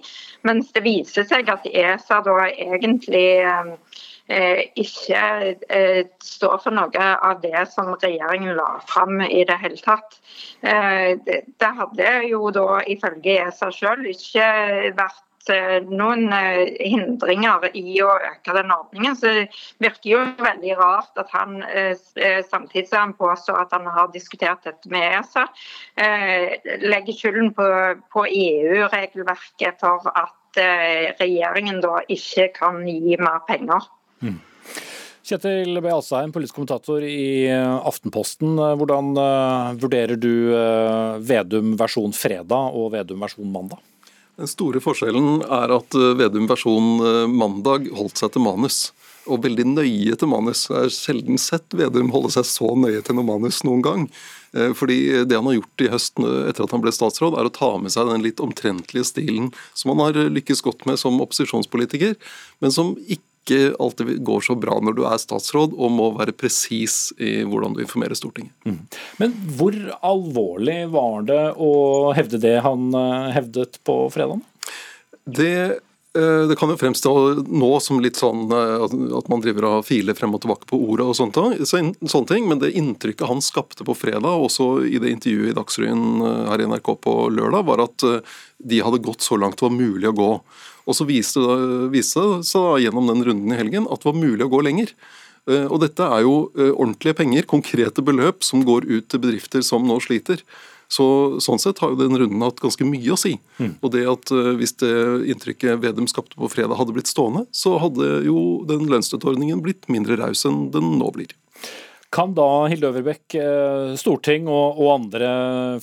mens 0.48 0.72
det 0.76 0.84
viser 0.84 1.28
seg 1.28 1.50
at 1.52 1.68
ESA 1.68 2.22
da 2.26 2.38
egentlig 2.50 3.26
eh, 3.46 3.74
eh, 4.32 4.62
ikke 4.80 5.24
eh, 5.70 6.06
står 6.24 6.58
for 6.64 6.76
noe 6.76 7.10
av 7.14 7.42
det 7.44 7.66
som 7.74 7.92
regjeringen 7.94 8.56
la 8.58 8.70
fram 8.88 9.22
i 9.26 9.44
det 9.48 9.58
hele 9.62 9.82
tatt. 9.82 10.20
Eh, 10.62 11.18
det, 11.26 11.72
hadde 11.82 12.16
jo 12.30 12.50
da 12.56 12.82
ifølge 12.88 13.40
ESA 13.46 13.72
selv 13.76 14.08
ikke 14.10 14.48
vært 14.98 15.22
eh, 15.22 15.31
noen 15.90 16.28
eh, 16.36 16.74
hindringer 16.92 17.70
i 17.74 17.98
å 18.04 18.12
øke 18.14 18.56
den 18.58 18.74
ordningen. 18.74 19.16
Så 19.18 19.32
det 19.34 19.48
virker 19.82 20.10
jo 20.14 20.22
veldig 20.42 20.76
rart 20.80 21.22
at 21.22 21.32
han 21.36 21.62
eh, 21.64 21.96
eh, 22.16 22.42
samtidig 22.48 22.88
som 22.90 23.08
han 23.08 23.16
påstår 23.18 23.64
at 23.64 23.74
han 23.76 23.90
har 23.90 24.12
diskutert 24.14 24.64
dette 24.68 24.92
med 24.92 25.20
ESA, 25.20 25.48
eh, 25.96 26.60
legger 26.84 27.18
skylden 27.18 27.54
på, 27.58 28.26
EU-regelverket 28.32 29.82
for 29.82 30.06
at 30.14 30.62
eh, 30.62 31.12
regjeringen 31.20 31.82
da 31.84 32.00
ikke 32.12 32.52
kan 32.56 32.84
gi 32.88 33.18
mer 33.20 33.42
penger. 33.48 33.90
Kjetil 35.22 35.78
B. 35.80 35.90
Alsheim, 35.94 36.32
politisk 36.34 36.58
kommentator 36.58 37.04
i 37.06 37.46
eh, 37.46 37.88
Aftenposten. 37.88 38.58
Eh, 38.58 38.74
Hvordan 38.80 39.14
eh, 39.22 39.70
vurderer 39.80 40.18
du 40.20 40.34
eh, 40.58 41.22
Vedum 41.22 41.76
versjon 41.80 42.16
fredag 42.16 42.76
og 42.78 42.92
Vedum 42.96 43.22
versjon 43.22 43.52
mandag? 43.54 43.80
Den 44.42 44.50
store 44.50 44.82
forskjellen 44.82 45.44
er 45.46 45.72
at 45.76 45.94
eh, 45.98 46.16
Vedum 46.18 46.48
versjon 46.50 46.96
eh, 47.06 47.30
mandag 47.30 47.92
holdt 47.94 48.18
seg 48.18 48.34
til 48.34 48.46
manus. 48.48 48.90
og 49.30 49.44
veldig 49.44 49.68
nøye 49.70 50.16
til 50.18 50.28
manus. 50.32 50.64
Jeg 50.66 50.88
har 50.88 50.94
sjelden 50.96 51.38
sett 51.38 51.76
Vedum 51.78 52.10
holde 52.10 52.32
seg 52.34 52.48
så 52.50 52.72
nøye 52.74 53.04
til 53.06 53.20
noe 53.20 53.28
manus 53.28 53.60
noen 53.62 53.84
gang. 53.86 54.08
Eh, 54.58 54.74
fordi 54.74 55.26
Det 55.30 55.38
han 55.38 55.46
har 55.46 55.60
gjort 55.60 55.84
i 55.86 55.92
høst 55.94 56.18
etter 56.26 56.66
at 56.66 56.74
han 56.74 56.82
ble 56.82 56.92
statsråd, 56.92 57.38
er 57.38 57.46
å 57.46 57.54
ta 57.54 57.70
med 57.78 57.94
seg 57.94 58.10
den 58.10 58.26
litt 58.26 58.42
omtrentlige 58.42 59.06
stilen 59.06 59.52
som 59.78 59.94
han 59.94 60.02
har 60.08 60.34
lykkes 60.34 60.66
godt 60.66 60.88
med 60.90 60.98
som 60.98 61.22
opposisjonspolitiker, 61.22 62.18
men 62.66 62.74
som 62.74 62.96
ikke 63.06 63.31
ikke 63.42 63.76
alltid 63.82 64.14
går 64.26 64.44
så 64.46 64.56
bra 64.60 64.78
når 64.80 64.98
du 64.98 65.04
er 65.10 65.22
statsråd 65.22 65.74
og 65.74 65.94
må 65.94 66.12
være 66.20 66.36
presis 66.38 67.12
i 67.18 67.42
hvordan 67.42 67.76
du 67.76 67.84
informerer 67.84 68.18
Stortinget. 68.18 68.54
Mm. 68.64 68.80
Men 69.22 69.38
hvor 69.58 69.78
alvorlig 70.00 70.80
var 70.94 71.26
det 71.30 71.44
å 71.58 71.72
hevde 72.18 72.42
det 72.42 72.58
han 72.66 72.92
hevdet 73.34 73.82
på 73.88 74.04
fredag? 74.14 74.44
Det 75.26 75.82
Eh, 76.18 76.48
det 76.48 76.56
kan 76.60 76.70
jo 76.70 76.76
fremstå 76.76 77.12
nå 77.48 77.70
som 77.80 78.02
litt 78.04 78.18
sånn 78.20 78.50
eh, 78.52 78.82
at 79.16 79.30
man 79.32 79.44
driver 79.44 79.68
og 79.70 79.86
filer 79.88 80.18
frem 80.18 80.34
og 80.36 80.42
tilbake 80.44 80.68
på 80.68 80.80
ordet 80.92 81.06
og 81.08 81.16
sånt, 81.16 81.38
sånne 81.40 82.28
ting, 82.28 82.50
men 82.50 82.60
det 82.60 82.74
inntrykket 82.76 83.30
han 83.30 83.40
skapte 83.44 83.88
på 83.88 83.96
fredag, 83.96 84.28
også 84.28 84.84
i 84.84 85.00
det 85.00 85.14
intervjuet 85.14 85.54
i 85.54 85.56
Dagsrevyen 85.56 86.26
eh, 86.28 86.42
her 86.52 86.66
i 86.66 86.68
NRK 86.68 86.92
på 87.08 87.16
lørdag, 87.32 87.64
var 87.70 87.86
at 87.86 88.08
de 88.62 88.82
hadde 88.84 89.00
gått 89.06 89.24
så 89.24 89.40
langt 89.40 89.62
det 89.62 89.70
var 89.70 89.78
mulig 89.78 90.12
å 90.12 90.18
gå. 90.18 90.30
Og 90.92 90.98
så 90.98 91.08
viste 91.08 91.40
det 91.94 92.04
seg 92.06 92.84
gjennom 92.84 93.08
den 93.08 93.24
runden 93.28 93.56
i 93.56 93.60
helgen 93.60 93.88
at 93.88 94.04
det 94.04 94.12
var 94.12 94.20
mulig 94.20 94.48
å 94.48 94.52
gå 94.52 94.60
lenger. 94.68 94.92
Og 95.50 95.80
dette 95.82 96.06
er 96.06 96.22
jo 96.22 96.34
ordentlige 96.76 97.16
penger, 97.18 97.48
konkrete 97.50 98.04
beløp, 98.06 98.44
som 98.46 98.62
går 98.68 98.86
ut 98.86 99.08
til 99.10 99.24
bedrifter 99.24 99.64
som 99.66 99.88
nå 99.88 99.96
sliter. 100.04 100.44
Så, 100.92 101.06
sånn 101.40 101.62
sett 101.62 101.80
har 101.80 101.94
jo 101.94 102.00
den 102.02 102.18
runden 102.20 102.44
hatt 102.44 102.60
ganske 102.60 102.84
mye 102.88 103.14
å 103.14 103.20
si. 103.20 103.38
Mm. 103.62 103.76
Og 103.80 103.94
det 103.94 104.04
at 104.12 104.32
uh, 104.36 104.52
Hvis 104.60 104.76
det 104.82 104.92
inntrykket 105.32 105.80
Vedum 105.84 106.10
skapte 106.12 106.40
på 106.40 106.50
fredag 106.52 106.80
hadde 106.80 106.96
blitt 106.96 107.12
stående, 107.12 107.46
så 107.56 107.78
hadde 107.80 108.26
jo 108.28 108.62
den 108.68 108.90
lønnsstøtteordningen 108.92 109.64
blitt 109.64 109.88
mindre 109.92 110.20
raus 110.20 110.44
enn 110.48 110.66
den 110.74 110.98
nå 111.00 111.12
blir. 111.16 111.32
Kan 112.12 112.34
da 112.36 112.68
Hilde 112.68 112.90
Øverbekk, 112.90 113.38
eh, 113.40 113.94
storting 113.96 114.50
og, 114.52 114.82
andre 114.92 115.30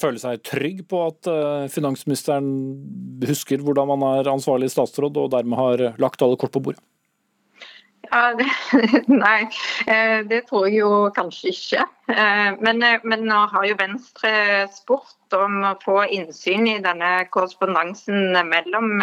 føle 0.00 0.20
seg 0.20 0.42
trygg 0.44 0.82
på 0.90 1.00
at 1.06 1.30
uh, 1.32 1.64
finansministeren 1.72 2.50
husker 3.24 3.64
hvordan 3.64 3.88
man 3.88 4.04
er 4.10 4.28
ansvarlig 4.34 4.68
statsråd, 4.74 5.16
og 5.16 5.32
dermed 5.32 5.56
har 5.56 5.84
lagt 5.96 6.20
alle 6.24 6.36
kort 6.36 6.52
på 6.52 6.60
bordet? 6.60 6.84
Ja, 8.10 8.32
det, 8.38 8.46
nei, 9.12 9.48
eh, 9.86 10.22
det 10.28 10.44
tror 10.48 10.68
jeg 10.68 10.80
jo 10.80 10.90
kanskje 11.16 11.52
ikke. 11.52 11.84
Eh, 12.08 12.54
men, 12.56 12.80
eh, 12.82 13.02
men, 13.04 13.26
nå 13.28 13.42
har 13.52 13.66
jo 13.68 13.76
Venstre 13.76 14.30
spurt 14.72 15.36
om 15.36 15.58
å 15.68 15.74
få 15.82 15.98
innsyn 16.16 16.64
i 16.70 16.78
denne 16.84 17.10
korrespondansen 17.34 18.32
mellom 18.48 19.02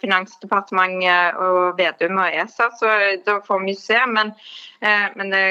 Finansdepartementet 0.00 1.38
og 1.38 1.78
Vedum 1.78 2.18
og 2.18 2.40
ESA, 2.42 2.72
så 2.80 2.90
da 3.22 3.38
får 3.46 3.62
vi 3.68 3.76
se. 3.78 4.00
Men, 4.10 4.34
men 4.82 5.30
det, 5.30 5.44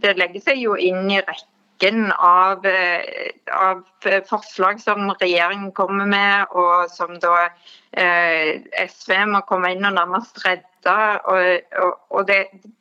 det 0.00 0.16
legger 0.16 0.46
seg 0.46 0.62
jo 0.62 0.78
inn 0.80 1.12
i 1.12 1.20
rekken 1.20 2.08
av, 2.14 2.64
av, 3.52 3.84
forslag 4.30 4.80
som 4.80 5.12
regjeringen 5.20 5.74
kommer 5.76 6.08
med, 6.08 6.56
og 6.56 6.88
som 6.88 7.20
da 7.20 7.50
SV 7.92 9.12
må 9.34 9.44
komme 9.50 9.76
inn 9.76 9.84
og 9.84 10.00
nærmest 10.00 10.40
redde. 10.46 10.67
Og, 10.86 11.72
og, 11.82 11.96
og 12.14 12.26
det, 12.28 12.38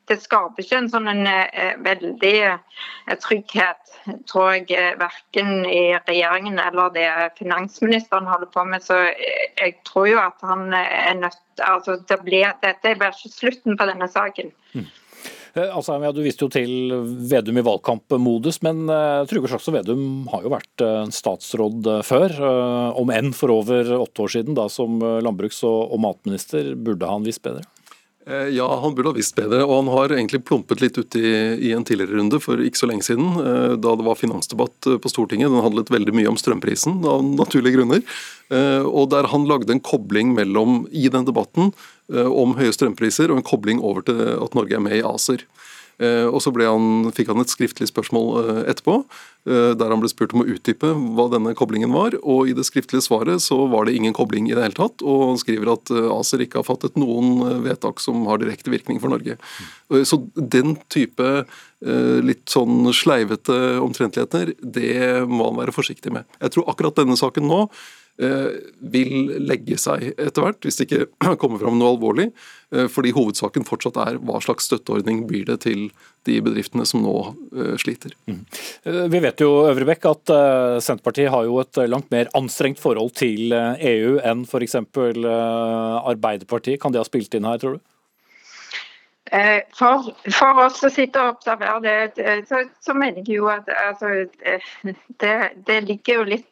det, 0.09 0.19
skaper 0.21 0.63
ikke 0.63 0.81
en 0.81 0.89
sånn 0.91 1.09
en, 1.11 1.23
eh, 1.27 1.73
veldig 1.83 2.35
eh, 2.51 3.15
trygghet, 3.23 3.95
tror 4.29 4.53
jeg, 4.55 4.95
verken 5.01 5.65
i 5.65 5.97
regjeringen 5.97 6.61
eller 6.61 6.93
det 6.95 7.07
finansministeren 7.39 8.29
holder 8.29 8.51
på 8.53 8.67
med. 8.69 8.85
Så 8.85 8.99
jeg 9.09 9.79
tror 9.87 10.07
jo 10.11 10.21
at 10.21 10.47
han 10.47 10.69
er 10.77 11.17
nødt 11.19 11.43
altså 11.63 11.97
det 12.05 12.21
blir, 12.21 12.53
Dette 12.61 12.93
blir 12.99 13.15
ikke 13.15 13.33
slutten 13.33 13.77
på 13.79 13.89
denne 13.89 14.07
saken. 14.11 14.51
Mm. 14.77 14.87
Eh, 15.57 15.71
altså, 15.73 15.95
ja, 16.03 16.11
du 16.13 16.21
viste 16.21 16.45
jo 16.45 16.51
til 16.53 16.93
Vedum 17.31 17.57
i 17.57 17.63
valgkampmodus, 17.65 18.59
men 18.61 18.83
uh, 18.91 19.25
Trygve 19.25 19.49
Slagsvold 19.49 19.79
Vedum 19.79 20.03
har 20.29 20.45
jo 20.45 20.51
vært 20.53 20.85
statsråd 21.15 21.89
før. 22.05 22.37
Om 23.01 23.13
enn 23.15 23.33
for 23.35 23.55
over 23.57 23.95
åtte 23.97 24.27
år 24.27 24.35
siden, 24.37 24.57
da 24.57 24.67
som 24.71 25.01
landbruks- 25.01 25.65
og 25.65 25.97
matminister. 26.03 26.75
Burde 26.77 27.09
han 27.09 27.25
visst 27.25 27.43
bedre? 27.45 27.65
Ja, 28.27 28.65
han 28.83 28.91
burde 28.91 29.13
ha 29.13 29.15
visst 29.15 29.37
bedre, 29.37 29.61
og 29.63 29.77
han 29.77 29.89
har 29.93 30.11
egentlig 30.11 30.41
plumpet 30.43 30.81
litt 30.83 30.97
uti 30.99 31.21
i 31.23 31.69
en 31.71 31.85
tidligere 31.87 32.17
runde 32.19 32.41
for 32.43 32.59
ikke 32.59 32.81
så 32.81 32.89
lenge 32.89 33.05
siden, 33.07 33.29
da 33.79 33.93
det 33.95 34.03
var 34.03 34.19
finansdebatt 34.19 34.89
på 34.99 35.11
Stortinget. 35.11 35.47
Den 35.47 35.63
handlet 35.63 35.93
veldig 35.93 36.11
mye 36.17 36.33
om 36.33 36.39
strømprisen, 36.39 36.97
av 37.07 37.23
naturlige 37.23 37.77
grunner. 37.77 38.03
Og 38.83 39.07
der 39.13 39.29
han 39.31 39.47
lagde 39.47 39.71
en 39.71 39.79
kobling 39.79 40.35
mellom, 40.35 40.81
i 40.91 41.07
den 41.13 41.29
debatten 41.29 41.71
Eh, 42.07 42.27
om 42.31 42.55
høye 42.55 42.71
strømpriser 42.71 43.31
og 43.33 43.41
en 43.41 43.47
kobling 43.47 43.81
over 43.83 44.05
til 44.07 44.21
at 44.37 44.53
Norge 44.55 44.77
er 44.77 44.83
med 44.83 44.95
i 44.99 45.03
ACER. 45.05 45.43
Eh, 45.97 46.27
og 46.29 46.41
Så 46.43 46.53
han, 46.53 47.09
fikk 47.15 47.31
han 47.31 47.41
et 47.41 47.51
skriftlig 47.51 47.89
spørsmål 47.89 48.27
eh, 48.43 48.61
etterpå, 48.71 49.01
der 49.47 49.87
han 49.87 50.01
ble 50.01 50.09
spurt 50.11 50.33
om 50.35 50.41
å 50.43 50.49
utdype 50.51 50.89
hva 51.15 51.29
denne 51.31 51.53
koblingen 51.55 51.93
var. 51.95 52.17
og 52.19 52.49
I 52.49 52.55
det 52.57 52.65
skriftlige 52.67 53.05
svaret 53.05 53.39
så 53.39 53.55
var 53.71 53.85
det 53.87 53.93
ingen 53.95 54.11
kobling 54.11 54.49
i 54.49 54.55
det 54.57 54.59
hele 54.59 54.75
tatt. 54.75 54.99
Og 55.07 55.21
han 55.23 55.39
skriver 55.39 55.71
at 55.71 55.87
ACER 55.87 56.43
ikke 56.43 56.59
har 56.59 56.67
fattet 56.67 56.99
noen 56.99 57.63
vedtak 57.63 58.03
som 58.03 58.25
har 58.27 58.41
direkte 58.41 58.73
virkning 58.73 58.99
for 58.99 59.13
Norge. 59.13 59.37
Så 60.03 60.19
den 60.35 60.75
type 60.91 61.29
litt 62.27 62.43
sånn 62.51 62.91
sleivete 62.91 63.77
omtrentligheter, 63.79 64.51
det 64.59 65.23
må 65.31 65.47
han 65.47 65.61
være 65.61 65.77
forsiktig 65.79 66.11
med. 66.11 66.27
Jeg 66.43 66.57
tror 66.57 66.67
akkurat 66.67 66.99
denne 66.99 67.15
saken 67.15 67.47
nå 67.47 67.61
Eh, 67.71 67.75
vil 68.17 69.27
legge 69.45 69.75
seg 69.77 70.07
etter 70.17 70.41
hvert, 70.41 70.63
hvis 70.65 70.79
det 70.79 70.87
ikke 70.87 71.05
kommer 71.41 71.61
fram 71.61 71.77
noe 71.77 71.93
alvorlig. 71.93 72.31
Eh, 72.75 72.89
fordi 72.91 73.13
hovedsaken 73.15 73.63
fortsatt 73.67 73.97
er 74.03 74.17
hva 74.27 74.41
slags 74.43 74.65
støtteordning 74.67 75.21
blir 75.29 75.45
det 75.47 75.61
til 75.63 75.85
de 76.27 76.35
bedriftene 76.43 76.83
som 76.87 77.03
nå 77.05 77.13
eh, 77.55 77.75
sliter. 77.79 78.11
Mm. 78.27 78.41
Vi 79.13 79.19
vet 79.23 79.43
jo 79.43 79.51
Øvrebekk, 79.69 80.03
at 80.09 80.25
Senterpartiet 80.83 81.31
har 81.31 81.43
jo 81.47 81.59
et 81.63 81.75
langt 81.87 82.11
mer 82.11 82.27
anstrengt 82.37 82.79
forhold 82.81 83.11
til 83.19 83.53
EU 83.53 84.17
enn 84.19 84.45
f.eks. 84.47 84.75
Arbeiderpartiet. 84.75 86.81
Kan 86.81 86.91
det 86.91 87.01
ha 87.01 87.07
spilt 87.07 87.33
inn 87.37 87.47
her, 87.47 87.59
tror 87.61 87.73
du? 87.77 87.81
For, 89.75 90.05
for, 90.31 90.59
oss 90.63 90.77
som 90.79 90.91
sitter 90.91 91.25
og 91.25 91.33
observerer 91.35 91.81
det, 91.83 92.45
så, 92.47 92.61
så 92.79 92.93
mener 92.95 93.27
jeg 93.27 93.41
jo 93.41 93.49
at 93.51 93.67
altså, 93.75 94.07
det, 95.23 95.35
det 95.67 95.79
ligger 95.83 96.21
jo 96.21 96.29
litt 96.35 96.47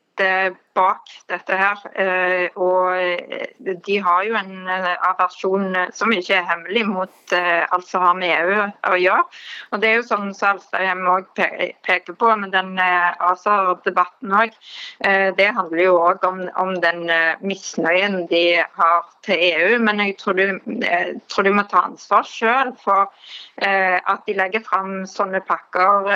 bak 0.76 1.12
dette 1.30 1.58
her. 1.58 1.82
Eh, 1.96 2.50
og 2.60 2.96
eh, 3.00 3.78
de 3.88 3.96
har 4.04 4.26
jo 4.28 4.36
en 4.38 4.68
eh, 4.70 4.92
aversjon 5.10 5.78
som 5.96 6.14
ikke 6.14 6.36
er 6.40 6.48
hemmelig 6.50 6.84
mot 6.90 7.36
alt 7.36 7.88
som 7.88 8.04
har 8.06 8.18
med 8.20 8.34
EU 8.36 8.66
å 8.92 8.98
gjøre. 9.00 9.24
Og 9.74 9.82
det 9.82 9.90
er 9.90 9.96
jo 9.98 10.08
sånn 10.08 10.34
som 10.38 10.56
Alstadheim 10.56 11.08
òg 11.10 11.32
peker 11.36 12.18
på 12.20 12.30
med 12.38 12.54
den 12.54 12.76
ASA-debatten 12.80 14.36
òg. 14.36 14.54
Det 15.40 15.48
handler 15.58 15.82
jo 15.82 15.96
òg 15.98 16.28
om, 16.28 16.44
om, 16.62 16.76
den 16.84 17.10
misnøyen 17.42 18.28
de 18.30 18.44
har 18.78 19.10
til 19.26 19.42
EU. 19.42 19.80
Men 19.88 20.04
jeg 20.04 20.18
tror 20.22 20.38
de, 20.38 20.48
tror 21.32 21.48
de 21.48 21.56
må 21.58 21.66
ta 21.72 21.88
ansvar 21.90 22.28
sjøl 22.30 22.76
for 22.84 23.10
at 23.66 24.30
de 24.30 24.38
legger 24.38 24.64
fram 24.68 25.02
sånne 25.10 25.42
pakker 25.50 26.14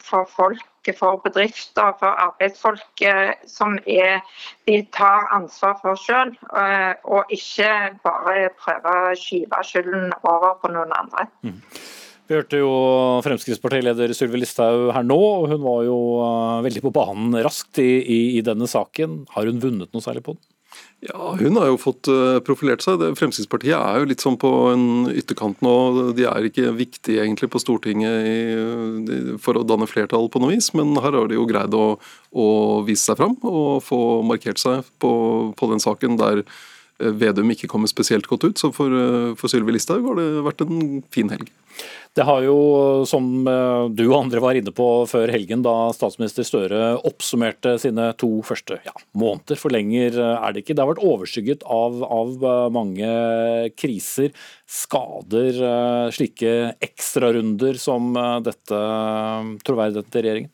for 0.00 0.28
folk 0.32 0.64
for 0.96 1.20
bedrifter, 1.24 1.94
for 2.00 2.14
arbeidsfolk 2.28 3.04
som 3.48 3.78
er, 3.86 4.20
de 4.68 4.80
tar 4.94 5.28
ansvar 5.34 5.78
for 5.82 5.98
sjøl, 5.98 6.34
eh, 6.56 6.92
og 7.08 7.32
ikke 7.34 7.70
bare 8.04 8.50
prøver 8.58 9.12
å 9.12 9.16
skyve 9.18 9.62
skylden 9.66 10.12
over 10.22 10.58
på 10.62 10.72
noen 10.74 10.94
andre. 10.96 11.28
Mm. 11.46 11.58
Vi 12.28 12.36
hørte 12.36 12.58
jo 12.60 12.72
Fremskrittspartileder 13.24 14.12
Sylvi 14.12 14.42
Listhaug 14.42 14.90
her 14.92 15.06
nå, 15.06 15.16
og 15.16 15.48
hun 15.54 15.64
var 15.64 15.80
jo 15.86 15.98
eh, 16.26 16.60
veldig 16.66 16.84
på 16.84 16.94
banen 16.94 17.38
raskt 17.44 17.80
i, 17.80 17.90
i, 18.02 18.20
i 18.36 18.44
denne 18.44 18.68
saken. 18.68 19.22
Har 19.32 19.48
hun 19.48 19.62
vunnet 19.62 19.92
noe 19.94 20.04
særlig 20.04 20.26
på 20.26 20.36
den? 20.36 20.44
Ja, 20.98 21.36
Hun 21.38 21.54
har 21.54 21.68
jo 21.70 21.76
fått 21.78 22.08
eh, 22.10 22.40
profilert 22.42 22.82
seg. 22.82 23.04
Fremskrittspartiet 23.18 23.76
er 23.76 24.00
jo 24.00 24.08
litt 24.10 24.22
sånn 24.24 24.38
på 24.40 24.50
en 24.72 24.86
ytterkant 25.12 25.60
nå. 25.62 25.74
De 26.18 26.24
er 26.26 26.48
ikke 26.48 26.72
viktige 26.74 27.22
egentlig 27.22 27.50
på 27.52 27.60
Stortinget 27.62 29.38
for 29.44 29.60
å 29.60 29.66
danne 29.66 29.86
flertall 29.86 30.26
på 30.32 30.42
noe 30.42 30.56
vis, 30.56 30.72
men 30.74 30.96
her 30.98 31.14
har 31.14 31.30
de 31.30 31.38
jo 31.38 31.46
greid 31.46 31.76
å, 31.78 31.86
å 32.34 32.48
vise 32.88 33.06
seg 33.06 33.20
fram 33.20 33.38
og 33.46 33.78
få 33.86 34.00
markert 34.26 34.58
seg 34.58 34.90
på, 34.98 35.12
på 35.54 35.70
den 35.70 35.84
saken 35.84 36.18
der 36.18 36.42
Vedum 36.98 37.54
ikke 37.54 37.70
kommer 37.70 37.90
spesielt 37.90 38.26
godt 38.26 38.48
ut. 38.48 38.58
Så 38.58 38.72
for, 38.74 38.90
eh, 38.90 39.34
for 39.38 39.50
Sylvi 39.50 39.74
Listhaug 39.74 40.06
har 40.10 40.18
det 40.18 40.28
vært 40.46 40.66
en 40.66 41.02
fin 41.14 41.30
helg. 41.30 41.50
Det 42.16 42.24
har 42.26 42.42
jo, 42.42 42.56
som 43.06 43.46
eh, 43.46 43.84
du 43.94 44.04
og 44.08 44.16
andre 44.24 44.40
var 44.42 44.58
inne 44.58 44.72
på 44.74 44.86
før 45.06 45.30
helgen, 45.30 45.62
da 45.62 45.90
statsminister 45.94 46.46
Støre 46.46 46.80
oppsummerte 47.06 47.76
sine 47.78 48.08
to 48.18 48.40
første 48.46 48.80
ja, 48.86 48.94
måneder, 49.18 49.58
for 49.60 49.74
lenger 49.74 50.16
eh, 50.18 50.34
er 50.34 50.54
det 50.54 50.64
ikke. 50.64 50.74
Det 50.74 50.82
har 50.82 50.90
vært 50.90 51.04
overskygget 51.06 51.62
av, 51.62 52.00
av 52.02 52.48
eh, 52.50 52.64
mange 52.74 53.12
kriser. 53.78 54.34
Skader 54.68 55.62
slike 56.12 56.50
ekstrarunder 56.84 57.78
som 57.80 58.10
dette 58.44 58.80
troverdigheten 59.64 60.12
til 60.12 60.26
regjeringen? 60.26 60.50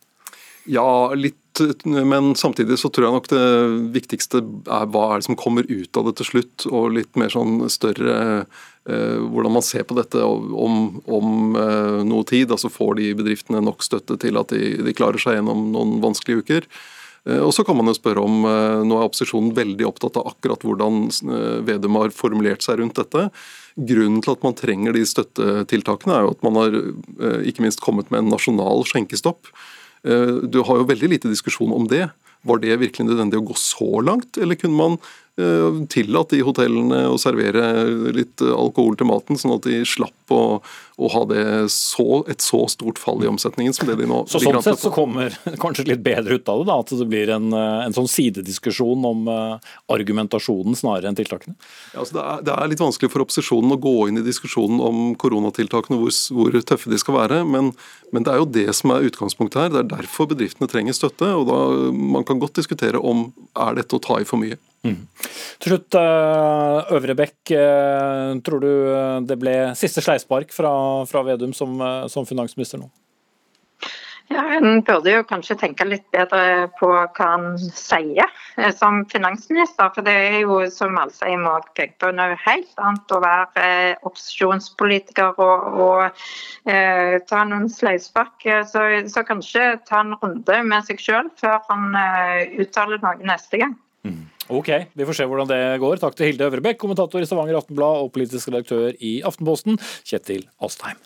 Ja, 0.71 0.87
litt 1.19 1.41
men 1.85 2.35
samtidig 2.35 2.79
så 2.79 2.91
tror 2.91 3.07
jeg 3.07 3.15
nok 3.15 3.29
det 3.31 3.49
viktigste 3.95 4.41
er 4.43 4.89
hva 4.91 5.05
er 5.13 5.21
det 5.21 5.27
som 5.29 5.39
kommer 5.39 5.67
ut 5.69 5.99
av 6.01 6.09
det 6.09 6.17
til 6.19 6.29
slutt, 6.33 6.65
og 6.67 6.95
litt 6.97 7.19
mer 7.21 7.31
sånn 7.31 7.69
større 7.71 8.17
eh, 8.43 9.21
hvordan 9.23 9.55
man 9.55 9.63
ser 9.67 9.87
på 9.87 9.95
dette 9.99 10.19
om, 10.25 10.99
om 11.07 11.55
eh, 11.61 12.01
noe 12.09 12.27
tid. 12.27 12.51
altså 12.51 12.73
Får 12.73 12.99
de 12.99 13.13
bedriftene 13.21 13.63
nok 13.63 13.87
støtte 13.87 14.19
til 14.23 14.41
at 14.41 14.51
de, 14.51 14.75
de 14.83 14.97
klarer 14.97 15.23
seg 15.23 15.39
gjennom 15.39 15.69
noen 15.77 16.01
vanskelige 16.03 16.43
uker? 16.43 16.67
Eh, 17.29 17.39
og 17.39 17.55
så 17.55 17.63
kan 17.67 17.79
man 17.79 17.93
jo 17.93 17.95
spørre 18.01 18.27
om, 18.27 18.43
Nå 18.89 18.99
er 18.99 19.07
opposisjonen 19.07 19.55
veldig 19.55 19.87
opptatt 19.93 20.19
av 20.19 20.33
akkurat 20.33 20.67
hvordan 20.67 21.07
Vedum 21.69 22.01
har 22.03 22.17
formulert 22.19 22.67
seg 22.67 22.83
rundt 22.83 22.99
dette. 22.99 23.29
Grunnen 23.79 24.19
til 24.27 24.35
at 24.35 24.43
man 24.43 24.59
trenger 24.59 24.99
de 24.99 25.07
støttetiltakene, 25.07 26.19
er 26.19 26.27
jo 26.27 26.35
at 26.35 26.45
man 26.47 26.61
har 26.63 26.77
ikke 27.47 27.63
minst 27.63 27.83
kommet 27.85 28.11
med 28.11 28.25
en 28.25 28.35
nasjonal 28.35 28.83
skjenkestopp. 28.91 29.55
Du 30.05 30.59
har 30.69 30.77
jo 30.81 30.85
veldig 30.89 31.09
lite 31.09 31.31
diskusjon 31.33 31.73
om 31.73 31.87
det. 31.89 32.11
Var 32.45 32.59
det 32.61 32.75
virkelig 32.77 33.07
nødvendig 33.09 33.39
å 33.41 33.47
gå 33.49 33.55
så 33.57 34.03
langt, 34.05 34.37
eller 34.37 34.59
kunne 34.61 34.77
man 34.77 34.99
Eh, 35.01 35.24
tillatt 35.91 36.33
i 36.37 36.45
hotellene 36.47 37.09
å 37.11 37.17
servere 37.19 37.65
litt 38.15 38.43
alkohol 38.45 38.95
til 38.95 39.09
maten, 39.11 39.39
sånn 39.41 39.57
at 39.57 39.67
de 39.67 39.81
slapp 39.89 40.31
å, 40.31 40.61
å 40.97 41.09
ha 41.11 41.23
så, 41.69 42.21
et 42.31 42.41
så 42.41 42.61
stort 42.71 43.01
fall 43.03 43.25
i 43.25 43.27
omsetningen 43.27 43.75
som 43.75 43.89
det 43.89 43.97
de 43.99 44.07
nå 44.07 44.21
Så 44.31 44.39
Sånn 44.45 44.61
sett 44.63 44.79
så 44.79 44.93
kommer 44.95 45.35
kanskje 45.63 45.89
litt 45.89 46.05
bedre 46.07 46.39
ut 46.39 46.49
av 46.49 46.61
det, 46.63 46.69
da, 46.71 46.77
at 46.85 46.93
det 47.01 47.09
blir 47.11 47.33
en, 47.35 47.49
eh, 47.51 47.81
en 47.89 47.97
sånn 47.97 48.07
sidediskusjon 48.11 49.05
om 49.09 49.27
uh, 49.27 49.73
argumentasjonen 49.93 50.79
snarere 50.79 51.11
enn 51.11 51.19
tiltakene? 51.19 51.57
Ja, 51.93 52.05
altså 52.05 52.19
det, 52.19 52.25
er, 52.25 52.45
det, 52.47 52.55
er, 52.55 52.71
litt 52.71 52.85
vanskelig 52.85 53.11
for 53.13 53.25
opposisjonen 53.25 53.75
å 53.75 53.81
gå 53.81 53.95
inn 54.11 54.21
i 54.21 54.27
diskusjonen 54.27 54.83
om 54.85 55.01
koronatiltakene, 55.19 55.99
hvor, 55.99 56.15
hvor 56.37 56.61
tøffe 56.63 56.93
de 56.93 57.01
skal 57.03 57.19
være. 57.19 57.41
Men, 57.49 57.73
men, 58.15 58.27
det 58.27 58.35
er 58.35 58.43
jo 58.43 58.53
det 58.55 58.69
som 58.79 58.95
er 58.95 59.09
utgangspunktet 59.11 59.65
her. 59.65 59.75
Det 59.75 59.83
er 59.83 59.91
derfor 59.97 60.31
bedriftene 60.31 60.71
trenger 60.71 60.97
støtte. 60.97 61.33
og 61.35 61.51
da, 61.51 61.59
Man 62.15 62.27
kan 62.29 62.43
godt 62.43 62.63
diskutere 62.63 63.03
om 63.03 63.27
er 63.59 63.81
dette 63.81 63.99
å 63.99 64.03
ta 64.03 64.21
i 64.23 64.29
for 64.29 64.41
mye. 64.41 64.61
Mm. 64.85 65.07
Til 65.65 65.73
slutt, 65.73 65.97
eh, 65.97 66.93
Øvre 66.93 67.15
Bekk. 67.17 67.41
Eh, 67.57 68.35
tror 68.45 68.61
du 68.61 68.69
eh, 68.69 69.21
det 69.25 69.39
ble 69.41 69.55
siste 69.79 70.05
sleispark 70.05 70.53
fra, 70.53 70.75
fra 71.09 71.25
Vedum 71.25 71.55
som, 71.57 71.81
som, 72.13 72.27
finansminister 72.29 72.83
nå? 72.83 72.91
Ja, 74.33 74.43
En 74.57 74.83
burde 74.85 75.13
jo 75.13 75.23
kanskje 75.29 75.57
tenke 75.61 75.85
litt 75.85 76.05
bedre 76.13 76.69
på 76.79 76.89
hva 76.89 77.09
han 77.19 77.59
sier 77.61 78.29
som 78.77 79.03
finansminister. 79.13 79.91
For 79.95 80.05
det 80.05 80.15
er 80.15 80.39
jo, 80.43 80.59
som 80.73 80.97
Alsheim 81.01 81.45
òg 81.49 81.71
peker 81.77 81.97
på, 82.01 82.13
noe 82.17 82.37
helt 82.45 82.81
annet 82.81 83.13
å 83.13 83.21
være 83.25 83.69
opposisjonspolitiker 84.01 85.41
og, 85.45 85.81
og 85.87 86.71
eh, 86.73 87.21
ta 87.29 87.45
noen 87.49 87.69
sleispark. 87.73 88.49
Så, 88.69 88.85
så, 89.13 89.25
kanskje 89.29 89.75
ta 89.89 90.01
en 90.05 90.17
runde 90.21 90.61
med 90.73 90.89
seg 90.89 91.05
sjøl 91.05 91.29
før 91.41 91.61
han 91.69 91.93
eh, 92.01 92.57
uttaler 92.65 93.05
noe 93.05 93.21
neste 93.29 93.61
gang. 93.61 93.77
Mm. 94.09 94.25
Ok, 94.53 94.69
vi 94.93 95.07
får 95.09 95.17
se 95.17 95.25
hvordan 95.25 95.49
det 95.49 95.63
går. 95.81 95.97
Takk 96.03 96.19
til 96.19 96.29
Hilde 96.29 96.45
Øvrebekk, 96.51 96.77
kommentator 96.83 97.23
i 97.23 97.29
Stavanger 97.29 97.57
Aftenblad 97.63 98.05
og 98.05 98.13
politisk 98.13 98.51
redaktør 98.51 98.93
i 99.01 99.17
Aftenposten, 99.25 99.79
Kjetil 100.05 100.45
Astheim. 100.61 101.01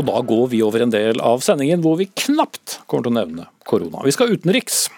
Og 0.00 0.06
da 0.08 0.20
går 0.24 0.46
vi 0.50 0.62
over 0.64 0.82
en 0.82 0.90
del 0.90 1.20
av 1.22 1.42
sendingen 1.44 1.82
hvor 1.84 2.00
vi 2.00 2.08
knapt 2.08 2.80
kommer 2.88 3.04
til 3.04 3.12
å 3.12 3.18
nevne 3.20 3.50
korona. 3.68 4.02
Vi 4.02 4.16
skal 4.16 4.32
utenriks. 4.32 4.88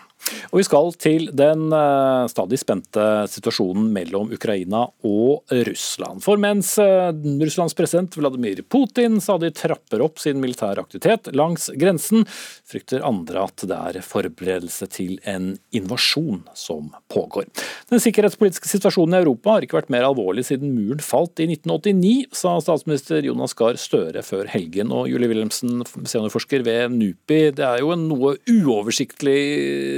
Og 0.52 0.60
Vi 0.60 0.66
skal 0.66 0.92
til 1.00 1.28
den 1.36 1.68
eh, 1.74 2.26
stadig 2.30 2.58
spente 2.60 3.06
situasjonen 3.30 3.88
mellom 3.94 4.32
Ukraina 4.34 4.84
og 5.06 5.52
Russland. 5.68 6.22
For 6.24 6.40
mens 6.40 6.74
eh, 6.82 7.10
Russlands 7.42 7.76
president 7.78 8.16
Vladimir 8.18 8.62
Putin 8.72 9.18
stadig 9.22 9.52
trapper 9.58 10.04
opp 10.04 10.20
sin 10.22 10.40
militære 10.42 10.82
aktivitet 10.82 11.32
langs 11.36 11.68
grensen, 11.78 12.26
frykter 12.68 13.04
andre 13.06 13.46
at 13.48 13.66
det 13.68 13.78
er 13.78 14.00
forberedelse 14.06 14.88
til 14.92 15.18
en 15.28 15.52
invasjon 15.74 16.42
som 16.58 16.92
pågår. 17.12 17.48
Den 17.90 18.02
sikkerhetspolitiske 18.02 18.70
situasjonen 18.70 19.18
i 19.18 19.22
Europa 19.22 19.56
har 19.56 19.66
ikke 19.66 19.80
vært 19.80 19.92
mer 19.92 20.06
alvorlig 20.06 20.46
siden 20.48 20.74
muren 20.76 21.02
falt 21.04 21.42
i 21.42 21.48
1989, 21.50 22.30
sa 22.36 22.56
statsminister 22.62 23.24
Jonas 23.26 23.56
Gahr 23.58 23.78
Støre 23.80 24.22
før 24.24 24.48
helgen. 24.52 24.92
Og 24.94 25.08
Julie 25.10 25.30
Wilhelmsen, 25.30 25.82
seniorforsker 25.84 26.64
ved 26.66 26.94
NUPI, 26.94 27.40
det 27.58 27.66
er 27.66 27.82
jo 27.82 27.92
en 27.94 28.06
noe 28.10 28.36
uoversiktlig 28.50 29.40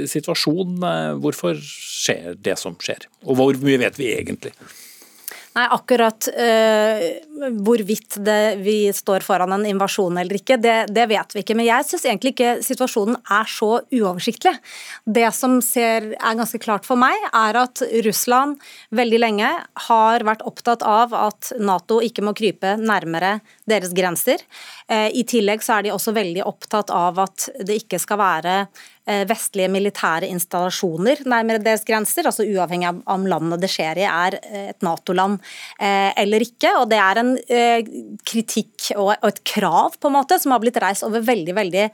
situasjon 0.09 0.14
situasjon. 0.15 0.79
Eh, 0.79 1.11
hvorfor 1.23 1.59
skjer 1.61 2.33
det 2.39 2.57
som 2.61 2.77
skjer, 2.81 3.07
og 3.25 3.39
hvor 3.39 3.61
mye 3.65 3.81
vet 3.85 4.01
vi 4.01 4.11
egentlig? 4.15 4.55
Nei, 5.55 5.69
akkurat 5.71 6.27
uh, 6.35 7.03
hvorvidt 7.63 8.17
det, 8.27 8.57
vi 8.59 8.89
står 8.91 9.23
foran 9.23 9.53
en 9.55 9.63
invasjon 9.69 10.17
eller 10.19 10.35
ikke, 10.35 10.57
det, 10.59 10.73
det 10.91 11.05
vet 11.07 11.31
vi 11.31 11.43
ikke. 11.45 11.55
Men 11.55 11.69
jeg 11.69 11.87
syns 11.87 12.03
egentlig 12.09 12.33
ikke 12.33 12.49
situasjonen 12.65 13.15
er 13.31 13.47
så 13.47 13.69
uoversiktlig. 13.87 14.51
Det 15.07 15.29
som 15.37 15.61
ser, 15.63 16.09
er 16.17 16.35
ganske 16.35 16.59
klart 16.59 16.83
for 16.87 16.99
meg, 16.99 17.15
er 17.31 17.61
at 17.61 17.79
Russland 18.03 18.59
veldig 18.99 19.21
lenge 19.21 19.53
har 19.87 20.27
vært 20.27 20.43
opptatt 20.43 20.83
av 20.83 21.15
at 21.15 21.53
Nato 21.63 22.01
ikke 22.03 22.25
må 22.27 22.35
krype 22.35 22.75
nærmere 22.81 23.37
deres 23.63 23.95
grenser. 23.95 24.43
Uh, 24.91 25.07
I 25.07 25.23
tillegg 25.23 25.63
så 25.63 25.77
er 25.77 25.87
de 25.87 25.95
også 25.95 26.17
veldig 26.19 26.43
opptatt 26.51 26.91
av 26.91 27.23
at 27.29 27.47
det 27.63 27.79
ikke 27.85 28.01
skal 28.03 28.19
være 28.19 28.57
vestlige 29.29 29.69
militære 29.69 30.29
installasjoner 30.33 31.21
nærmere 31.29 31.61
deres 31.61 31.85
grenser, 31.85 32.25
altså 32.25 32.45
uavhengig 32.45 32.87
av 32.89 33.01
om 33.15 33.25
landet 33.29 33.61
det 33.61 33.69
skjer 33.71 34.01
i 34.01 34.07
er 34.09 34.37
eh, 34.41 34.69
et 34.71 34.85
Nato-land 34.85 35.37
eh, 35.77 36.11
eller 36.21 36.45
ikke. 36.45 36.71
og 36.79 36.89
Det 36.91 36.99
er 37.01 37.21
en 37.21 37.33
kritikk 38.25 38.89
og 38.97 39.13
et 39.15 39.41
krav 39.47 39.97
på 39.99 40.09
en 40.09 40.17
måte 40.17 40.39
som 40.41 40.55
har 40.55 40.61
blitt 40.63 40.79
reist 40.81 41.05
over 41.07 41.23
veldig 41.25 41.55
veldig 41.57 41.85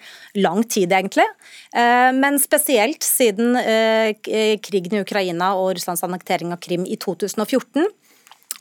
lang 0.42 0.64
tid, 0.64 0.92
egentlig. 0.92 1.26
Men 1.74 2.40
spesielt 2.42 3.04
siden 3.06 3.56
krigen 4.64 4.98
i 4.98 5.02
Ukraina 5.04 5.54
og 5.60 5.76
Russlands 5.78 6.04
annektering 6.06 6.54
av 6.56 6.62
Krim 6.64 6.86
i 6.88 6.98
2014. 7.00 7.88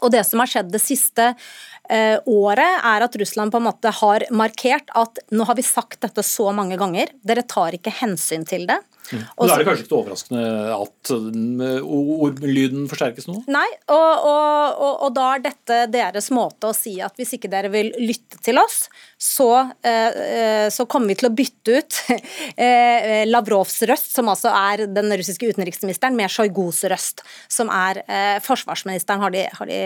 Og 0.00 0.12
det 0.14 0.22
som 0.26 0.40
har 0.42 0.50
skjedd 0.50 0.70
det 0.72 0.82
siste 0.82 1.30
Eh, 1.79 1.79
året, 1.90 2.84
er 2.86 3.02
at 3.02 3.16
Russland 3.18 3.50
på 3.50 3.58
en 3.58 3.66
måte 3.66 3.90
har 4.00 4.24
markert 4.30 4.92
at 4.94 5.18
nå 5.34 5.46
har 5.48 5.58
vi 5.58 5.64
sagt 5.66 6.00
dette 6.04 6.22
så 6.26 6.52
mange 6.54 6.78
ganger, 6.80 7.10
dere 7.26 7.42
tar 7.42 7.74
ikke 7.74 7.94
hensyn 8.02 8.46
til 8.46 8.68
det. 8.70 8.78
Mm. 9.10 9.22
Men 9.26 9.48
Da 9.48 9.54
er 9.54 9.62
det 9.62 9.66
kanskje 9.66 9.84
ikke 9.86 9.98
overraskende 9.98 10.42
at 10.76 11.10
ordlyden 11.10 12.86
forsterkes 12.90 13.26
nå? 13.26 13.40
Nei, 13.50 13.66
og, 13.90 14.26
og, 14.30 14.78
og, 14.78 14.92
og, 15.06 15.08
da 15.16 15.26
er 15.34 15.44
dette 15.48 15.78
deres 15.90 16.30
måte 16.34 16.70
å 16.70 16.76
si 16.76 16.96
at 17.02 17.16
hvis 17.18 17.34
ikke 17.36 17.50
dere 17.50 17.72
vil 17.72 17.90
lytte 17.98 18.38
til 18.44 18.60
oss, 18.62 18.84
så, 19.20 19.50
eh, 19.84 20.68
så 20.72 20.86
kommer 20.90 21.10
vi 21.12 21.18
til 21.20 21.28
å 21.28 21.32
bytte 21.34 21.80
ut 21.80 21.98
eh, 22.56 23.26
Lavrovs 23.28 23.80
røst, 23.90 24.14
som 24.14 24.30
altså 24.32 24.52
er 24.54 24.86
den 24.86 25.10
russiske 25.18 25.50
utenriksministeren, 25.50 26.16
med 26.16 26.30
Sjojgos 26.30 26.84
røst, 26.90 27.24
som 27.50 27.72
er 27.74 28.02
eh, 28.06 28.38
forsvarsministeren, 28.44 29.22
har 29.24 29.34
de, 29.34 29.44
har 29.58 29.70
de, 29.70 29.80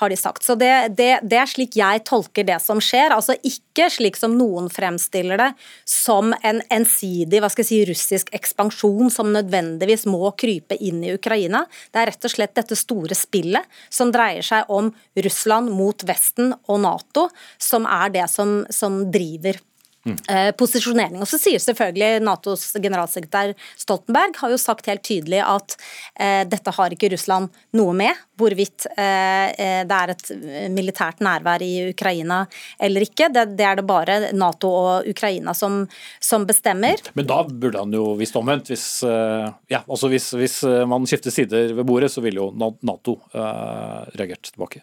har 0.00 0.14
de 0.14 0.20
sagt. 0.20 0.46
Så 0.46 0.56
det, 0.60 0.72
det, 0.98 1.10
det, 1.26 1.42
er 1.42 1.50
slik 1.50 1.76
jeg 1.80 2.04
tolker 2.08 2.46
det 2.46 2.60
som 2.62 2.80
skjer. 2.82 3.16
Altså 3.16 3.34
ikke 3.42 3.90
slik 3.92 4.18
som 4.20 4.38
noen 4.38 4.70
fremstiller 4.72 5.40
det, 5.40 5.50
som 5.88 6.34
en 6.46 6.62
ensidig 6.70 7.42
hva 7.42 7.50
skal 7.50 7.66
jeg 7.66 7.70
si, 7.70 7.82
russisk 7.90 8.32
ekspansjon 8.36 8.59
ekspansjon 8.60 9.10
som 9.10 9.32
nødvendigvis 9.32 10.06
må 10.06 10.30
krype 10.36 10.76
inn 10.76 11.02
i 11.04 11.14
Ukraina. 11.14 11.64
Det 11.90 12.00
er 12.00 12.10
rett 12.10 12.24
og 12.24 12.30
slett 12.32 12.54
dette 12.54 12.76
store 12.76 13.16
spillet 13.16 13.64
som 13.90 14.12
dreier 14.12 14.42
seg 14.42 14.68
om 14.68 14.92
Russland 15.16 15.70
mot 15.72 16.04
Vesten 16.04 16.54
og 16.68 16.80
Nato, 16.84 17.28
som 17.58 17.86
er 17.86 18.10
det 18.10 18.28
som, 18.30 18.64
som 18.70 19.10
driver 19.10 19.60
Mm. 20.00 20.16
posisjonering. 20.56 21.20
Og 21.20 21.28
så 21.28 21.36
sier 21.36 21.60
selvfølgelig 21.60 22.22
Natos 22.24 22.62
generalsekretær 22.80 23.52
Stoltenberg 23.76 24.38
har 24.40 24.52
jo 24.52 24.58
sagt 24.60 24.88
helt 24.88 25.02
tydelig 25.04 25.42
at 25.44 25.76
eh, 26.16 26.42
dette 26.48 26.72
har 26.72 26.94
ikke 26.94 27.10
Russland 27.12 27.50
noe 27.76 27.92
med, 27.96 28.16
hvorvidt 28.40 28.86
eh, 28.94 29.50
eh, 29.52 29.80
det 29.88 29.98
er 29.98 30.12
et 30.14 30.30
militært 30.72 31.20
nærvær 31.24 31.62
i 31.64 31.90
Ukraina 31.90 32.42
eller 32.80 33.06
ikke. 33.06 33.30
Det, 33.32 33.46
det 33.58 33.66
er 33.66 33.80
det 33.80 33.86
bare 33.88 34.18
Nato 34.36 34.70
og 34.70 35.10
Ukraina 35.10 35.54
som, 35.56 35.82
som, 36.20 36.46
bestemmer. 36.48 37.02
Men 37.14 37.28
da 37.28 37.42
burde 37.44 37.82
han 37.82 37.92
jo 37.94 38.14
visst 38.18 38.38
omvendt. 38.40 38.72
Hvis, 38.72 38.86
eh, 39.06 39.50
ja, 39.72 39.82
altså 39.84 40.10
hvis, 40.12 40.32
hvis 40.38 40.62
man 40.88 41.06
skifter 41.08 41.34
sider 41.34 41.74
ved 41.76 41.86
bordet, 41.86 42.12
så 42.12 42.24
ville 42.24 42.40
jo 42.40 42.72
Nato 42.86 43.18
reagert 43.34 44.50
tilbake. 44.50 44.82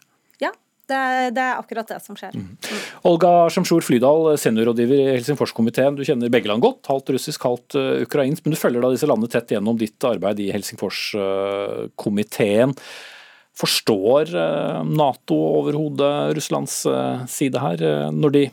Det 0.88 0.96
er, 0.96 1.34
det 1.36 1.42
er, 1.44 1.58
akkurat 1.60 1.84
det 1.92 1.98
som 2.00 2.16
skjer. 2.16 2.32
Mm. 2.32 2.56
Olga 3.10 3.50
Sjamsjor 3.52 3.84
Flydal, 3.84 4.38
seniorrådgiver 4.40 5.02
i 5.02 5.18
Helsingforskomiteen. 5.18 5.98
Du 5.98 6.04
kjenner 6.08 6.32
begge 6.32 6.48
land 6.48 6.64
godt, 6.64 6.88
halvt 6.88 7.12
russisk, 7.18 7.44
halvt 7.44 7.76
uh, 7.76 8.00
ukrainsk. 8.06 8.46
Men 8.46 8.54
du 8.56 8.62
følger 8.62 8.82
da 8.84 8.92
disse 8.94 9.08
landene 9.10 9.32
tett 9.34 9.52
gjennom 9.52 9.78
ditt 9.80 10.04
arbeid 10.08 10.40
i 10.40 10.54
Helsingforskomiteen. 10.56 12.72
Forstår 13.58 14.24
uh, 14.32 14.84
Nato 14.88 15.36
overhodet 15.60 16.36
Russlands 16.40 16.76
side 17.36 17.58
her, 17.60 17.78
når 18.16 18.30
de 18.38 18.48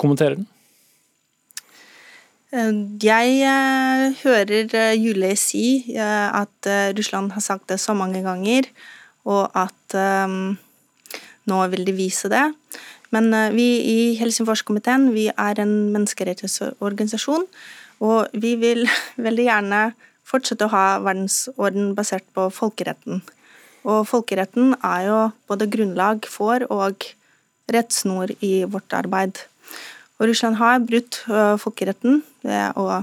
kommenterer 0.00 0.34
den? 0.40 0.46
Jeg 2.48 3.28
hører 4.22 4.72
Julie 4.96 5.36
si 5.36 5.84
at 6.00 6.56
Russland 6.96 7.32
har 7.36 7.44
sagt 7.44 7.68
det 7.68 7.76
så 7.82 7.92
mange 7.94 8.22
ganger, 8.24 8.64
og 9.28 9.52
at 9.52 9.92
nå 11.48 11.62
vil 11.72 11.86
de 11.86 11.96
vise 11.96 12.30
det. 12.32 12.44
Men 13.14 13.32
vi 13.54 13.66
i 13.88 14.00
Helsingforskomiteen 14.20 15.08
vi 15.14 15.28
er 15.32 15.60
en 15.62 15.74
menneskerettighetsorganisasjon, 15.94 17.46
og 18.04 18.36
vi 18.36 18.54
vil 18.60 18.84
veldig 19.26 19.48
gjerne 19.48 19.82
fortsette 20.28 20.66
å 20.66 20.72
ha 20.74 20.86
verdensorden 21.00 21.94
basert 21.96 22.26
på 22.36 22.48
folkeretten. 22.52 23.22
Og 23.88 24.02
folkeretten 24.10 24.74
er 24.84 25.06
jo 25.06 25.20
både 25.48 25.70
grunnlag 25.72 26.26
for 26.28 26.66
og 26.68 27.06
rettsnor 27.72 28.32
i 28.44 28.64
vårt 28.68 28.92
arbeid. 28.96 29.40
Og 30.18 30.28
Russland 30.28 30.58
har 30.60 30.82
brutt 30.82 31.22
folkeretten 31.62 32.22
ved 32.44 32.76
å 32.80 33.02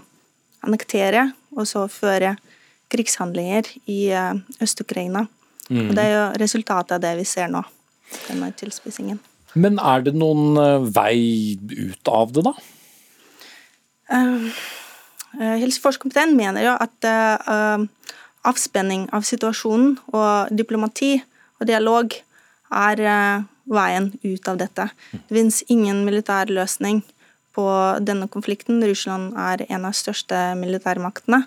annektere 0.65 1.29
og 1.55 1.67
så 1.69 1.85
føre 1.91 2.35
krigshandlinger 2.91 3.69
i 3.89 4.01
Øst-Ukraina. 4.61 5.25
Mm. 5.69 5.89
Og 5.89 5.95
Det 5.95 6.03
er 6.03 6.13
jo 6.13 6.25
resultatet 6.41 6.97
av 6.97 7.01
det 7.01 7.15
vi 7.17 7.25
ser 7.25 7.49
nå, 7.49 7.63
denne 8.27 8.51
tilspissingen. 8.57 9.19
Men 9.55 9.79
er 9.79 10.03
det 10.03 10.15
noen 10.17 10.57
vei 10.91 11.55
ut 11.71 12.11
av 12.11 12.33
det, 12.35 12.43
da? 12.43 12.53
Uh, 14.11 14.51
Helseforskningskomiteen 15.35 16.35
mener 16.37 16.63
jo 16.67 16.75
at 16.79 17.07
uh, 17.07 17.81
avspenning 18.45 19.07
av 19.15 19.25
situasjonen 19.27 19.95
og 20.13 20.53
diplomati 20.55 21.17
og 21.59 21.67
dialog 21.69 22.13
er 22.75 23.01
uh, 23.01 23.43
veien 23.65 24.11
ut 24.23 24.47
av 24.51 24.59
dette. 24.61 24.87
Det 25.11 25.33
finnes 25.33 25.63
ingen 25.73 26.03
militær 26.05 26.51
løsning 26.53 27.01
på 27.55 27.65
denne 28.05 28.27
konflikten. 28.31 28.83
Russland 28.83 29.33
er 29.39 29.65
en 29.69 29.87
av 29.87 29.95
de 29.95 30.01
største 30.03 30.41
militærmaktene, 30.59 31.45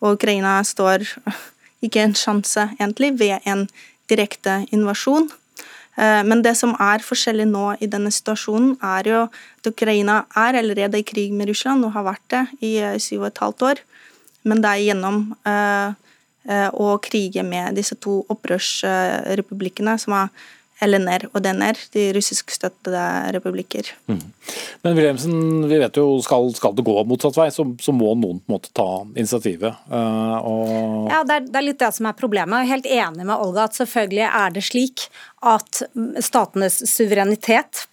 og 0.00 0.16
Ukraina 0.16 0.58
står 0.64 1.04
ikke 1.84 2.02
en 2.02 2.16
sjanse, 2.16 2.70
egentlig, 2.78 3.12
ved 3.20 3.44
en 3.44 3.66
direkte 4.10 4.62
invasjon. 4.74 5.28
Eh, 5.98 6.22
men 6.24 6.42
det 6.46 6.54
som 6.58 6.76
er 6.78 7.02
forskjellig 7.02 7.48
nå 7.50 7.72
i 7.82 7.88
denne 7.90 8.12
situasjonen, 8.14 8.76
er 8.84 9.10
jo 9.10 9.22
at 9.26 9.70
Ukraina 9.70 10.20
er 10.38 10.60
allerede 10.60 11.00
i 11.00 11.06
krig 11.06 11.34
med 11.34 11.50
Russland 11.50 11.86
og 11.86 11.96
har 11.96 12.06
vært 12.06 12.26
det 12.34 12.44
i 12.62 12.76
eh, 12.78 12.98
syv 13.02 13.24
og 13.24 13.30
et 13.32 13.42
halvt 13.42 13.64
år. 13.72 13.82
Men 14.46 14.62
det 14.62 14.70
er 14.70 14.84
gjennom 14.86 15.16
uh, 15.44 15.90
å 16.78 16.92
krige 17.04 17.42
med 17.44 17.74
disse 17.76 17.96
to 18.00 18.20
opprørsrepublikkene, 18.32 19.96
som 20.00 20.14
er 20.16 20.30
LNR 20.84 21.26
og 21.32 21.42
DNR, 21.42 21.78
de 21.94 22.04
russiskstøttede 22.14 23.02
republikker. 23.34 23.90
Mm. 24.10 24.20
Men 24.84 24.94
Wilhelmsen, 24.94 25.40
vi 25.70 25.80
vet 25.80 25.98
jo 25.98 26.06
skal, 26.24 26.52
skal 26.54 26.76
det 26.78 26.84
gå 26.86 26.94
motsatt 27.08 27.38
vei, 27.38 27.48
så, 27.54 27.66
så, 27.82 27.94
må 27.94 28.12
noen 28.14 28.38
på 28.38 28.52
en 28.52 28.56
måte 28.56 28.72
ta 28.76 28.88
initiativet. 29.16 29.82
Uh, 29.90 30.38
og... 30.38 30.72
Ja, 31.10 31.24
det 31.26 31.40
er, 31.40 31.46
det 31.48 31.60
er, 31.60 31.66
litt 31.66 31.82
det 31.82 31.92
som 31.98 32.10
er 32.10 32.18
problemet. 32.18 32.62
Jeg 32.62 32.68
er 32.68 32.74
helt 32.76 32.90
enig 33.00 33.26
med 33.26 33.36
Olga 33.36 33.66
at 33.66 33.78
selvfølgelig 33.78 34.26
er 34.28 34.54
det 34.54 34.64
slik 34.68 35.08
at 35.46 35.82
statenes 36.24 36.82
suverenitet 36.90 37.86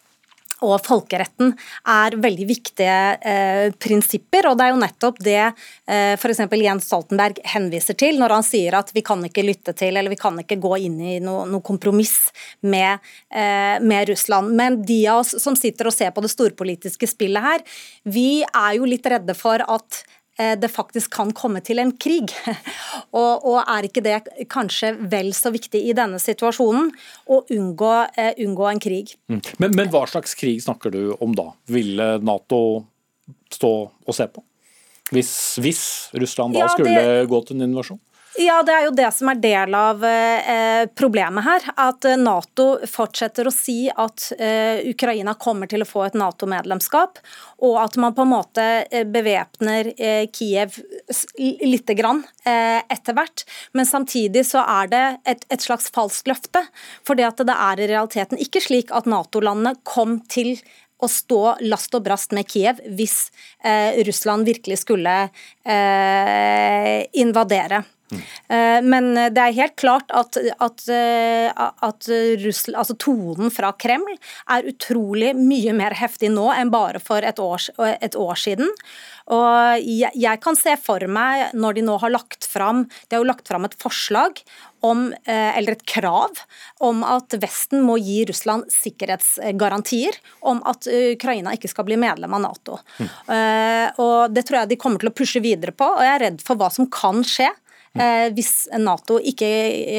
og 0.64 0.78
folkeretten 0.86 1.51
er 1.91 2.16
veldig 2.22 2.45
viktige 2.47 2.95
eh, 3.20 3.74
prinsipper. 3.82 4.47
og 4.49 4.58
Det 4.58 4.68
er 4.68 4.72
jo 4.72 4.80
nettopp 4.80 5.20
det 5.26 5.41
eh, 5.41 6.16
f.eks. 6.16 6.43
Jens 6.56 6.88
Stoltenberg 6.88 7.41
henviser 7.51 7.97
til 7.99 8.20
når 8.22 8.38
han 8.38 8.47
sier 8.47 8.78
at 8.80 8.93
vi 8.95 9.03
kan 9.06 9.24
ikke 9.28 9.43
lytte 9.45 9.76
til 9.76 9.97
eller 9.97 10.14
vi 10.14 10.20
kan 10.20 10.39
ikke 10.39 10.60
gå 10.64 10.78
inn 10.88 10.97
i 11.01 11.18
noe, 11.24 11.43
noe 11.49 11.66
kompromiss 11.66 12.32
med, 12.62 13.03
eh, 13.34 13.82
med, 13.84 14.08
Russland. 14.10 14.56
Men 14.56 14.80
de 14.86 15.01
av 15.12 15.24
oss 15.26 15.36
som 15.41 15.58
sitter 15.60 15.89
og 15.89 15.95
ser 15.95 16.14
på 16.16 16.24
det 16.24 16.32
storpolitiske 16.32 17.10
spillet 17.10 17.43
her, 17.43 17.66
vi 18.08 18.43
er 18.45 18.78
jo 18.78 18.88
litt 18.88 19.06
redde 19.12 19.36
for 19.38 19.60
at 19.60 20.03
det 20.36 20.67
faktisk 20.67 21.13
kan 21.15 21.29
komme 21.31 21.61
til 21.63 21.79
en 21.79 21.93
krig. 21.95 22.33
Og, 23.15 23.45
og, 23.47 23.61
er 23.71 23.86
ikke 23.88 24.01
det 24.03 24.15
kanskje 24.51 24.89
vel 25.07 25.29
så 25.36 25.47
viktig 25.53 25.79
i 25.88 25.93
denne 25.95 26.17
situasjonen, 26.19 26.89
å 27.31 27.38
unngå, 27.55 27.91
uh, 28.17 28.31
unngå 28.43 28.65
en 28.67 28.81
krig? 28.83 29.13
Mm. 29.31 29.39
Men, 29.63 29.77
men, 29.77 29.88
hva 29.93 30.01
slags 30.11 30.36
krig 30.36 30.59
snakker 30.65 30.91
du 30.91 31.13
om 31.23 31.31
da? 31.38 31.45
Ville 31.71 32.09
Nato 32.19 32.59
stå 33.55 33.71
og 33.88 34.17
se 34.17 34.27
på? 34.27 34.43
Hvis, 35.15 35.31
hvis 35.63 35.83
Russland 36.17 36.57
da 36.57 36.65
ja, 36.65 36.73
skulle 36.73 37.23
gå 37.29 37.39
til 37.47 37.59
en 37.59 37.69
invasjon? 37.69 38.01
Ja, 38.38 38.63
Det 38.63 38.73
er 38.73 38.83
jo 38.83 38.91
det 38.91 39.07
som 39.15 39.29
er 39.31 39.38
del 39.39 39.75
av 39.79 40.01
eh, 40.03 40.86
problemet 40.91 41.45
her. 41.45 41.67
At 41.79 42.03
eh, 42.03 42.17
Nato 42.19 42.65
fortsetter 42.91 43.47
å 43.47 43.53
si 43.53 43.86
at 43.88 44.25
eh, 44.36 44.81
Ukraina 44.91 45.38
kommer 45.39 45.71
til 45.71 45.86
å 45.86 45.88
få 45.88 46.03
et 46.03 46.17
Nato-medlemskap, 46.19 47.21
og 47.63 47.77
at 47.79 47.95
man 48.01 48.15
på 48.17 48.25
en 48.25 48.33
måte 48.33 48.65
eh, 48.91 49.07
bevæpner 49.07 49.93
eh, 49.95 50.25
Kiev 50.36 50.81
lite 51.39 51.95
grann 51.95 52.25
eh, 52.43 52.83
etter 52.91 53.15
hvert. 53.15 53.45
Men 53.71 53.88
samtidig 53.88 54.43
så 54.51 54.65
er 54.67 54.91
det 54.91 55.05
et, 55.23 55.47
et 55.55 55.63
slags 55.63 55.88
falskt 55.95 56.27
løfte. 56.27 56.65
For 57.07 57.15
det 57.15 57.31
er 57.55 57.79
i 57.79 57.88
realiteten 57.88 58.41
ikke 58.41 58.63
slik 58.67 58.91
at 58.91 59.07
Nato-landene 59.07 59.77
kom 59.88 60.19
til 60.27 60.57
å 60.99 61.07
stå 61.11 61.57
last 61.71 61.95
og 61.95 62.03
brast 62.03 62.36
med 62.36 62.51
Kiev 62.51 62.83
hvis 62.99 63.29
eh, 63.63 63.95
Russland 64.03 64.47
virkelig 64.47 64.83
skulle 64.83 65.17
eh, 65.63 67.03
invadere. 67.15 67.86
Mm. 68.14 68.22
Men 68.86 69.08
det 69.34 69.41
er 69.41 69.56
helt 69.58 69.76
klart 69.82 70.12
at, 70.14 70.38
at, 70.62 70.84
eh, 70.93 71.49
at 71.56 72.10
Russland, 72.43 72.78
altså 72.78 72.95
tonen 73.01 73.49
fra 73.53 73.72
Kreml 73.82 74.14
er 74.53 74.70
utrolig 74.70 75.34
mye 75.38 75.74
mer 75.76 75.95
heftig 75.97 76.30
nå 76.34 76.51
enn 76.53 76.74
bare 76.74 77.01
for 77.03 77.26
et 77.26 77.41
år, 77.41 77.70
et 77.97 78.18
år 78.20 78.39
siden. 78.39 78.70
Og 79.34 79.82
jeg, 79.82 80.14
jeg, 80.14 80.38
kan 80.43 80.58
se 80.58 80.76
for 80.78 81.01
meg, 81.10 81.49
når 81.58 81.80
de 81.80 81.84
nå 81.88 81.95
har 81.97 82.12
lagt 82.14 82.45
fram 82.45 82.84
De 82.86 83.16
har 83.16 83.24
jo 83.24 83.26
lagt 83.26 83.47
fram 83.49 83.66
et 83.66 83.74
forslag 83.82 84.38
om, 84.86 85.08
eh, 85.26 85.58
eller 85.58 85.74
et 85.74 85.86
krav 85.89 86.43
om 86.86 87.01
at 87.10 87.34
Vesten 87.41 87.82
må 87.82 87.95
gi 87.97 88.20
Russland 88.30 88.70
sikkerhetsgarantier 88.70 90.20
om 90.45 90.62
at 90.70 90.86
Ukraina 90.86 91.56
ikke 91.58 91.72
skal 91.72 91.88
bli 91.88 91.97
medlem 91.97 92.38
av 92.38 92.43
Nato. 92.43 92.78
Mm. 92.99 93.10
Og 94.06 94.36
Det 94.36 94.45
tror 94.45 94.60
jeg 94.60 94.76
de 94.76 94.78
kommer 94.78 95.01
til 95.01 95.10
å 95.10 95.16
pushe 95.18 95.41
videre 95.41 95.74
på, 95.74 95.88
og 95.89 96.06
jeg 96.06 96.14
er 96.14 96.24
redd 96.28 96.45
for 96.45 96.62
hva 96.62 96.70
som 96.70 96.86
kan 96.91 97.26
skje 97.26 97.49
hvis 98.35 98.67
Nato 98.81 99.17
ikke, 99.23 99.49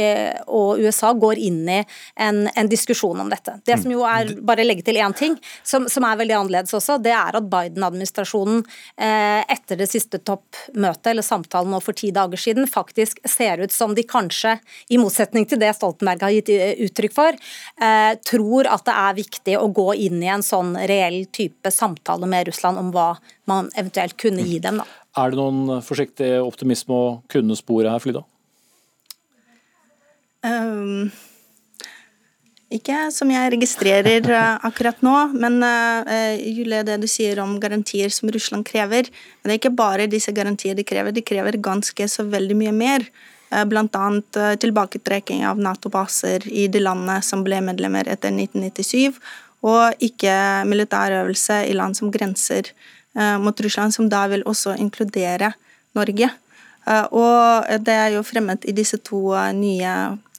eh, 0.01 0.41
og 0.47 0.81
USA 0.83 1.13
går 1.17 1.41
inn 1.41 1.63
i 1.69 1.79
en, 2.21 2.43
en, 2.49 2.69
diskusjon 2.69 3.21
om 3.23 3.31
dette. 3.33 3.57
Det 3.65 3.79
som 3.81 3.93
jo 3.93 4.03
er, 4.09 4.35
bare 4.45 4.67
legge 4.67 4.85
til 4.87 4.99
én 5.01 5.15
ting, 5.17 5.37
som, 5.65 5.87
som, 5.89 6.05
er 6.05 6.19
veldig 6.21 6.37
annerledes 6.37 6.75
også, 6.77 6.99
det 7.03 7.15
er 7.17 7.39
at 7.39 7.49
Biden-administrasjonen 7.53 8.63
eh, 8.63 9.43
etter 9.57 9.81
det 9.81 9.89
siste 9.91 10.21
toppmøtet, 10.21 11.13
eller 11.13 11.27
samtalen 11.27 11.73
nå 11.73 11.81
for 11.85 11.97
ti 11.97 12.13
dager 12.15 12.41
siden, 12.41 12.69
faktisk 12.71 13.23
ser 13.29 13.63
ut 13.65 13.75
som 13.75 13.95
de 13.97 14.05
kanskje, 14.07 14.57
i 14.93 15.01
motsetning 15.01 15.47
til 15.49 15.61
det 15.63 15.73
Stoltenberg 15.77 16.27
har 16.27 16.35
gitt 16.35 16.51
uttrykk 16.87 17.15
for, 17.15 17.39
tror 18.27 18.69
at 18.71 18.85
det 18.87 18.95
er 18.97 19.17
viktig 19.17 19.57
å 19.59 19.69
gå 19.75 19.87
inn 20.07 20.21
i 20.23 20.31
en 20.33 20.45
sånn 20.45 20.75
reell 20.89 21.25
type 21.35 21.71
samtale 21.73 22.29
med 22.31 22.51
Russland 22.51 22.81
om 22.81 22.93
hva 22.95 23.09
man 23.51 23.71
eventuelt 23.75 24.17
kunne 24.21 24.45
gi 24.47 24.59
dem. 24.63 24.83
da. 24.83 25.06
Er 25.17 25.33
det 25.33 25.39
noen 25.41 25.81
forsiktig 25.85 26.35
optimisme 26.45 26.93
å 26.93 27.13
kunne 27.33 27.57
spore 27.57 27.89
her, 27.89 28.03
Flyda? 28.03 28.21
Um, 30.45 31.09
ikke 32.71 33.07
som 33.15 33.31
jeg 33.33 33.55
registrerer 33.55 34.29
uh, 34.29 34.59
akkurat 34.69 35.01
nå, 35.07 35.15
men 35.33 35.57
uh, 35.65 36.37
Julie, 36.37 36.83
det 36.87 36.99
du 37.01 37.07
sier 37.11 37.41
om 37.43 37.57
garantier 37.63 38.13
som 38.13 38.31
Russland 38.31 38.67
krever 38.69 39.09
Men 39.09 39.49
det 39.49 39.55
er 39.55 39.61
ikke 39.63 39.79
bare 39.79 40.11
disse 40.11 40.35
garantier 40.37 40.77
de 40.77 40.85
krever, 40.87 41.17
de 41.17 41.25
krever 41.25 41.59
ganske 41.65 42.09
så 42.13 42.27
veldig 42.29 42.59
mye 42.61 42.75
mer. 42.77 43.07
Uh, 43.49 43.65
Bl.a. 43.65 44.05
Tilbaketrekking 44.61 45.47
av 45.49 45.63
Nato-baser 45.63 46.45
i 46.51 46.69
de 46.69 46.85
landene 46.85 47.23
som 47.25 47.47
ble 47.47 47.63
medlemmer 47.65 48.13
etter 48.13 48.37
1997, 48.37 49.17
og 49.67 50.05
ikke 50.05 50.37
militærøvelse 50.69 51.63
i 51.71 51.75
land 51.75 51.97
som 51.99 52.13
grenser 52.13 52.75
Eh, 52.75 52.96
mot 53.41 53.61
Russland, 53.65 53.95
som 53.95 54.11
da 54.13 54.27
vil 54.29 54.43
også 54.45 54.75
inkludere 54.77 55.55
Norge. 55.97 56.29
Eh, 56.87 57.07
og 57.11 57.67
det 57.83 57.95
er 57.95 58.15
jo 58.15 58.25
fremmet 58.27 58.67
i 58.69 58.75
disse 58.77 58.99
to 59.05 59.33
eh, 59.35 59.53
nye 59.57 59.97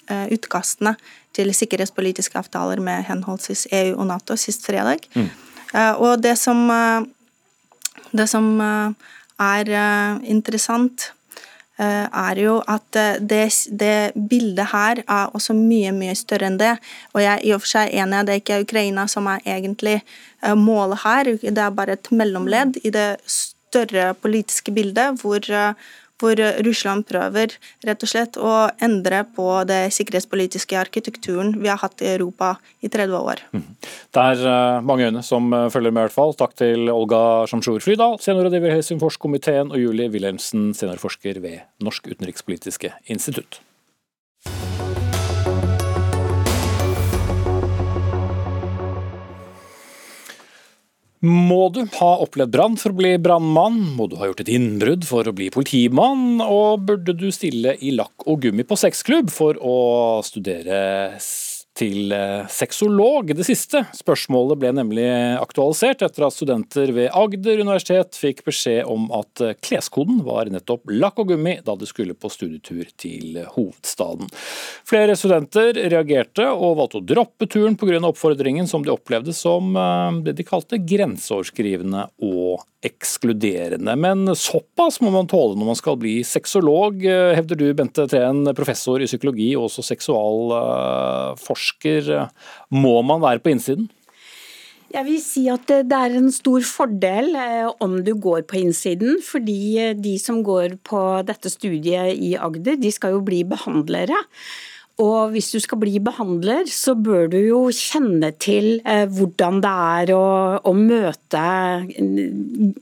utkastene 0.08 0.94
til 1.36 1.50
sikkerhetspolitiske 1.52 2.40
avtaler 2.40 2.80
med 2.80 3.04
henholdsvis 3.10 3.66
EU 3.76 3.98
og 4.00 4.06
Nato 4.08 4.38
sist 4.40 4.64
fredag. 4.64 5.04
Mm. 5.20 5.28
Og 6.00 6.22
det 6.24 6.38
som, 6.40 6.62
det 8.16 8.30
som 8.32 8.46
er 8.64 9.72
interessant 10.24 11.10
Eh, 11.12 11.17
er 11.86 12.40
jo 12.42 12.56
at 12.68 12.98
eh, 12.98 13.20
det, 13.22 13.44
det, 13.80 14.14
bildet 14.30 14.72
her 14.72 15.04
er 15.04 15.36
også 15.38 15.54
mye 15.58 15.92
mye 15.94 16.16
større 16.18 16.50
enn 16.50 16.58
det. 16.58 16.74
Og 17.14 17.22
jeg 17.22 17.34
er 17.36 17.46
i 17.46 17.54
og 17.54 17.62
for 17.62 17.74
seg 17.76 17.94
enig, 17.94 18.18
at 18.18 18.30
det 18.30 18.40
ikke 18.42 18.58
er 18.58 18.66
Ukraina 18.66 19.06
som 19.12 19.30
er 19.30 19.46
egentlig 19.46 20.00
eh, 20.00 20.56
målet 20.58 21.04
her. 21.04 21.32
Det 21.38 21.64
er 21.64 21.78
bare 21.78 21.98
et 21.98 22.12
mellomledd 22.12 22.82
i 22.84 22.94
det 22.94 23.10
større 23.30 24.14
politiske 24.18 24.74
bildet 24.74 25.22
hvor, 25.22 25.44
hvor 26.18 26.40
Russland 26.66 27.06
prøver 27.10 27.54
rett 27.86 28.04
og 28.04 28.10
slett 28.10 28.38
å 28.42 28.54
endre 28.84 29.24
på 29.36 29.48
det 29.70 29.88
sikkerhetspolitiske 29.96 30.78
arkitekturen 30.80 31.54
vi 31.62 31.70
har 31.70 31.80
hatt 31.82 32.02
i 32.02 32.10
Europa 32.16 32.56
i 32.82 32.90
30 32.90 33.18
år. 33.18 33.44
Det 33.52 34.24
er 34.24 34.44
eh, 34.50 34.80
mange 34.86 35.10
øyne 35.10 35.24
som 35.26 35.54
eh, 35.54 35.68
følger 35.74 35.94
med, 35.94 36.02
i 36.02 36.08
hvert 36.08 36.18
fall. 36.18 36.36
Takk 36.38 36.58
til 36.60 36.90
Olga 36.94 37.22
Shamsjur 37.50 37.84
Flydal, 37.84 38.18
seniorrådgiver 38.24 38.74
i 38.74 38.80
Helsingforskomiteen, 38.80 39.72
og 39.74 39.82
Julie 39.82 40.12
Wilhelmsen, 40.14 40.72
seniorforsker 40.78 41.42
ved 41.44 41.64
Norsk 41.84 42.10
utenrikspolitiske 42.12 42.94
institutt. 43.14 43.62
Må 51.26 51.64
du 51.74 51.80
ha 51.98 52.10
opplevd 52.22 52.54
brann 52.54 52.76
for 52.78 52.94
å 52.94 52.98
bli 53.00 53.16
brannmann? 53.18 53.80
Må 53.98 54.06
du 54.10 54.20
ha 54.20 54.28
gjort 54.30 54.44
et 54.44 54.52
innbrudd 54.54 55.06
for 55.08 55.26
å 55.26 55.34
bli 55.34 55.50
politimann? 55.54 56.44
Og 56.46 56.84
burde 56.86 57.16
du 57.18 57.32
stille 57.34 57.74
i 57.82 57.96
lakk 57.98 58.28
og 58.30 58.44
gummi 58.46 58.66
på 58.68 58.78
sexklubb 58.78 59.32
for 59.34 59.58
å 59.58 59.78
studere 60.26 61.18
til 61.78 62.12
eh, 62.16 62.48
sexolog. 62.50 63.30
Det 63.38 63.46
siste 63.46 63.84
spørsmålet 63.96 64.60
ble 64.62 64.72
nemlig 64.80 65.06
aktualisert 65.38 66.02
etter 66.06 66.26
at 66.26 66.34
studenter 66.34 66.92
ved 66.96 67.12
Agder 67.16 67.62
universitet 67.62 68.18
fikk 68.18 68.44
beskjed 68.48 68.90
om 68.90 69.12
at 69.16 69.44
eh, 69.44 69.56
kleskoden 69.62 70.24
var 70.26 70.50
nettopp 70.54 70.90
lakk 70.92 71.20
og 71.24 71.28
gummi 71.34 71.58
da 71.66 71.74
de 71.78 71.86
skulle 71.90 72.18
på 72.18 72.32
studietur 72.34 72.86
til 72.98 73.38
hovedstaden. 73.54 74.28
Flere 74.88 75.16
studenter 75.20 75.74
reagerte 75.92 76.46
og 76.50 76.78
valgte 76.82 77.02
å 77.02 77.08
droppe 77.14 77.46
turen 77.52 77.78
pga. 77.78 77.86
oppfordringen 78.08 78.68
som 78.70 78.84
de 78.86 78.92
opplevde 78.94 79.34
som 79.36 79.76
eh, 79.78 80.12
det 80.26 80.34
de 80.40 80.48
kalte 80.48 80.78
grenseoverskrivende 80.82 82.08
og 82.26 82.66
ekskluderende. 82.86 83.96
Men 84.00 84.36
såpass 84.38 85.02
må 85.02 85.10
man 85.12 85.28
tåle 85.30 85.58
når 85.58 85.66
man 85.72 85.76
skal 85.80 85.98
bli 86.00 86.24
sexolog, 86.26 87.02
hevder 87.04 87.58
du 87.60 87.74
Bente 87.76 88.06
Treen, 88.08 88.46
professor 88.56 89.02
i 89.02 89.08
psykologi 89.10 89.50
og 89.58 89.64
også 89.68 89.82
seksualforsker. 89.90 91.67
Må 92.70 93.00
man 93.06 93.24
være 93.24 93.44
på 93.44 93.54
innsiden? 93.54 93.90
Jeg 94.88 95.04
vil 95.04 95.20
si 95.20 95.44
at 95.52 95.68
det 95.68 95.98
er 95.98 96.14
en 96.16 96.30
stor 96.32 96.64
fordel 96.64 97.34
eh, 97.36 97.68
om 97.84 97.98
du 98.06 98.14
går 98.16 98.46
på 98.48 98.62
innsiden, 98.62 99.18
fordi 99.24 99.60
eh, 99.84 99.98
de 100.00 100.16
som 100.22 100.40
går 100.48 100.78
på 100.88 101.02
dette 101.28 101.52
studiet 101.52 102.16
i 102.16 102.38
Agder, 102.40 102.80
de 102.80 102.92
skal 102.96 103.18
jo 103.18 103.22
bli 103.28 103.42
behandlere. 103.44 104.16
Og 105.04 105.34
hvis 105.36 105.52
du 105.54 105.60
skal 105.62 105.82
bli 105.84 106.00
behandler, 106.02 106.66
så 106.72 106.96
bør 106.96 107.28
du 107.30 107.38
jo 107.38 107.60
kjenne 107.76 108.32
til 108.40 108.80
eh, 108.88 109.04
hvordan 109.12 109.60
det 109.62 109.76
er 110.00 110.14
å, 110.16 110.26
å, 110.64 110.74
møte 110.74 111.44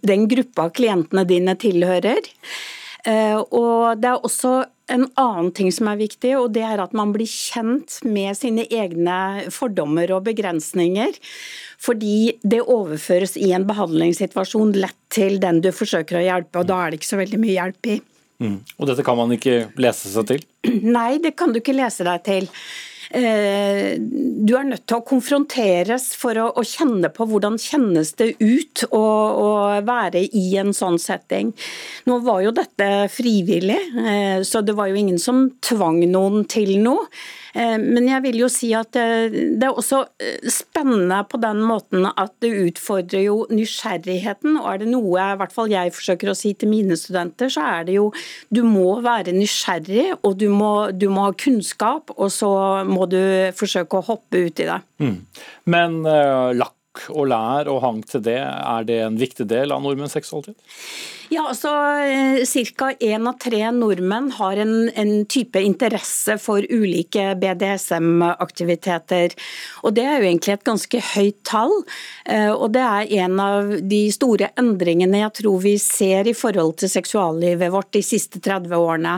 den 0.05 0.29
gruppa 0.31 0.69
klientene 0.77 1.25
dine 1.27 1.57
tilhører. 1.59 2.29
Eh, 3.05 3.37
og 3.37 4.01
det 4.01 4.09
er 4.09 4.25
også 4.25 4.53
en 4.93 5.05
annen 5.17 5.51
ting 5.55 5.71
som 5.73 5.89
er 5.89 5.99
viktig, 5.99 6.31
og 6.37 6.51
det 6.55 6.63
er 6.65 6.81
at 6.81 6.93
man 6.97 7.13
blir 7.13 7.29
kjent 7.29 7.99
med 8.05 8.37
sine 8.37 8.65
egne 8.69 9.45
fordommer 9.53 10.13
og 10.13 10.25
begrensninger. 10.27 11.17
Fordi 11.81 12.35
det 12.41 12.63
overføres 12.63 13.35
i 13.37 13.51
en 13.57 13.67
behandlingssituasjon 13.69 14.75
lett 14.77 14.97
til 15.13 15.39
den 15.41 15.61
du 15.65 15.71
forsøker 15.75 16.19
å 16.19 16.25
hjelpe, 16.25 16.61
og 16.61 16.69
da 16.69 16.81
er 16.81 16.91
det 16.91 17.01
ikke 17.01 17.13
så 17.13 17.21
veldig 17.21 17.41
mye 17.41 17.57
hjelp 17.57 17.93
i. 17.93 18.01
Mm. 18.43 18.57
Og 18.77 18.89
dette 18.89 19.05
kan 19.07 19.17
man 19.17 19.31
ikke 19.31 19.69
lese 19.79 20.11
seg 20.11 20.27
til? 20.33 20.43
Nei, 20.97 21.15
det 21.23 21.35
kan 21.39 21.53
du 21.53 21.61
ikke 21.61 21.77
lese 21.77 22.05
deg 22.07 22.25
til. 22.25 22.49
Eh, 23.09 23.95
du 23.99 24.53
er 24.57 24.67
nødt 24.67 24.85
til 24.87 24.99
å 24.99 25.05
konfronteres 25.05 26.09
for 26.17 26.37
å, 26.41 26.47
å 26.57 26.63
kjenne 26.65 27.11
på 27.13 27.27
hvordan 27.29 27.59
kjennes 27.61 28.13
det 28.19 28.31
ut 28.41 28.85
å, 28.89 29.01
å, 29.01 29.49
være 29.85 30.25
i 30.25 30.45
en 30.61 30.73
sånn 30.75 30.97
setting. 31.01 31.53
Nå 32.09 32.19
var 32.25 32.43
jo 32.45 32.53
dette 32.55 33.07
frivillig, 33.13 33.79
eh, 34.01 34.39
så 34.47 34.63
det 34.65 34.77
var 34.77 34.89
jo 34.91 34.99
ingen 34.99 35.21
som 35.21 35.47
tvang 35.65 36.01
noen 36.09 36.45
til 36.49 36.77
noe. 36.81 37.09
Eh, 37.55 37.77
men 37.79 38.09
jeg 38.09 38.23
vil 38.25 38.39
jo 38.43 38.49
si 38.51 38.71
at 38.75 38.97
eh, 38.99 39.31
det 39.31 39.63
er 39.63 39.71
også 39.71 40.01
eh, 40.19 40.49
spennende 40.51 41.21
på 41.31 41.39
den 41.39 41.61
måten 41.63 42.07
at 42.09 42.33
det 42.43 42.51
utfordrer 42.65 43.25
jo 43.25 43.37
nysgjerrigheten. 43.53 44.59
Og 44.59 44.69
er 44.73 44.83
det 44.83 44.91
noe 44.91 45.15
i 45.23 45.39
hvert 45.39 45.55
fall 45.55 45.71
jeg 45.71 45.93
forsøker 45.95 46.31
å 46.31 46.37
si 46.37 46.51
til 46.59 46.71
mine 46.73 46.99
studenter, 46.99 47.51
så 47.51 47.63
er 47.79 47.87
det 47.87 47.97
jo 47.97 48.09
du 48.53 48.63
må 48.67 48.99
være 49.05 49.35
nysgjerrig 49.35 50.09
og 50.21 50.35
du 50.41 50.49
må, 50.51 50.73
du 50.91 51.07
må 51.11 51.29
ha 51.29 51.35
kunnskap, 51.37 52.11
og 52.15 52.31
så 52.33 52.51
må 52.87 53.07
du 53.11 53.19
forsøke 53.55 53.99
å 53.99 54.07
hoppe 54.09 54.45
ut 54.47 54.63
i 54.63 54.67
det. 54.67 54.79
Mm. 55.01 55.17
Men 55.71 56.01
uh, 56.07 56.51
lakk 56.55 56.73
og 57.11 57.27
lær 57.31 57.69
og 57.71 57.81
hang 57.83 58.01
til 58.07 58.23
det, 58.25 58.39
er 58.39 58.87
det 58.87 58.99
en 59.03 59.19
viktig 59.19 59.47
del 59.49 59.73
av 59.75 59.83
nordmenns 59.83 60.15
seksualitet? 60.15 60.57
Ja, 61.33 61.47
altså 61.49 61.71
eh, 62.05 62.65
Ca. 62.77 62.91
én 63.01 63.25
av 63.25 63.39
tre 63.41 63.63
nordmenn 63.73 64.27
har 64.37 64.59
en, 64.61 64.89
en, 64.93 65.13
type 65.25 65.57
interesse 65.57 66.35
for 66.41 66.61
ulike 66.69 67.31
BDSM-aktiviteter. 67.41 69.33
Og 69.81 69.95
Det 69.97 70.03
er 70.05 70.19
jo 70.19 70.27
egentlig 70.29 70.53
et 70.53 70.67
ganske 70.67 71.01
høyt 71.15 71.39
tall. 71.47 71.73
Eh, 72.29 72.51
og 72.51 72.69
Det 72.75 72.83
er 72.83 73.13
en 73.25 73.39
av 73.41 73.73
de 73.81 74.03
store 74.13 74.51
endringene 74.59 75.23
jeg 75.23 75.37
tror 75.41 75.63
vi 75.65 75.75
ser 75.81 76.29
i 76.29 76.35
forhold 76.37 76.77
til 76.83 76.93
seksuallivet 76.93 77.73
vårt 77.73 77.89
de 77.97 78.03
siste 78.05 78.39
30 78.39 78.77
årene. 78.77 79.17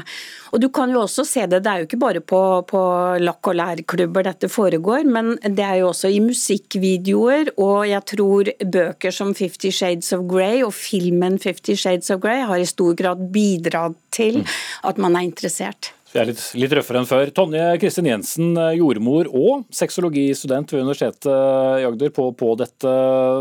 Og 0.56 0.64
du 0.64 0.70
kan 0.72 0.92
jo 0.94 1.04
også 1.04 1.26
se 1.28 1.44
det, 1.44 1.60
det 1.66 1.72
er 1.72 1.84
jo 1.84 1.90
ikke 1.90 2.00
bare 2.00 2.24
på, 2.24 2.42
på 2.72 2.82
lakk- 3.20 3.52
og 3.52 3.60
lærklubber 3.60 4.30
dette 4.30 4.48
foregår, 4.52 5.04
men 5.04 5.36
det 5.44 5.66
er 5.66 5.82
jo 5.82 5.92
også 5.92 6.12
i 6.14 6.22
musikkvideoer, 6.24 7.52
og 7.60 7.84
jeg 7.90 8.04
tror 8.14 8.52
bøker 8.64 9.14
som 9.14 9.34
Fifty 9.36 9.74
Shades 9.76 10.14
of 10.16 10.24
Grey 10.30 10.64
og 10.64 10.72
filmen 10.78 11.36
Fifty 11.42 11.76
Shades 11.76 11.97
Shades 11.98 12.14
of 12.14 12.22
Grey 12.22 12.42
har 12.46 12.60
i 12.60 12.66
stor 12.66 12.94
grad 12.94 13.22
bidratt 13.34 13.98
til 14.14 14.44
at 14.86 15.00
man 15.02 15.16
er 15.18 15.26
interessert. 15.26 15.94
Vi 16.14 16.22
er 16.22 16.30
litt, 16.30 16.42
litt 16.56 16.74
røffere 16.78 17.02
enn 17.02 17.10
før. 17.10 17.32
Tonje 17.36 17.64
Kristin 17.82 18.08
Jensen, 18.08 18.54
jordmor 18.78 19.28
og 19.34 19.66
sexologistudent 19.76 20.72
ved 20.72 20.86
Universitetet 20.86 21.82
i 21.82 21.88
Agder 21.88 22.14
på, 22.16 22.30
på 22.38 22.54
dette 22.60 22.94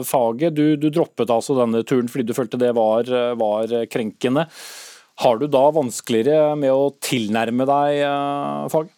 faget. 0.08 0.56
Du, 0.56 0.74
du, 0.80 0.88
droppet 0.90 1.30
altså 1.30 1.56
denne 1.60 1.84
turen 1.86 2.10
fordi 2.10 2.26
du 2.26 2.34
følte 2.36 2.60
det 2.60 2.72
var, 2.76 3.12
var, 3.38 3.76
krenkende. 3.92 4.48
Har 5.22 5.38
du 5.40 5.46
da 5.48 5.62
vanskeligere 5.72 6.56
med 6.58 6.74
å 6.74 6.90
tilnærme 7.00 7.68
deg 7.68 8.02
uh, 8.04 8.66
faget? 8.72 8.92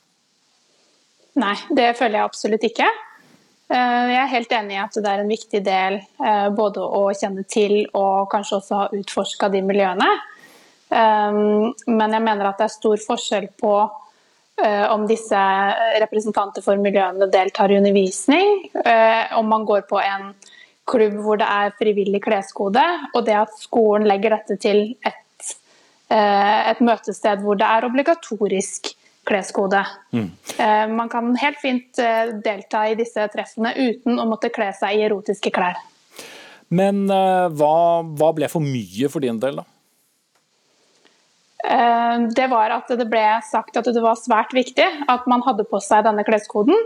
Nei, 1.38 1.54
det 1.76 1.92
føler 1.98 2.18
jeg 2.18 2.30
absolutt 2.30 2.64
ikke. 2.66 2.88
Eh, 3.68 4.04
jeg 4.08 4.18
er 4.22 4.30
helt 4.32 4.52
enig 4.56 4.76
i 4.78 4.80
at 4.80 4.94
det 4.96 5.10
er 5.10 5.20
en 5.20 5.28
viktig 5.28 5.60
del 5.64 5.98
eh, 6.00 6.48
både 6.56 6.80
å 6.80 7.02
kjenne 7.12 7.44
til 7.44 7.82
og 7.92 8.30
kanskje 8.32 8.56
også 8.56 8.78
ha 8.78 8.86
utforska 8.96 9.50
de 9.52 9.60
miljøene. 9.64 10.08
Eh, 10.88 11.40
men 11.92 12.16
jeg 12.16 12.24
mener 12.24 12.48
at 12.48 12.60
det 12.60 12.68
er 12.68 12.76
stor 12.78 13.08
forskjell 13.08 13.50
på 13.60 13.78
om 14.58 15.04
disse 15.06 15.38
representanter 16.02 16.64
for 16.64 16.80
miljøene 16.82 17.28
deltar 17.30 17.70
i 17.70 17.76
undervisning, 17.78 18.64
om 19.38 19.46
man 19.46 19.62
går 19.62 19.84
på 19.86 20.00
en 20.02 20.32
klubb 20.90 21.14
hvor 21.22 21.38
det 21.38 21.46
er 21.46 21.76
frivillig 21.78 22.18
kleskode, 22.24 22.82
og 23.12 23.20
det 23.28 23.36
at 23.38 23.54
skolen 23.54 24.08
legger 24.10 24.34
dette 24.34 24.56
til 24.58 24.80
et, 25.06 25.52
et 26.10 26.82
møtested 26.82 27.46
hvor 27.46 27.60
det 27.62 27.70
er 27.70 27.86
obligatorisk 27.86 28.90
kleskode. 29.28 29.84
Mm. 30.12 30.30
Eh, 30.58 30.88
man 30.88 31.08
kan 31.08 31.36
helt 31.36 31.60
fint 31.60 31.98
eh, 31.98 32.34
delta 32.44 32.86
i 32.88 32.96
disse 32.98 33.28
treffene 33.32 33.74
uten 33.76 34.18
å 34.18 34.26
måtte 34.28 34.50
kle 34.54 34.70
seg 34.76 34.96
i 34.96 35.04
erotiske 35.06 35.52
klær. 35.54 35.78
Men 36.68 37.04
eh, 37.12 37.48
hva, 37.58 37.74
hva 38.02 38.30
ble 38.36 38.48
for 38.52 38.64
mye 38.64 39.10
for 39.12 39.24
din 39.24 39.40
del, 39.42 39.60
da? 39.62 39.68
Det 41.58 42.46
var 42.48 42.70
at 42.72 42.88
det 42.96 43.04
ble 43.10 43.20
sagt 43.44 43.76
at 43.76 43.88
det 43.90 44.00
var 44.00 44.14
svært 44.16 44.54
viktig 44.56 44.84
at 45.10 45.24
man 45.28 45.42
hadde 45.44 45.66
på 45.68 45.80
seg 45.84 46.06
denne 46.06 46.22
kleskoden. 46.24 46.76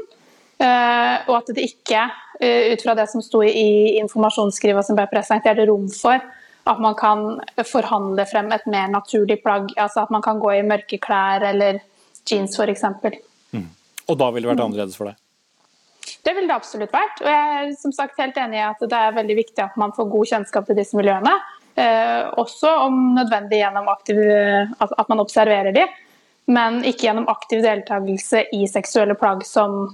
Og 0.58 1.34
at 1.36 1.50
det 1.54 1.66
ikke, 1.68 2.06
ut 2.40 2.82
fra 2.82 2.94
det 2.98 3.04
som 3.12 3.22
sto 3.22 3.44
i 3.46 4.00
informasjonsskrivet 4.00 4.88
som 4.88 4.96
ble 4.98 5.04
presentert, 5.12 5.60
rom 5.68 5.84
for 5.92 6.24
at 6.64 6.82
man 6.82 6.96
kan 6.98 7.22
forhandle 7.68 8.26
frem 8.32 8.50
et 8.56 8.66
mer 8.70 8.90
naturlig 8.90 9.42
plagg. 9.44 9.70
Altså 9.76 10.06
at 10.06 10.10
man 10.14 10.24
kan 10.24 10.40
gå 10.42 10.56
i 10.56 10.66
mørke 10.66 10.98
klær 11.04 11.44
eller 11.52 11.78
jeans 12.28 12.58
f.eks. 12.58 12.84
Mm. 13.52 13.68
Og 14.08 14.18
da 14.18 14.30
ville 14.30 14.46
det 14.46 14.54
vært 14.54 14.64
annerledes 14.66 14.98
for 14.98 15.10
deg? 15.10 15.18
Det 16.22 16.34
ville 16.34 16.50
det 16.50 16.54
absolutt 16.54 16.94
vært. 16.94 17.22
Og 17.22 17.28
jeg 17.30 17.58
er 17.58 17.74
som 17.78 17.94
sagt 17.94 18.20
helt 18.20 18.38
enig 18.38 18.60
i 18.60 18.66
at 18.66 18.80
det 18.82 18.98
er 18.98 19.18
veldig 19.18 19.36
viktig 19.38 19.64
at 19.64 19.76
man 19.80 19.94
får 19.96 20.10
god 20.12 20.30
kjennskap 20.32 20.68
til 20.68 20.78
disse 20.78 20.98
miljøene. 20.98 21.34
Eh, 21.74 22.24
også 22.38 22.70
om 22.86 22.98
nødvendig 23.16 23.62
gjennom 23.62 23.88
aktiv, 23.88 24.18
at 24.80 25.08
man 25.08 25.22
observerer 25.22 25.72
de, 25.74 25.86
men 26.52 26.82
ikke 26.84 27.08
gjennom 27.08 27.30
aktiv 27.32 27.62
deltakelse 27.64 28.44
i 28.52 28.66
seksuelle 28.70 29.16
plagg 29.18 29.46
som 29.46 29.86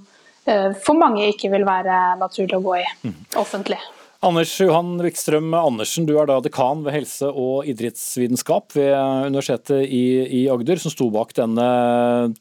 eh, 0.49 0.73
for 0.75 0.99
mange 0.99 1.29
ikke 1.31 1.53
vil 1.53 1.67
være 1.69 2.19
naturlig 2.21 2.59
å 2.59 2.65
gå 2.65 2.81
i 2.81 2.85
mm. 3.05 3.17
offentlig. 3.41 3.79
Anders 4.19 4.51
Johan 4.59 4.97
Wikstrøm 4.99 5.53
Andersen, 5.55 6.03
du 6.09 6.17
er 6.19 6.27
da 6.27 6.41
dekan 6.43 6.81
ved 6.83 6.97
helse- 6.97 7.29
og 7.31 7.69
idrettsvitenskap 7.71 8.75
ved 8.75 8.91
Universitetet 9.29 9.85
i, 9.87 10.01
i 10.41 10.49
Agder, 10.51 10.81
som 10.83 10.91
sto 10.91 11.07
bak 11.15 11.31
denne 11.39 11.67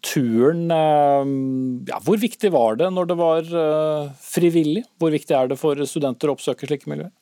turen. 0.02 0.66
Ja, 0.72 2.00
hvor 2.02 2.18
viktig 2.18 2.50
var 2.56 2.80
det 2.82 2.90
når 2.96 3.12
det 3.12 3.20
var 3.22 3.54
eh, 3.62 4.10
frivillig? 4.26 4.88
Hvor 4.98 5.14
viktig 5.14 5.38
er 5.38 5.54
det 5.54 5.60
for 5.62 5.78
studenter 5.86 6.34
å 6.34 6.38
oppsøke 6.40 6.66
slike 6.66 6.90
miljøer? 6.90 7.14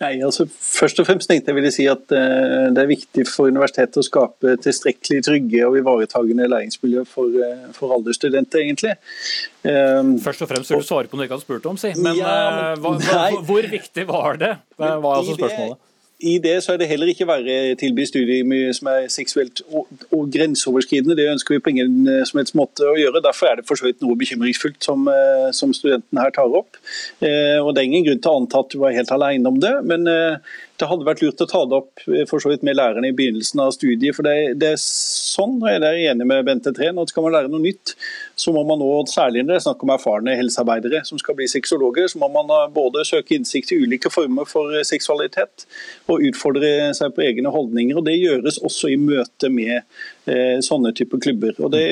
Nei, 0.00 0.14
altså 0.24 0.46
Først 0.48 1.00
og 1.02 1.08
fremst 1.08 1.28
tenkte 1.28 1.50
jeg 1.50 1.56
ville 1.58 1.72
si 1.74 1.84
at 1.90 2.14
uh, 2.14 2.70
det 2.72 2.80
er 2.80 2.88
viktig 2.88 3.26
for 3.28 3.50
universitetet 3.52 3.98
å 4.00 4.04
skape 4.06 4.54
tilstrekkelig 4.64 5.24
trygge 5.26 5.66
og 5.66 5.76
ivaretagende 5.80 6.46
læringsmiljø 6.48 7.04
for, 7.08 7.34
uh, 7.34 7.66
for 7.76 7.96
alle 7.98 8.14
studenter, 8.16 8.62
egentlig. 8.64 8.94
Um, 9.66 10.14
først 10.22 10.46
og 10.46 10.52
fremst 10.52 10.72
vil 10.72 10.80
du 10.80 10.88
svare 10.88 11.10
på 11.10 11.18
noe 11.18 11.26
jeg 11.26 11.32
ikke 11.32 11.40
hadde 11.40 11.48
spurt 11.48 11.68
om, 11.68 11.80
si. 11.80 11.92
Men, 11.98 12.16
ja, 12.16 12.32
men 12.78 12.80
hva, 12.86 12.96
hva, 13.10 13.44
hvor 13.50 13.70
viktig 13.74 14.06
var 14.08 14.40
det? 14.40 14.54
Hva 14.78 14.94
er 14.94 15.08
altså 15.10 15.36
spørsmålet? 15.36 15.82
I 16.20 16.36
det 16.42 16.56
så 16.64 16.74
er 16.74 16.80
det 16.80 16.88
heller 16.90 17.10
ikke 17.10 17.28
verre 17.28 17.74
tilby 17.80 18.04
studier 18.08 18.72
som 18.76 18.90
er 18.92 19.08
seksuelt 19.12 19.62
og, 19.68 19.88
og, 20.10 20.26
grenseoverskridende. 20.32 21.16
Det 21.16 21.28
ønsker 21.32 21.56
vi 21.56 21.62
på 21.64 21.72
ingen 21.72 22.08
som 22.28 22.40
helst 22.40 22.56
måte 22.58 22.86
å 22.86 22.96
gjøre. 22.98 23.22
Derfor 23.24 23.50
er 23.50 23.60
det 23.60 23.66
for 23.68 23.80
så 23.80 23.88
vidt 23.88 24.02
noe 24.04 24.18
bekymringsfullt 24.20 24.84
som, 24.84 25.08
som 25.56 25.72
studentene 25.76 26.24
her 26.26 26.34
tar 26.36 26.52
opp. 26.60 26.80
Eh, 27.24 27.58
og 27.60 27.74
Det 27.74 27.82
er 27.82 27.88
ingen 27.88 28.06
grunn 28.08 28.20
til 28.22 28.32
å 28.32 28.40
anta 28.42 28.60
at 28.64 28.72
du 28.72 28.80
var 28.82 28.96
helt 28.96 29.14
alene 29.14 29.50
om 29.50 29.60
det. 29.62 29.74
men 29.86 30.06
eh, 30.10 30.58
det 30.80 30.88
hadde 30.88 31.06
vært 31.06 31.22
lurt 31.24 31.42
å 31.44 31.48
ta 31.48 31.60
det 31.68 31.76
opp 31.76 32.02
eh, 32.08 32.24
for 32.28 32.42
så 32.42 32.50
vidt 32.52 32.64
med 32.66 32.78
lærerne 32.78 33.10
i 33.10 33.16
begynnelsen 33.16 33.60
av 33.62 33.72
studiet. 33.76 34.16
for 34.16 34.26
Det, 34.26 34.56
det 34.60 34.72
er 34.74 34.80
sånn, 34.80 35.58
og 35.60 35.68
jeg 35.68 35.82
er 35.84 36.12
enig 36.12 36.26
med 36.28 36.44
Bente 36.48 36.72
Treen, 36.76 36.98
at 37.00 37.12
skal 37.12 37.26
man 37.26 37.34
lære 37.36 37.52
noe 37.52 37.62
nytt, 37.62 37.94
så 38.40 38.54
må 38.56 38.64
man 38.68 38.80
nå, 38.80 38.88
særlig 39.10 39.44
når 39.44 39.52
det 39.52 39.58
er 39.58 39.66
snakk 39.66 39.84
om 39.84 39.92
erfarne 39.94 40.36
helsearbeidere 40.38 41.02
som 41.08 41.20
skal 41.20 41.36
bli 41.38 41.48
sexologer, 41.50 42.08
så 42.10 42.20
må 42.22 42.30
man 42.32 42.50
både 42.74 43.04
søke 43.08 43.36
innsikt 43.36 43.74
i 43.74 43.80
ulike 43.82 44.12
former 44.12 44.48
for 44.48 44.72
eh, 44.76 44.86
seksualitet 44.86 45.66
og 46.10 46.24
utfordre 46.30 46.90
seg 46.96 47.14
på 47.16 47.24
egne 47.26 47.52
holdninger. 47.52 47.98
og 48.00 48.06
Det 48.08 48.16
gjøres 48.16 48.60
også 48.64 48.92
i 48.94 48.98
møte 49.00 49.52
med 49.52 49.76
eh, 50.30 50.58
sånne 50.64 50.94
typer 50.96 51.22
klubber. 51.22 51.56
Og 51.60 51.72
det 51.74 51.86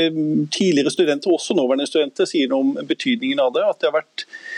Tidligere 0.55 0.91
studenter, 0.93 1.33
også 1.33 1.55
nåværende 1.57 1.87
studenter, 1.89 2.27
sier 2.29 2.49
noe 2.51 2.65
om 2.65 2.89
betydningen 2.89 3.41
av 3.43 3.53
det. 3.55 3.65
At 3.67 3.81
det 3.81 3.91
har 3.91 3.99
vært 3.99 4.25
eh, 4.25 4.58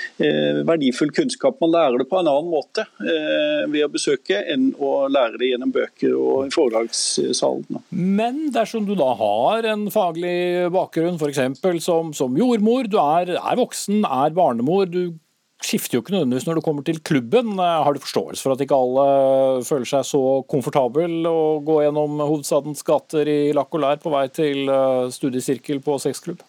verdifull 0.68 1.12
kunnskap. 1.14 1.58
Man 1.62 1.72
lærer 1.74 2.00
det 2.00 2.08
på 2.10 2.18
en 2.20 2.28
annen 2.30 2.50
måte 2.52 2.84
eh, 3.04 3.64
ved 3.70 3.86
å 3.86 3.92
besøke 3.92 4.42
enn 4.52 4.70
å 4.78 5.06
lære 5.10 5.40
det 5.40 5.52
gjennom 5.52 5.72
bøker 5.74 6.16
og 6.16 6.48
i 6.48 6.52
foredragssalen. 6.54 7.80
Men 7.90 8.42
dersom 8.54 8.88
du 8.88 8.94
da 8.98 9.12
har 9.20 9.70
en 9.72 9.88
faglig 9.92 10.68
bakgrunn, 10.74 11.18
f.eks. 11.20 11.60
Som, 11.84 12.14
som 12.16 12.36
jordmor, 12.38 12.90
du 12.90 12.98
er, 13.02 13.36
er 13.38 13.60
voksen, 13.60 14.04
er 14.04 14.36
barnemor. 14.36 14.86
du 14.90 15.18
skifter 15.64 15.98
jo 15.98 16.02
ikke 16.02 16.14
nødvendigvis 16.14 16.46
når 16.48 16.58
du 16.58 16.64
kommer 16.64 16.84
til 16.86 17.00
klubben. 17.04 17.58
Har 17.58 17.92
du 17.92 18.02
forståelse 18.02 18.44
for 18.44 18.54
at 18.54 18.62
ikke 18.64 18.78
alle 18.78 19.64
føler 19.66 19.88
seg 19.88 20.06
så 20.08 20.22
komfortabel 20.50 21.26
å 21.28 21.60
gå 21.64 21.80
gjennom 21.84 22.20
hovedstadens 22.22 22.84
gater 22.86 23.28
i 23.28 23.40
lakk 23.56 23.76
og 23.76 23.84
lær 23.84 24.00
på 24.02 24.12
vei 24.14 24.26
til 24.32 24.70
eh, 24.72 25.10
studiesirkel 25.12 25.82
på 25.84 25.98
sexklubb? 26.02 26.40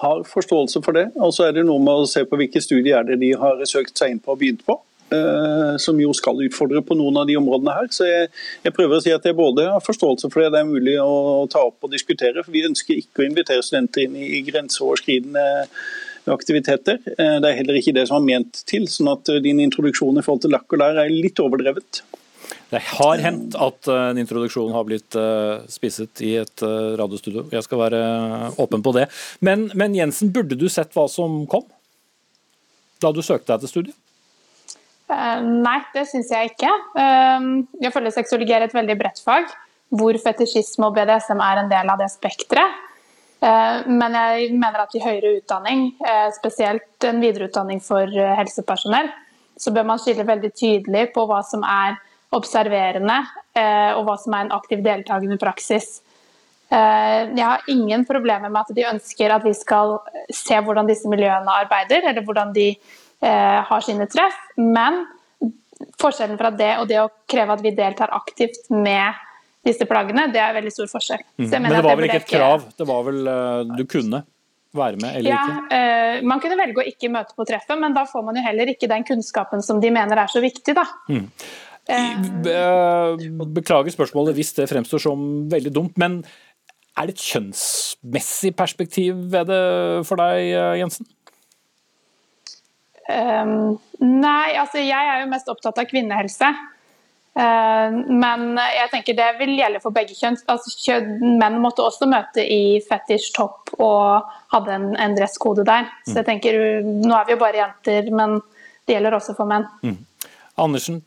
Har 0.00 0.22
forståelse 0.28 0.82
for 0.84 0.96
det. 0.96 1.08
Og 1.18 1.34
så 1.34 1.48
er 1.48 1.56
det 1.56 1.66
noe 1.66 1.82
med 1.82 2.04
å 2.04 2.08
se 2.08 2.22
på 2.28 2.38
hvilke 2.38 2.62
studier 2.62 3.00
er 3.00 3.10
det 3.10 3.20
de 3.22 3.34
har 3.40 3.60
søkt 3.68 3.98
seg 3.98 4.14
inn 4.14 4.22
på 4.22 4.34
og 4.34 4.40
begynt 4.40 4.64
på. 4.66 4.78
Eh, 5.10 5.76
som 5.82 5.98
jo 5.98 6.12
skal 6.14 6.38
utfordre 6.44 6.84
på 6.86 6.94
noen 6.94 7.16
av 7.18 7.26
de 7.26 7.34
områdene 7.38 7.72
her. 7.74 7.88
Så 7.90 8.06
jeg, 8.06 8.28
jeg 8.62 8.74
prøver 8.76 8.98
å 8.98 9.02
si 9.02 9.10
at 9.10 9.24
jeg 9.26 9.34
både 9.38 9.64
har 9.72 9.82
forståelse 9.82 10.30
for 10.30 10.44
det 10.44 10.52
det 10.54 10.60
er 10.60 10.68
mulig 10.68 10.94
å, 11.02 11.48
ta 11.50 11.64
opp 11.66 11.88
og 11.88 11.90
diskutere. 11.90 12.44
for 12.44 12.54
Vi 12.54 12.62
ønsker 12.68 13.00
ikke 13.00 13.24
å 13.24 13.26
invitere 13.26 13.64
studenter 13.66 14.06
inn 14.06 14.14
i, 14.14 14.28
i 14.38 14.44
grenseoverskridende 14.46 15.48
aktiviteter. 16.30 17.00
Eh, 17.16 17.36
det 17.42 17.50
er 17.50 17.58
heller 17.58 17.80
ikke 17.80 17.96
det 17.96 18.06
som 18.06 18.20
er 18.20 18.28
ment 18.28 18.62
til. 18.70 18.86
sånn 18.86 19.10
at 19.10 19.34
din 19.42 19.62
introduksjon 19.66 20.22
i 20.22 20.26
forhold 20.26 20.46
til 20.46 20.54
lakk 20.54 20.78
og 20.78 20.84
lær 20.84 21.02
er 21.02 21.10
litt 21.10 21.42
overdrevet. 21.42 22.04
Det 22.70 22.80
har 22.86 23.18
hendt 23.24 23.56
at 23.58 23.88
en 23.90 24.18
introduksjon 24.22 24.70
har 24.70 24.84
blitt 24.86 25.16
spisset 25.72 26.22
i 26.22 26.36
et 26.38 26.62
radiostudio. 27.00 27.48
Jeg 27.50 27.66
skal 27.66 27.80
være 27.82 28.02
åpen 28.62 28.84
på 28.86 28.92
det. 28.94 29.08
Men, 29.42 29.66
men 29.74 29.96
Jensen, 29.98 30.30
burde 30.30 30.54
du 30.54 30.68
sett 30.70 30.94
hva 30.94 31.08
som 31.10 31.42
kom 31.50 31.66
da 33.02 33.10
du 33.10 33.22
søkte 33.24 33.52
deg 33.52 33.64
til 33.64 33.72
studiet? 33.72 33.98
Eh, 35.10 35.40
nei, 35.42 35.78
det 35.94 36.06
syns 36.10 36.30
jeg 36.30 36.52
ikke. 36.52 36.70
Eh, 37.02 37.48
jeg 37.84 37.94
føler 37.94 38.14
sexologi 38.14 38.54
er 38.54 38.66
et 38.66 38.76
veldig 38.76 38.96
bredt 39.00 39.22
fag, 39.24 39.48
hvor 39.90 40.18
fetisjisme 40.22 40.86
og 40.86 40.94
BDSM 40.98 41.40
er 41.42 41.62
en 41.62 41.72
del 41.72 41.90
av 41.90 42.00
det 42.00 42.10
spekteret. 42.12 42.78
Eh, 43.40 43.88
men 43.88 44.14
jeg 44.18 44.52
mener 44.54 44.84
at 44.84 44.94
i 44.94 45.02
høyere 45.02 45.38
utdanning, 45.38 45.88
spesielt 46.36 47.08
en 47.08 47.22
videreutdanning 47.24 47.82
for 47.82 48.06
helsepersonell, 48.10 49.10
så 49.60 49.72
bør 49.74 49.88
man 49.90 50.00
skille 50.00 50.28
veldig 50.28 50.52
tydelig 50.56 51.10
på 51.14 51.26
hva 51.28 51.40
som 51.44 51.64
er 51.66 51.98
observerende, 52.36 53.16
og 53.96 54.04
hva 54.06 54.14
som 54.22 54.34
er 54.36 54.44
en 54.44 54.52
aktiv 54.54 54.84
deltakende 54.84 55.34
praksis. 55.40 55.96
Jeg 56.70 57.42
har 57.42 57.64
ingen 57.72 58.04
problemer 58.06 58.46
med 58.46 58.60
at 58.60 58.70
de 58.76 58.84
ønsker 58.86 59.34
at 59.34 59.42
vi 59.42 59.50
skal 59.58 59.96
se 60.30 60.60
hvordan 60.62 60.86
disse 60.86 61.10
miljøene 61.10 61.56
arbeider, 61.64 62.06
eller 62.06 62.22
hvordan 62.22 62.54
de 62.54 62.68
Eh, 63.20 63.62
har 63.64 63.80
sine 63.80 64.06
treff. 64.08 64.36
Men 64.56 65.02
forskjellen 66.00 66.38
fra 66.40 66.50
det 66.56 66.70
og 66.80 66.86
det 66.88 67.00
å 67.02 67.08
kreve 67.28 67.56
at 67.56 67.64
vi 67.64 67.74
deltar 67.76 68.12
aktivt 68.16 68.70
med 68.72 69.18
disse 69.66 69.84
plaggene, 69.88 70.30
det 70.32 70.40
er 70.40 70.54
veldig 70.56 70.72
stor 70.72 70.88
forskjell. 70.88 71.24
Mm. 71.36 71.48
Men 71.50 71.68
det 71.68 71.82
var 71.84 71.98
vel 71.98 72.08
ikke 72.08 72.22
et 72.22 72.30
krav? 72.30 72.64
Det 72.76 72.86
var 72.88 73.02
vel 73.10 73.28
du 73.76 73.82
kunne 73.84 74.22
være 74.76 75.00
med 75.02 75.18
eller 75.18 75.34
ja, 75.34 75.40
ikke? 75.42 75.76
Uh, 75.76 76.28
man 76.30 76.40
kunne 76.40 76.56
velge 76.56 76.80
å 76.80 76.86
ikke 76.86 77.10
møte 77.12 77.36
på 77.36 77.44
treffet, 77.48 77.74
men 77.76 77.92
da 77.92 78.06
får 78.08 78.24
man 78.24 78.38
jo 78.38 78.44
heller 78.44 78.70
ikke 78.72 78.88
den 78.88 79.04
kunnskapen 79.04 79.64
som 79.66 79.82
de 79.82 79.90
mener 79.92 80.22
er 80.22 80.32
så 80.32 80.40
viktig, 80.40 80.76
da. 80.78 80.86
Mm. 81.10 81.26
Beklager 83.56 83.94
spørsmålet 83.94 84.36
hvis 84.36 84.52
det 84.58 84.68
fremstår 84.70 85.02
som 85.02 85.24
veldig 85.50 85.72
dumt, 85.74 85.96
men 85.98 86.20
er 86.98 87.08
det 87.08 87.16
et 87.16 87.24
kjønnsmessig 87.30 88.52
perspektiv 88.58 89.16
ved 89.32 89.48
det 89.48 89.62
for 90.08 90.20
deg, 90.20 90.50
Jensen? 90.82 91.08
Um, 93.10 93.78
nei, 93.98 94.52
altså 94.60 94.82
jeg 94.82 95.08
er 95.12 95.24
jo 95.24 95.30
mest 95.30 95.48
opptatt 95.50 95.80
av 95.80 95.88
kvinnehelse. 95.90 96.50
Uh, 97.30 97.94
men 98.10 98.58
jeg 98.58 98.90
tenker 98.92 99.16
det 99.16 99.28
vil 99.38 99.54
gjelde 99.58 99.82
for 99.82 99.94
begge 99.94 100.16
kjønn. 100.18 100.38
Altså, 100.50 100.72
kjønn 100.84 101.38
menn 101.40 101.60
måtte 101.62 101.84
også 101.86 102.08
møte 102.10 102.44
i 102.44 102.78
fetisj 102.86 103.30
topp 103.36 103.74
og 103.78 104.30
hadde 104.54 104.76
en, 104.76 104.88
en 104.98 105.16
dresskode 105.18 105.66
der. 105.66 105.88
Så 106.06 106.20
jeg 106.20 106.26
mm. 106.26 106.30
tenker, 106.30 106.60
Nå 106.86 107.14
er 107.16 107.28
vi 107.28 107.36
jo 107.36 107.42
bare 107.42 107.62
jenter, 107.62 108.10
men 108.14 108.40
det 108.86 108.96
gjelder 108.96 109.18
også 109.18 109.36
for 109.38 109.50
menn. 109.50 109.66
Mm. 109.86 109.98
Andersen, 110.60 111.00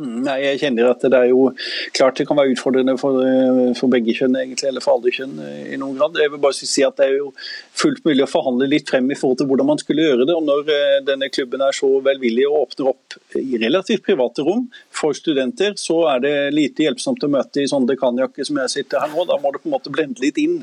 nei, 0.00 0.38
jeg 0.40 0.60
kjenner 0.62 0.88
at 0.88 1.02
det 1.04 1.18
er 1.18 1.28
jo 1.28 1.50
klart 1.92 2.16
det 2.16 2.24
kan 2.28 2.38
være 2.38 2.54
utfordrende 2.54 2.94
for, 3.00 3.18
eh, 3.20 3.72
for, 3.76 3.92
begge 3.92 4.14
kjønn, 4.16 4.38
egentlig, 4.40 4.70
eller 4.70 4.84
for 4.84 4.96
alle 4.96 5.12
kjønn 5.12 5.34
eh, 5.44 5.74
i 5.74 5.78
noen 5.80 5.98
grad. 5.98 6.16
Jeg 6.16 6.32
vil 6.32 6.40
bare 6.40 6.56
si 6.56 6.84
at 6.86 6.96
Det 6.96 7.08
er 7.08 7.18
jo 7.18 7.32
fullt 7.76 8.00
mulig 8.06 8.24
å 8.24 8.30
forhandle 8.30 8.68
litt 8.70 8.88
frem 8.88 9.10
i 9.10 9.18
forhold 9.18 9.42
til 9.42 9.50
hvordan 9.50 9.68
man 9.68 9.82
skulle 9.82 10.06
gjøre 10.06 10.26
det. 10.28 10.36
og 10.36 10.46
Når 10.48 10.72
eh, 10.72 11.02
denne 11.04 11.28
klubben 11.32 11.60
er 11.60 11.76
så 11.76 11.90
velvillig 12.04 12.46
og 12.48 12.62
åpner 12.62 12.92
opp 12.94 13.36
i 13.36 13.60
relativt 13.60 14.04
private 14.06 14.46
rom 14.46 14.64
for 14.88 15.16
studenter, 15.16 15.76
så 15.76 15.98
er 16.14 16.24
det 16.24 16.34
lite 16.56 16.86
hjelpsomt 16.86 17.28
å 17.28 17.32
møte 17.32 17.60
i 17.60 17.68
sånne 17.68 17.92
dekanjakker 17.92 18.48
som 18.48 18.62
jeg 18.62 18.76
sitter 18.78 19.04
her 19.04 19.12
nå. 19.12 19.26
Da 19.28 19.40
må 19.42 19.52
det 19.52 19.60
på 19.60 19.68
en 19.70 19.76
måte 19.76 19.92
blende 19.92 20.24
litt 20.24 20.40
inn 20.40 20.62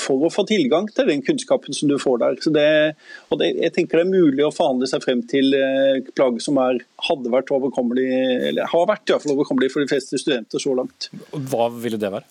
for 0.00 0.24
å 0.24 0.30
få 0.32 0.44
tilgang 0.48 0.88
til 0.94 1.08
den 1.10 1.22
kunnskapen 1.24 1.76
som 1.76 1.90
du 1.90 1.96
får 2.00 2.20
der. 2.22 2.38
Det, 2.54 2.66
og 3.28 3.40
det, 3.42 3.52
jeg 3.60 3.74
tenker 3.76 4.00
det 4.00 4.06
er 4.06 4.12
mulig 4.12 4.46
å 4.46 4.52
forhandle 4.54 4.88
seg 4.90 5.04
frem 5.04 5.22
til 5.30 5.54
eh, 5.56 6.00
plagg 6.16 6.40
som 6.44 6.58
er, 6.62 6.80
hadde 7.10 7.32
vært 7.32 7.52
overkommelig, 7.54 8.08
eller 8.50 8.70
har 8.72 8.88
vært 8.90 9.08
i 9.08 9.14
hvert 9.14 9.26
fall 9.26 9.36
overkommelig 9.36 9.72
for 9.74 9.84
de 9.84 9.90
fleste 9.92 10.20
studenter 10.20 10.62
så 10.62 10.74
langt. 10.78 11.10
Hva 11.52 11.68
ville 11.74 12.00
det 12.00 12.12
være? 12.16 12.28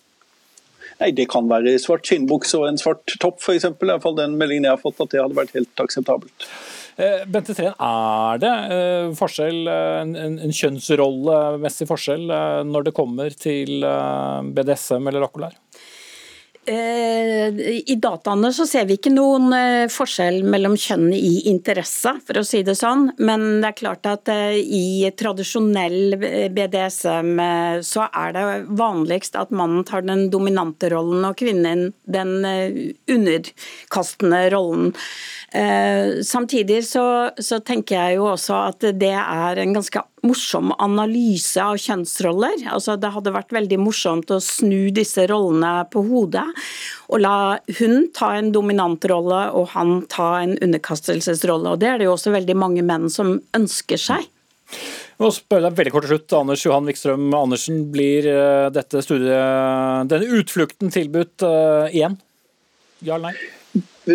Nei, 1.00 1.14
Det 1.16 1.30
kan 1.32 1.48
være 1.48 1.78
svart 1.80 2.10
skinnbukse 2.10 2.60
og 2.60 2.68
en 2.68 2.82
svart 2.82 3.16
topp, 3.22 3.40
f.eks. 3.40 3.70
fall 4.04 4.18
den 4.18 4.36
meldingen 4.40 4.68
jeg 4.68 4.76
har 4.76 4.82
fått 4.82 5.00
at 5.06 5.14
det 5.14 5.22
hadde 5.24 5.38
vært 5.38 5.56
helt 5.56 5.86
akseptabelt. 5.86 6.50
Eh, 7.00 7.24
Bente 7.32 7.56
Treen, 7.56 7.78
er 7.80 8.42
det 8.42 8.52
forskjell, 9.16 9.62
en, 9.70 10.18
en 10.18 10.58
kjønnsrollemessig 10.58 11.88
forskjell 11.88 12.28
når 12.68 12.90
det 12.90 12.96
kommer 12.98 13.32
til 13.32 13.86
BDSM 14.58 15.08
eller 15.08 15.30
akkulær? 15.30 15.56
Eh, 16.70 17.50
I 17.90 17.96
dataene 17.98 18.52
så 18.54 18.66
ser 18.70 18.86
vi 18.86 19.00
ikke 19.00 19.10
noen 19.10 19.50
eh, 19.56 19.88
forskjell 19.90 20.44
mellom 20.46 20.76
kjønn 20.78 21.08
i 21.18 21.50
interesse, 21.50 22.12
for 22.28 22.38
å 22.38 22.44
si 22.46 22.62
det 22.68 22.76
sånn. 22.78 23.08
Men 23.18 23.46
det 23.64 23.72
er 23.72 23.78
klart 23.80 24.10
at 24.10 24.30
eh, 24.30 24.60
i 24.62 25.10
tradisjonell 25.18 26.14
BDSM 26.54 27.42
så 27.86 28.06
er 28.06 28.36
det 28.36 28.46
vanligst 28.78 29.40
at 29.40 29.54
mannen 29.56 29.88
tar 29.88 30.06
den 30.06 30.28
dominante 30.30 30.92
rollen 30.94 31.26
og 31.26 31.40
kvinnen 31.40 31.88
den 32.06 32.36
underkastende 33.10 34.42
rollen. 34.54 34.94
Samtidig 36.26 36.84
så, 36.86 37.06
så 37.42 37.58
tenker 37.66 37.98
jeg 37.98 38.20
jo 38.20 38.28
også 38.36 38.58
at 38.68 38.86
det 39.02 39.16
er 39.18 39.62
en 39.64 39.74
ganske 39.74 40.04
morsom 40.26 40.74
analyse 40.82 41.62
av 41.64 41.78
kjønnsroller. 41.80 42.66
Altså, 42.72 42.96
det 43.00 43.12
hadde 43.14 43.34
vært 43.36 43.54
veldig 43.56 43.80
morsomt 43.82 44.32
å 44.34 44.40
snu 44.44 44.90
disse 44.96 45.26
rollene 45.30 45.86
på 45.92 46.04
hodet. 46.08 46.48
Og 47.10 47.24
la 47.24 47.60
hun 47.80 48.10
ta 48.16 48.34
en 48.38 48.52
dominant 48.56 49.10
rolle 49.12 49.46
og 49.58 49.72
han 49.76 50.02
ta 50.12 50.32
en 50.44 50.58
underkastelsesrolle. 50.58 51.76
Og 51.76 51.80
Det 51.82 51.92
er 51.92 52.02
det 52.02 52.10
jo 52.10 52.16
også 52.18 52.36
veldig 52.36 52.58
mange 52.60 52.86
menn 52.86 53.10
som 53.14 53.38
ønsker 53.58 54.02
seg. 54.02 54.28
Nå 55.20 55.32
spør 55.36 55.66
deg 55.66 55.76
veldig 55.76 55.92
kort 55.92 56.06
til 56.06 56.14
slutt, 56.14 56.34
Anders 56.38 56.64
Johan 56.64 56.88
Vikstrøm 56.88 57.26
Andersen, 57.36 57.82
blir 57.92 58.28
eh, 58.30 58.68
dette 58.72 59.02
studiet, 59.04 60.08
denne 60.08 60.40
utflukten 60.40 60.94
tilbudt 60.94 61.44
uh, 61.44 61.90
igjen? 61.92 62.16
Ja 63.04 63.18
eller 63.18 63.34
nei? 63.34 63.59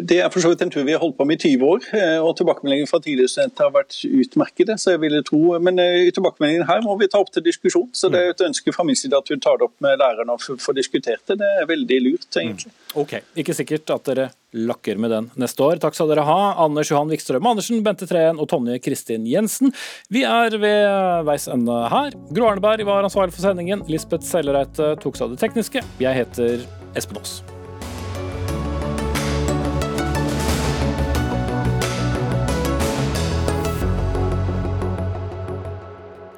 Det 0.03 0.19
er 0.21 0.31
for 0.33 0.43
så 0.43 0.51
vidt 0.53 0.63
en 0.65 0.73
tur 0.75 0.85
vi 0.87 0.93
har 0.97 1.03
holdt 1.03 1.17
på 1.19 1.27
med 1.29 1.39
i 1.39 1.55
20 1.55 1.67
år, 1.69 1.89
eh, 1.95 2.19
og 2.19 2.37
tilbakemeldingen 2.39 2.91
fra 2.91 3.01
tidligere 3.05 3.31
studenter 3.31 3.69
har 3.69 3.75
vært 3.75 3.99
utmerkede. 4.09 4.79
så 4.81 4.95
jeg 4.95 5.01
ville 5.01 5.23
tro, 5.23 5.59
Men 5.59 5.79
i 5.79 6.11
tilbakemeldingen 6.11 6.67
her 6.67 6.83
må 6.83 6.99
vi 6.99 7.09
ta 7.09 7.19
opp 7.19 7.31
til 7.33 7.43
diskusjon. 7.43 7.89
så 7.93 8.11
Det 8.11 8.21
er 8.21 8.31
et 8.31 8.47
ønske 8.49 8.73
fra 8.75 8.85
min 8.85 8.97
side 8.97 9.17
at 9.17 9.29
vi 9.31 9.39
tar 9.39 9.59
det 9.59 9.69
opp 9.69 9.77
med 9.81 9.99
lærerne 9.99 10.33
og 10.33 10.41
får 10.41 10.75
diskutert 10.75 11.23
det. 11.27 11.39
Det 11.39 11.51
er 11.63 11.67
veldig 11.67 12.01
lurt, 12.03 12.31
egentlig. 12.37 12.73
Ok, 12.95 13.21
Ikke 13.37 13.55
sikkert 13.55 13.91
at 13.91 14.05
dere 14.05 14.31
lakker 14.55 14.99
med 14.99 15.11
den 15.11 15.31
neste 15.41 15.65
år. 15.67 15.81
Takk 15.83 15.97
skal 15.97 16.11
dere 16.13 16.25
ha, 16.27 16.55
Anders 16.65 16.91
Johan 16.93 17.11
Vikstrøm 17.11 17.47
Andersen, 17.51 17.83
Bente 17.87 18.07
Treen 18.07 18.39
og 18.39 18.49
Tonje 18.53 18.79
Kristin 18.83 19.27
Jensen. 19.27 19.75
Vi 20.15 20.23
er 20.29 20.55
ved 20.63 21.27
veis 21.27 21.49
ende 21.51 21.81
her. 21.91 22.15
Gro 22.31 22.53
Arneberg 22.53 22.87
var 22.87 23.07
ansvarlig 23.07 23.35
for 23.35 23.47
sendingen. 23.47 23.85
Lisbeth 23.91 24.27
Sellereite 24.29 24.95
tok 25.03 25.19
seg 25.19 25.29
av 25.29 25.35
det 25.35 25.43
tekniske. 25.43 25.85
Jeg 26.03 26.23
heter 26.23 26.65
Espen 26.95 27.21
Aas. 27.21 27.43